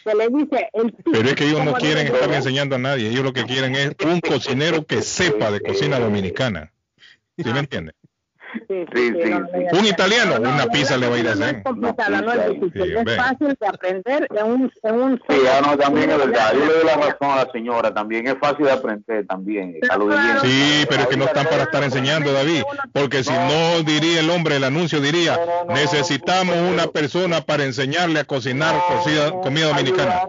[0.03, 0.69] Se le dice
[1.11, 3.91] Pero es que ellos no quieren estar enseñando a nadie, ellos lo que quieren es
[4.05, 6.72] un cocinero que sepa de cocina dominicana.
[7.41, 7.93] ¿Sí me entiende?
[8.67, 9.31] Sí, sí,
[9.71, 11.55] un italiano, una pizza le va a ir a hacer.
[11.55, 12.97] Es complicada, no es difícil.
[12.97, 16.53] Es fácil de aprender en un, en un Sí, ah, no, también es verdad.
[16.53, 18.27] Yo le doy la razón a la señora también.
[18.27, 19.79] Es fácil de aprender también.
[20.41, 22.63] Sí, pero es que no están para estar enseñando, David.
[22.93, 25.39] Porque si no, diría el hombre, el anuncio diría,
[25.69, 28.75] necesitamos una persona para enseñarle a cocinar
[29.41, 30.21] comida dominicana.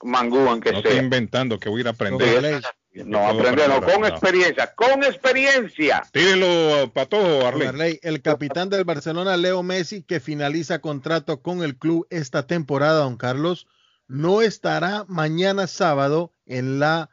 [0.04, 2.62] Mangúan que no estoy inventando que voy a ir a aprender.
[2.94, 6.04] No, aprenderlo con experiencia, con experiencia.
[6.12, 8.00] Tírenlo, Patojo, Arley.
[8.02, 13.16] El capitán del Barcelona, Leo Messi, que finaliza contrato con el club esta temporada, don
[13.16, 13.68] Carlos,
[14.12, 17.10] no estará mañana sábado en la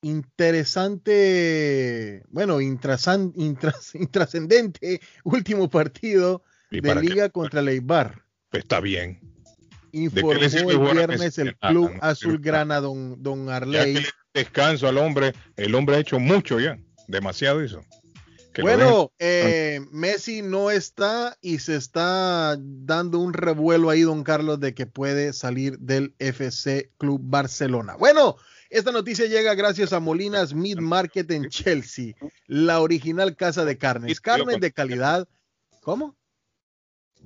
[0.00, 2.60] interesante, bueno,
[3.94, 8.22] intrascendente último partido de liga contra el Eibar.
[8.52, 9.18] Está bien.
[9.90, 14.06] Informó el viernes el club azulgrana, don, don Arley.
[14.32, 16.78] descanso al hombre, el hombre ha hecho mucho ya,
[17.08, 17.84] demasiado eso.
[18.62, 24.74] Bueno, eh, Messi no está y se está dando un revuelo ahí, don Carlos, de
[24.74, 27.96] que puede salir del FC Club Barcelona.
[27.96, 28.36] Bueno,
[28.70, 32.14] esta noticia llega gracias a Molinas Mid Market en Chelsea,
[32.46, 34.20] la original casa de carnes.
[34.20, 35.28] Carnes de calidad.
[35.82, 36.16] ¿Cómo?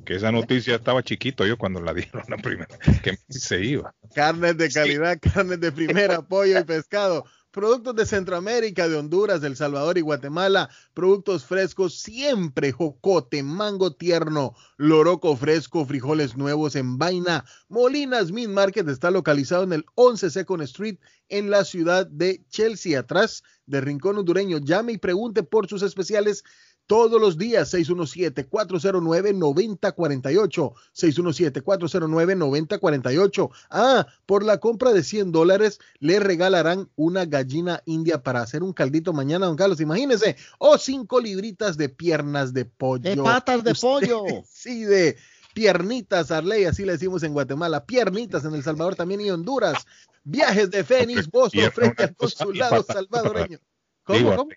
[0.05, 3.95] Que esa noticia estaba chiquito yo cuando la dieron la primera, que se iba.
[4.15, 9.57] Carnes de calidad, carnes de primera, pollo y pescado productos de Centroamérica, de Honduras, El
[9.57, 17.45] Salvador y Guatemala, productos frescos, siempre jocote, mango tierno, loroco fresco, frijoles nuevos en vaina.
[17.69, 20.99] Molinas Meat Market está localizado en el 11 Second Street
[21.29, 24.59] en la ciudad de Chelsea, atrás de Rincón Hondureño.
[24.59, 26.45] Llame y pregunte por sus especiales
[26.91, 30.73] todos los días 617-409-9048.
[30.93, 33.51] 617-409-9048.
[33.71, 38.73] Ah, por la compra de 100 dólares le regalarán una gallina india para hacer un
[38.73, 39.81] caldito mañana, don Carlos.
[39.81, 40.35] Imagínese.
[40.59, 43.09] O cinco libritas de piernas de pollo.
[43.09, 44.25] De patas de pollo.
[44.51, 45.17] sí, de
[45.55, 47.87] piernitas, Arley, así le decimos en Guatemala.
[47.87, 49.87] Piernitas en El Salvador también y Honduras.
[50.25, 53.61] Viajes de Fénix, Boston, frente al consulado salvadoreño.
[54.03, 54.51] ¿Cómo, cómo?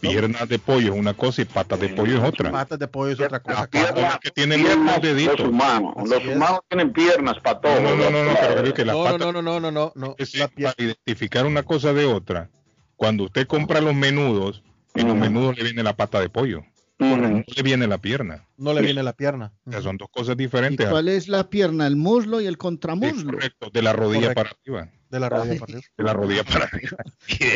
[0.00, 2.50] Piernas de pollo es una cosa y patas de pollo es otra.
[2.50, 3.68] Patas de pollo es otra cosa.
[3.68, 5.40] Piernas que tienen los deditos.
[5.40, 7.80] Los humanos, los humanos tienen piernas para todo.
[7.80, 10.14] No, no, no, no, pero que la no, no, no, no, no, no, no.
[10.18, 12.50] Es para identificar una cosa de otra.
[12.96, 14.62] Cuando usted compra los menudos,
[14.94, 16.64] en los menudos le viene la pata de pollo.
[16.98, 18.44] No le viene la pierna.
[18.56, 19.52] No le viene la pierna.
[19.66, 20.84] O sea, son dos cosas diferentes.
[20.84, 21.86] ¿Y ¿Cuál es la pierna?
[21.86, 23.34] El muslo y el contramuslo.
[23.34, 24.90] correcto, de la rodilla para arriba.
[25.10, 25.88] De la rodilla para arriba.
[25.96, 26.98] De la rodilla para arriba.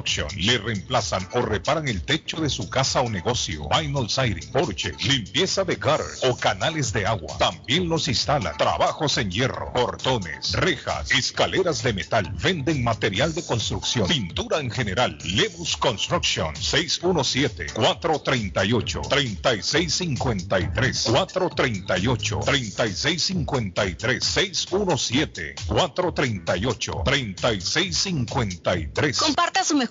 [0.35, 3.69] le reemplazan o reparan el techo de su casa o negocio.
[3.69, 7.37] Vinyl siding, porche, limpieza de gutters o canales de agua.
[7.37, 8.57] También los instalan.
[8.57, 12.31] Trabajos en hierro, portones, rejas, escaleras de metal.
[12.41, 15.19] Venden material de construcción, pintura en general.
[15.23, 29.90] Lemus Construction 617 438 3653 438 3653 617 438 3653 Comparta su mejor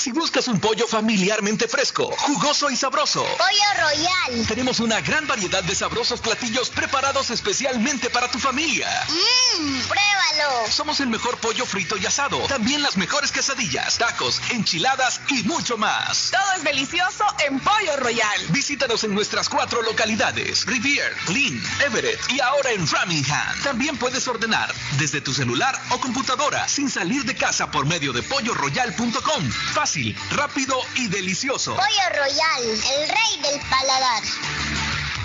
[0.03, 3.23] Si buscas un pollo familiarmente fresco, jugoso y sabroso.
[3.23, 4.47] Pollo Royal.
[4.49, 8.89] Tenemos una gran variedad de sabrosos platillos preparados especialmente para tu familia.
[9.09, 10.67] Mmm, pruébalo.
[10.73, 12.41] Somos el mejor pollo frito y asado.
[12.49, 16.33] También las mejores quesadillas, tacos, enchiladas y mucho más.
[16.33, 18.47] Todo es delicioso en Pollo Royal.
[18.49, 23.63] Visítanos en nuestras cuatro localidades: Rivier, Lynn, Everett y ahora en Framingham.
[23.63, 28.25] También puedes ordenar desde tu celular o computadora sin salir de casa por medio de
[28.25, 29.49] polloroyal.com.
[29.75, 29.92] Fácil,
[30.31, 31.77] rápido y delicioso.
[31.77, 34.23] Pollo Royal, el rey del paladar.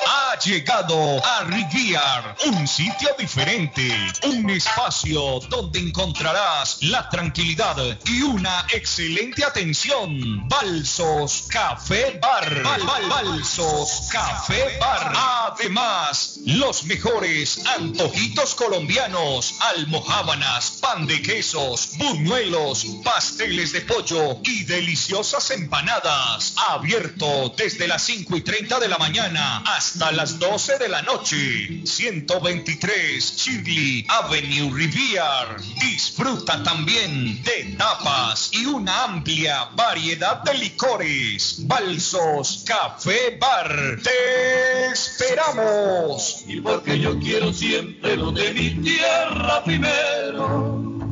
[0.07, 3.89] ha llegado a Rivier, un sitio diferente,
[4.23, 10.47] un espacio donde encontrarás la tranquilidad y una excelente atención.
[10.47, 12.63] Balsos Café Bar.
[13.09, 15.13] Balsos Café Bar.
[15.51, 25.51] Además, los mejores antojitos colombianos, almohábanas, pan de quesos, buñuelos, pasteles de pollo y deliciosas
[25.51, 26.53] empanadas.
[26.67, 31.81] Abierto desde las 5 y 30 de la mañana hasta las 12 de la noche.
[31.83, 35.59] 123 Shirley Avenue Rivier.
[35.81, 41.67] Disfruta también de tapas y una amplia variedad de licores.
[41.67, 43.97] Balsos Café Bar.
[44.03, 46.43] Te esperamos.
[46.47, 50.94] Y porque yo quiero siempre lo de mi tierra primero.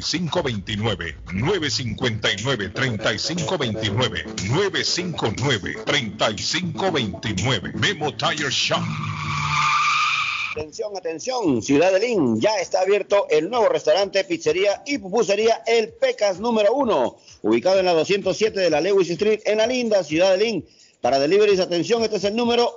[0.00, 8.82] 3529 959 3529 959 3529 Memo Tire Shop.
[10.56, 15.88] Atención, atención, Ciudad de Lin, ya está abierto el nuevo restaurante, pizzería y pupusería El
[15.90, 20.30] Pecas número uno, ubicado en la 207 de la Lewis Street en la linda Ciudad
[20.32, 20.64] de Lin.
[21.00, 22.72] Para deliveries, atención, este es el número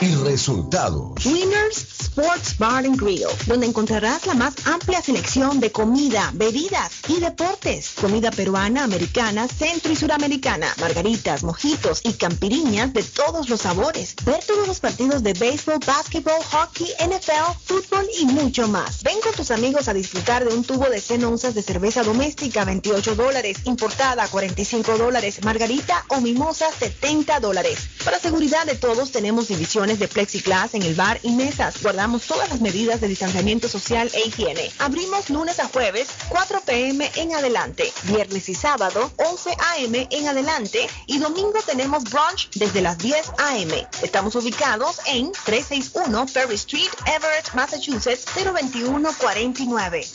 [0.00, 1.24] y resultados.
[1.26, 7.20] Winners Sports Bar and Grill, donde encontrarás la más amplia selección de comida, bebidas y
[7.20, 7.90] deportes.
[8.00, 14.14] Comida peruana, americana, centro y suramericana, margaritas, mojitos y campiriñas de todos los sabores.
[14.24, 19.02] Ver todos los partidos de béisbol, básquetbol, hockey, NFL, fútbol y mucho más.
[19.02, 22.64] Ven con tus amigos a disfrutar de un tubo de 100 onzas de cerveza doméstica,
[22.64, 27.78] 28 dólares, importada, 45 dólares, margarita o mimosa, 70 dólares.
[28.04, 31.82] Para seguridad de todos tenemos divisiones de plexiglas en el bar y mesas.
[31.82, 34.70] Guardamos todas las medidas de distanciamiento social e higiene.
[34.78, 37.92] Abrimos lunes a jueves, 4 pm en adelante.
[38.04, 40.88] Viernes y sábado, 11 am en adelante.
[41.06, 43.70] Y domingo tenemos brunch desde las 10 am.
[44.02, 50.06] Estamos ubicados en 361 Ferry Street, Everett, Massachusetts, 02149.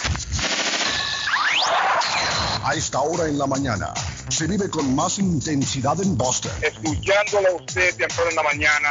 [2.64, 3.94] A esta hora en la mañana
[4.30, 6.52] se vive con más intensidad en Boston.
[6.62, 8.90] Escuchándolo a usted temprano en la mañana,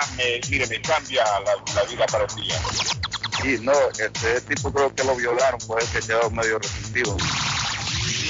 [0.49, 2.61] mire, me cambia la, vida para el día.
[3.43, 7.17] Sí, no, este tipo creo que lo violaron, puede que quedó medio resentido.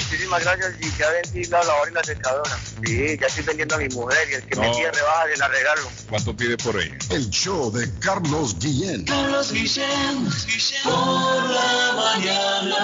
[0.05, 2.59] Muchísimas gracias y que ha vencido la hora y la secadora.
[2.85, 5.47] Sí, ya estoy vendiendo a mi mujer y el que me quiere rebaja de la
[5.47, 5.89] regalo.
[6.09, 6.95] ¿Cuánto pide por ella?
[7.09, 9.05] El show de Carlos Guillén.
[9.05, 10.29] Carlos Guillén,
[10.83, 12.75] por la mañana.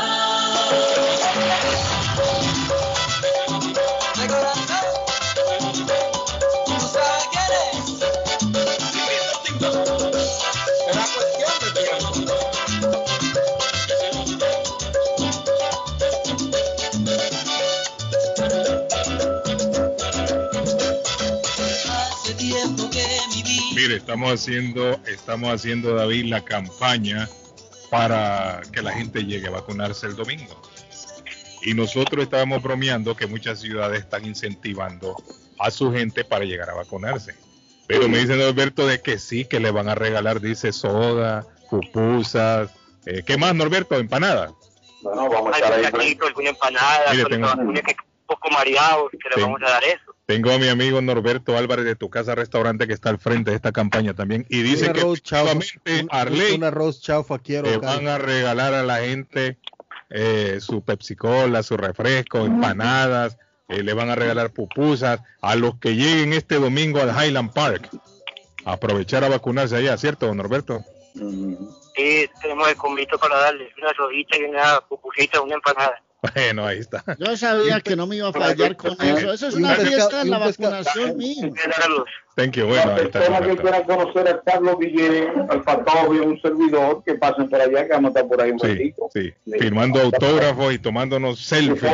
[23.82, 27.28] Mire, estamos haciendo, estamos haciendo, David, la campaña
[27.90, 30.62] para que la gente llegue a vacunarse el domingo.
[31.64, 35.16] Y nosotros estábamos bromeando que muchas ciudades están incentivando
[35.58, 37.34] a su gente para llegar a vacunarse.
[37.88, 42.70] Pero me dicen Norberto de que sí, que le van a regalar, dice, soda, pupusas.
[43.08, 43.96] Eh, ¿Qué más, Norberto?
[43.96, 44.52] ¿Empanadas?
[45.02, 46.16] Bueno, vamos a echar ahí.
[46.24, 47.74] alguna empanada, Mire, tengo, un
[48.28, 50.11] poco mareado, que le vamos a dar eso.
[50.32, 53.58] Tengo a mi amigo Norberto Álvarez de tu casa restaurante que está al frente de
[53.58, 58.18] esta campaña también y dice que solamente Arley un arroz chaufa quiero le van a
[58.18, 59.58] regalar a la gente
[60.10, 63.38] eh, su Pepsi Cola, su refresco, empanadas,
[63.68, 67.90] eh, le van a regalar pupusas a los que lleguen este domingo al Highland Park.
[68.64, 70.82] aprovechar a vacunarse allá, ¿cierto, don Norberto?
[71.14, 76.02] Sí, tenemos el convito para darles una sodita y una pupusita, una empanada.
[76.22, 77.04] Bueno, ahí está.
[77.18, 79.34] Yo sabía que no me iba a fallar con eso.
[79.34, 81.52] Eso es una fiesta en la vacunación mío.
[82.36, 82.68] Thank you.
[82.68, 83.42] Bueno, ahí está.
[83.42, 87.88] que quiera conocer a Carlos Guillén, al Patojo y un servidor, que pasen por allá,
[87.88, 91.92] que vamos a estar por ahí un sí, Sí, firmando autógrafos y tomándonos selfies.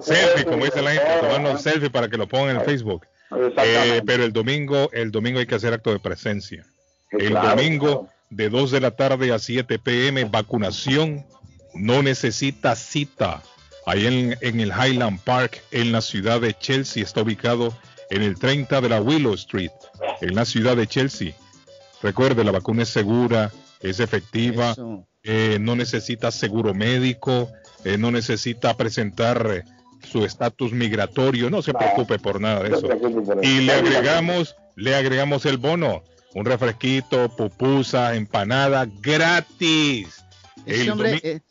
[0.00, 3.06] Selfies, como dice la gente, tomando selfies para que lo pongan en Facebook.
[3.30, 6.64] Eh, pero el domingo, el domingo hay que hacer acto de presencia.
[7.10, 11.24] El domingo de 2 de la tarde a 7 pm, vacunación
[11.78, 13.42] no necesita cita.
[13.86, 17.76] Ahí en, en, el Highland Park, en la ciudad de Chelsea, está ubicado
[18.10, 19.70] en el 30 de la Willow Street,
[20.20, 21.34] en la ciudad de Chelsea.
[22.02, 24.74] Recuerde, la vacuna es segura, es efectiva,
[25.22, 27.50] eh, no necesita seguro médico,
[27.84, 29.64] eh, no necesita presentar eh,
[30.10, 32.88] su estatus migratorio, no se preocupe por nada de eso.
[33.42, 40.24] Y le agregamos, le agregamos el bono, un refresquito, pupusa, empanada gratis.
[40.64, 41.42] El hombre,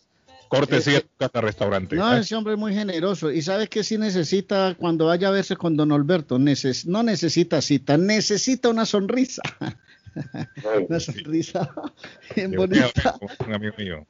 [0.50, 1.96] Cortesía de casa restaurante.
[1.96, 3.32] No, ese hombre es muy generoso.
[3.32, 7.98] Y sabes que si necesita, cuando vaya a verse con don Alberto, no necesita cita,
[7.98, 9.42] necesita una sonrisa.
[10.88, 11.74] una sonrisa
[12.36, 13.18] bien bonita.
[13.46, 14.06] Un amigo mío.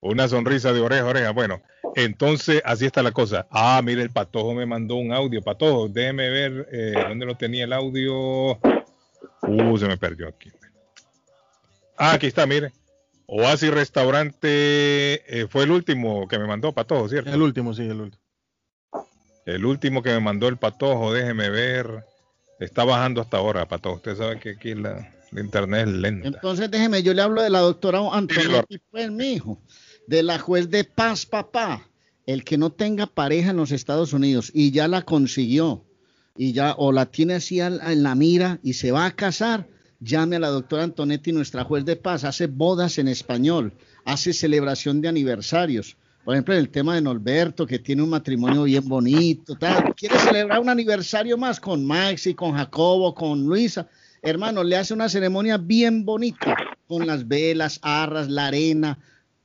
[0.00, 1.30] Una sonrisa de oreja a oreja.
[1.30, 1.62] Bueno,
[1.96, 3.46] entonces así está la cosa.
[3.50, 5.42] Ah, mire, el patojo me mandó un audio.
[5.42, 8.58] Patojo, déjeme ver eh, dónde lo tenía el audio.
[9.42, 10.50] Uh, se me perdió aquí.
[11.96, 12.72] Ah, aquí está, mire.
[13.30, 17.30] Oasis Restaurante eh, fue el último que me mandó Patojo, ¿cierto?
[17.30, 18.22] El último, sí, el último.
[19.44, 22.04] El último que me mandó el Patojo, déjeme ver.
[22.58, 23.96] Está bajando hasta ahora, Patojo.
[23.96, 26.28] Usted sabe que aquí la, internet es lenta.
[26.28, 29.60] Entonces déjeme, yo le hablo de la doctora Antonetti, pues, mi hijo
[30.06, 31.86] de la juez de paz, papá.
[32.26, 35.84] El que no tenga pareja en los Estados Unidos y ya la consiguió
[36.36, 39.66] y ya o la tiene así en la mira y se va a casar,
[40.00, 43.72] llame a la doctora Antonetti, nuestra juez de paz, hace bodas en español,
[44.04, 45.96] hace celebración de aniversarios.
[46.24, 49.56] Por ejemplo, el tema de Norberto, que tiene un matrimonio bien bonito,
[49.96, 53.88] quiere celebrar un aniversario más con Maxi, con Jacobo, con Luisa.
[54.20, 56.54] Hermano, le hace una ceremonia bien bonita,
[56.86, 58.98] con las velas, arras, la arena,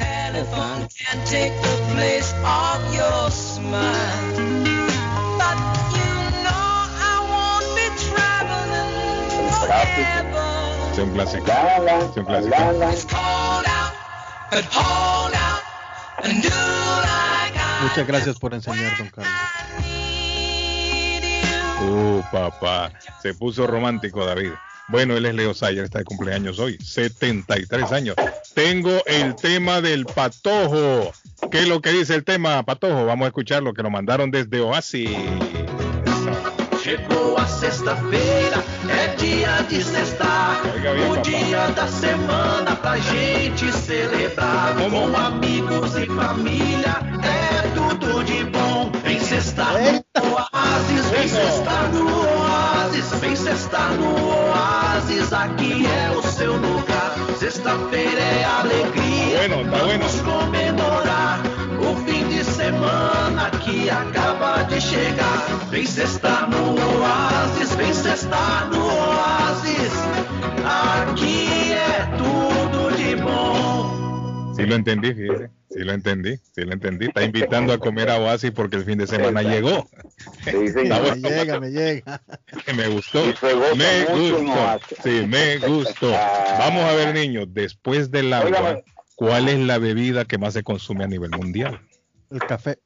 [10.93, 11.45] Es un clásico.
[11.47, 12.55] Es un clásico.
[17.81, 19.33] Muchas gracias por enseñar, don Carlos.
[21.81, 22.91] Uh, papá.
[23.23, 24.51] Se puso romántico, David.
[24.87, 28.15] Bueno, él es Leo Sayer, está de cumpleaños hoy, 73 años.
[28.53, 31.11] Tengo el tema del patojo.
[31.49, 33.07] ¿Qué es lo que dice el tema, patojo?
[33.07, 35.09] Vamos a escuchar lo que nos mandaron desde Oasis.
[36.83, 38.42] Chegou a sexta-feira, é
[39.23, 40.61] dia de sextar.
[41.09, 44.75] O dia da semana pra gente celebrar.
[44.75, 48.91] Com amigos e família, é tudo de bom.
[49.03, 55.31] Vem sextar no Oasis, vem sextar no Oasis, vem sextar no Oasis.
[55.31, 57.15] Aqui é o seu lugar.
[57.39, 59.49] Sexta-feira é alegria.
[59.49, 59.77] Tá.
[59.77, 61.41] Vamos comemorar
[61.79, 65.45] o fim de semana que acaba de chegar.
[65.69, 68.82] Vem sextar no Oasis, vem sextar no
[74.63, 75.49] Sí lo entendí, fíjese.
[75.69, 77.07] Sí lo entendí, sí lo entendí.
[77.07, 79.89] Está invitando a comer a Oasis porque el fin de semana llegó.
[80.45, 82.21] Sí, sí, me llega, me llega.
[82.73, 83.25] me gustó.
[83.75, 84.79] Me gustó.
[85.03, 86.11] Sí, me gustó.
[86.11, 88.81] Vamos a ver, niños, después del agua,
[89.15, 91.81] ¿cuál es la bebida que más se consume a nivel mundial?
[92.31, 92.79] El café.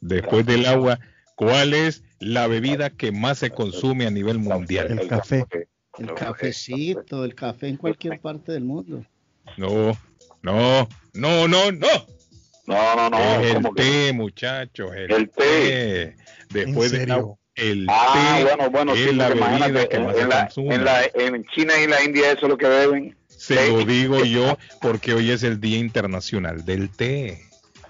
[0.00, 1.00] Después del agua,
[1.34, 5.00] ¿cuál es la bebida que más se consume a nivel mundial?
[5.00, 5.46] El café.
[5.98, 9.04] El cafecito, el café en cualquier parte del mundo.
[9.56, 9.96] No,
[10.42, 11.88] no, no, no, no.
[12.66, 13.40] No, no, no.
[13.40, 14.90] Es el té, muchachos.
[14.94, 16.16] El, el té.
[16.50, 17.36] Después del agua.
[17.56, 20.74] El ah, té bueno, bueno, es sí, la bebida que más en, se la, consume.
[20.76, 23.16] en, la, en China y la India eso es lo que beben.
[23.28, 27.42] Se lo digo yo porque hoy es el Día Internacional del Té.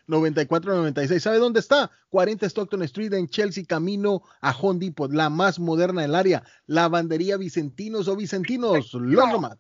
[0.08, 1.20] 617-409-9496.
[1.20, 1.90] ¿Sabe dónde está?
[2.10, 6.44] 40 Stockton Street en Chelsea, camino a Home Depot, la más moderna del área.
[6.68, 9.58] Lavandería Vicentinos o Vicentinos, Longomat.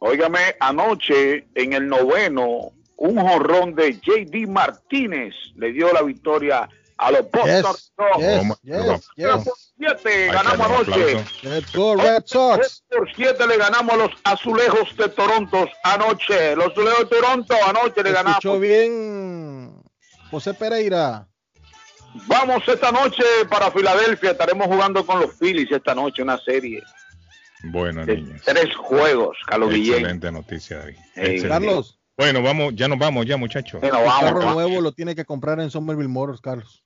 [0.00, 6.68] Óigame, anoche en el noveno, un jorrón de JD Martínez le dio la victoria a
[6.98, 7.76] los Boston
[8.64, 11.24] yes, Por 7 ganamos anoche.
[11.42, 12.82] Let's go, Red Sox.
[12.88, 16.56] Por 7 le ganamos a los Azulejos de Toronto anoche.
[16.56, 18.38] Los Azulejos de Toronto anoche le ganamos.
[18.38, 19.82] Escuchó bien,
[20.30, 21.28] José Pereira.
[22.26, 24.30] Vamos esta noche para Filadelfia.
[24.30, 26.82] Estaremos jugando con los Phillies esta noche, una serie.
[27.64, 28.40] Bueno, niños.
[28.44, 29.94] Tres juegos, Carlos Guillén.
[29.96, 30.96] Excelente noticia, David.
[31.14, 31.42] Hey.
[31.46, 33.80] Carlos, Bueno, vamos, ya nos vamos, ya, muchachos.
[33.80, 34.54] Bueno, el vamos, carro vamos.
[34.54, 36.85] nuevo lo tiene que comprar en Somerville Motors, Carlos.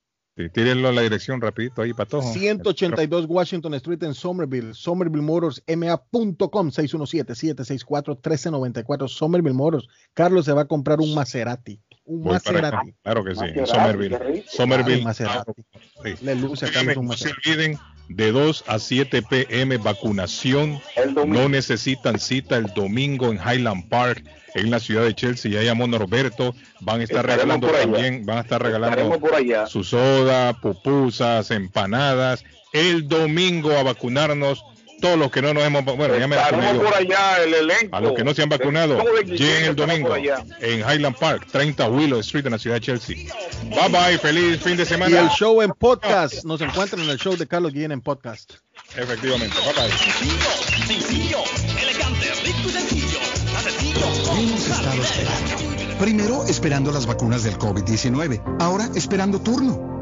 [0.53, 2.31] Tírenlo la dirección rapidito ahí, Patojo.
[2.33, 9.87] 182 Washington Street en Somerville, Somerville Motors, ma.com, 617-764-1394, Somerville Motors.
[10.13, 12.33] Carlos se va a comprar un Maserati, un Voy.
[12.33, 12.93] Maserati.
[13.03, 14.43] Claro que sí, Maserati, Somerville.
[14.47, 15.03] Somerville.
[15.03, 15.51] Maserati.
[16.03, 16.13] Sí.
[16.25, 17.49] Le luce a Carlos un No se Maserati.
[17.49, 17.77] olviden
[18.15, 20.79] de 2 a 7 pm vacunación.
[21.27, 24.23] No necesitan cita el domingo en Highland Park,
[24.53, 25.51] en la ciudad de Chelsea.
[25.51, 26.55] Ya llamó Norberto.
[26.81, 29.19] Van a estar Estaremos regalando también, van a estar regalando
[29.67, 32.43] su soda, pupusas, empanadas.
[32.73, 34.63] El domingo a vacunarnos.
[35.01, 37.95] Todos los que no nos hemos, bueno, ya me por allá, el elenco.
[37.95, 42.19] A los que no se han vacunado, lleguen el domingo en Highland Park, 30 Willow
[42.19, 43.15] Street en la ciudad de Chelsea.
[43.63, 45.19] Bye bye, feliz fin de Y semana.
[45.19, 48.53] el show en podcast, nos encuentran en el show de Carlos Guillén en podcast.
[48.95, 49.97] Efectivamente, bye bye.
[50.87, 51.39] Sencillo,
[51.81, 53.19] elegante, rico y sencillo.
[54.37, 55.97] Hemos estado esperando.
[55.99, 60.00] Primero esperando las vacunas del COVID-19, ahora esperando turno.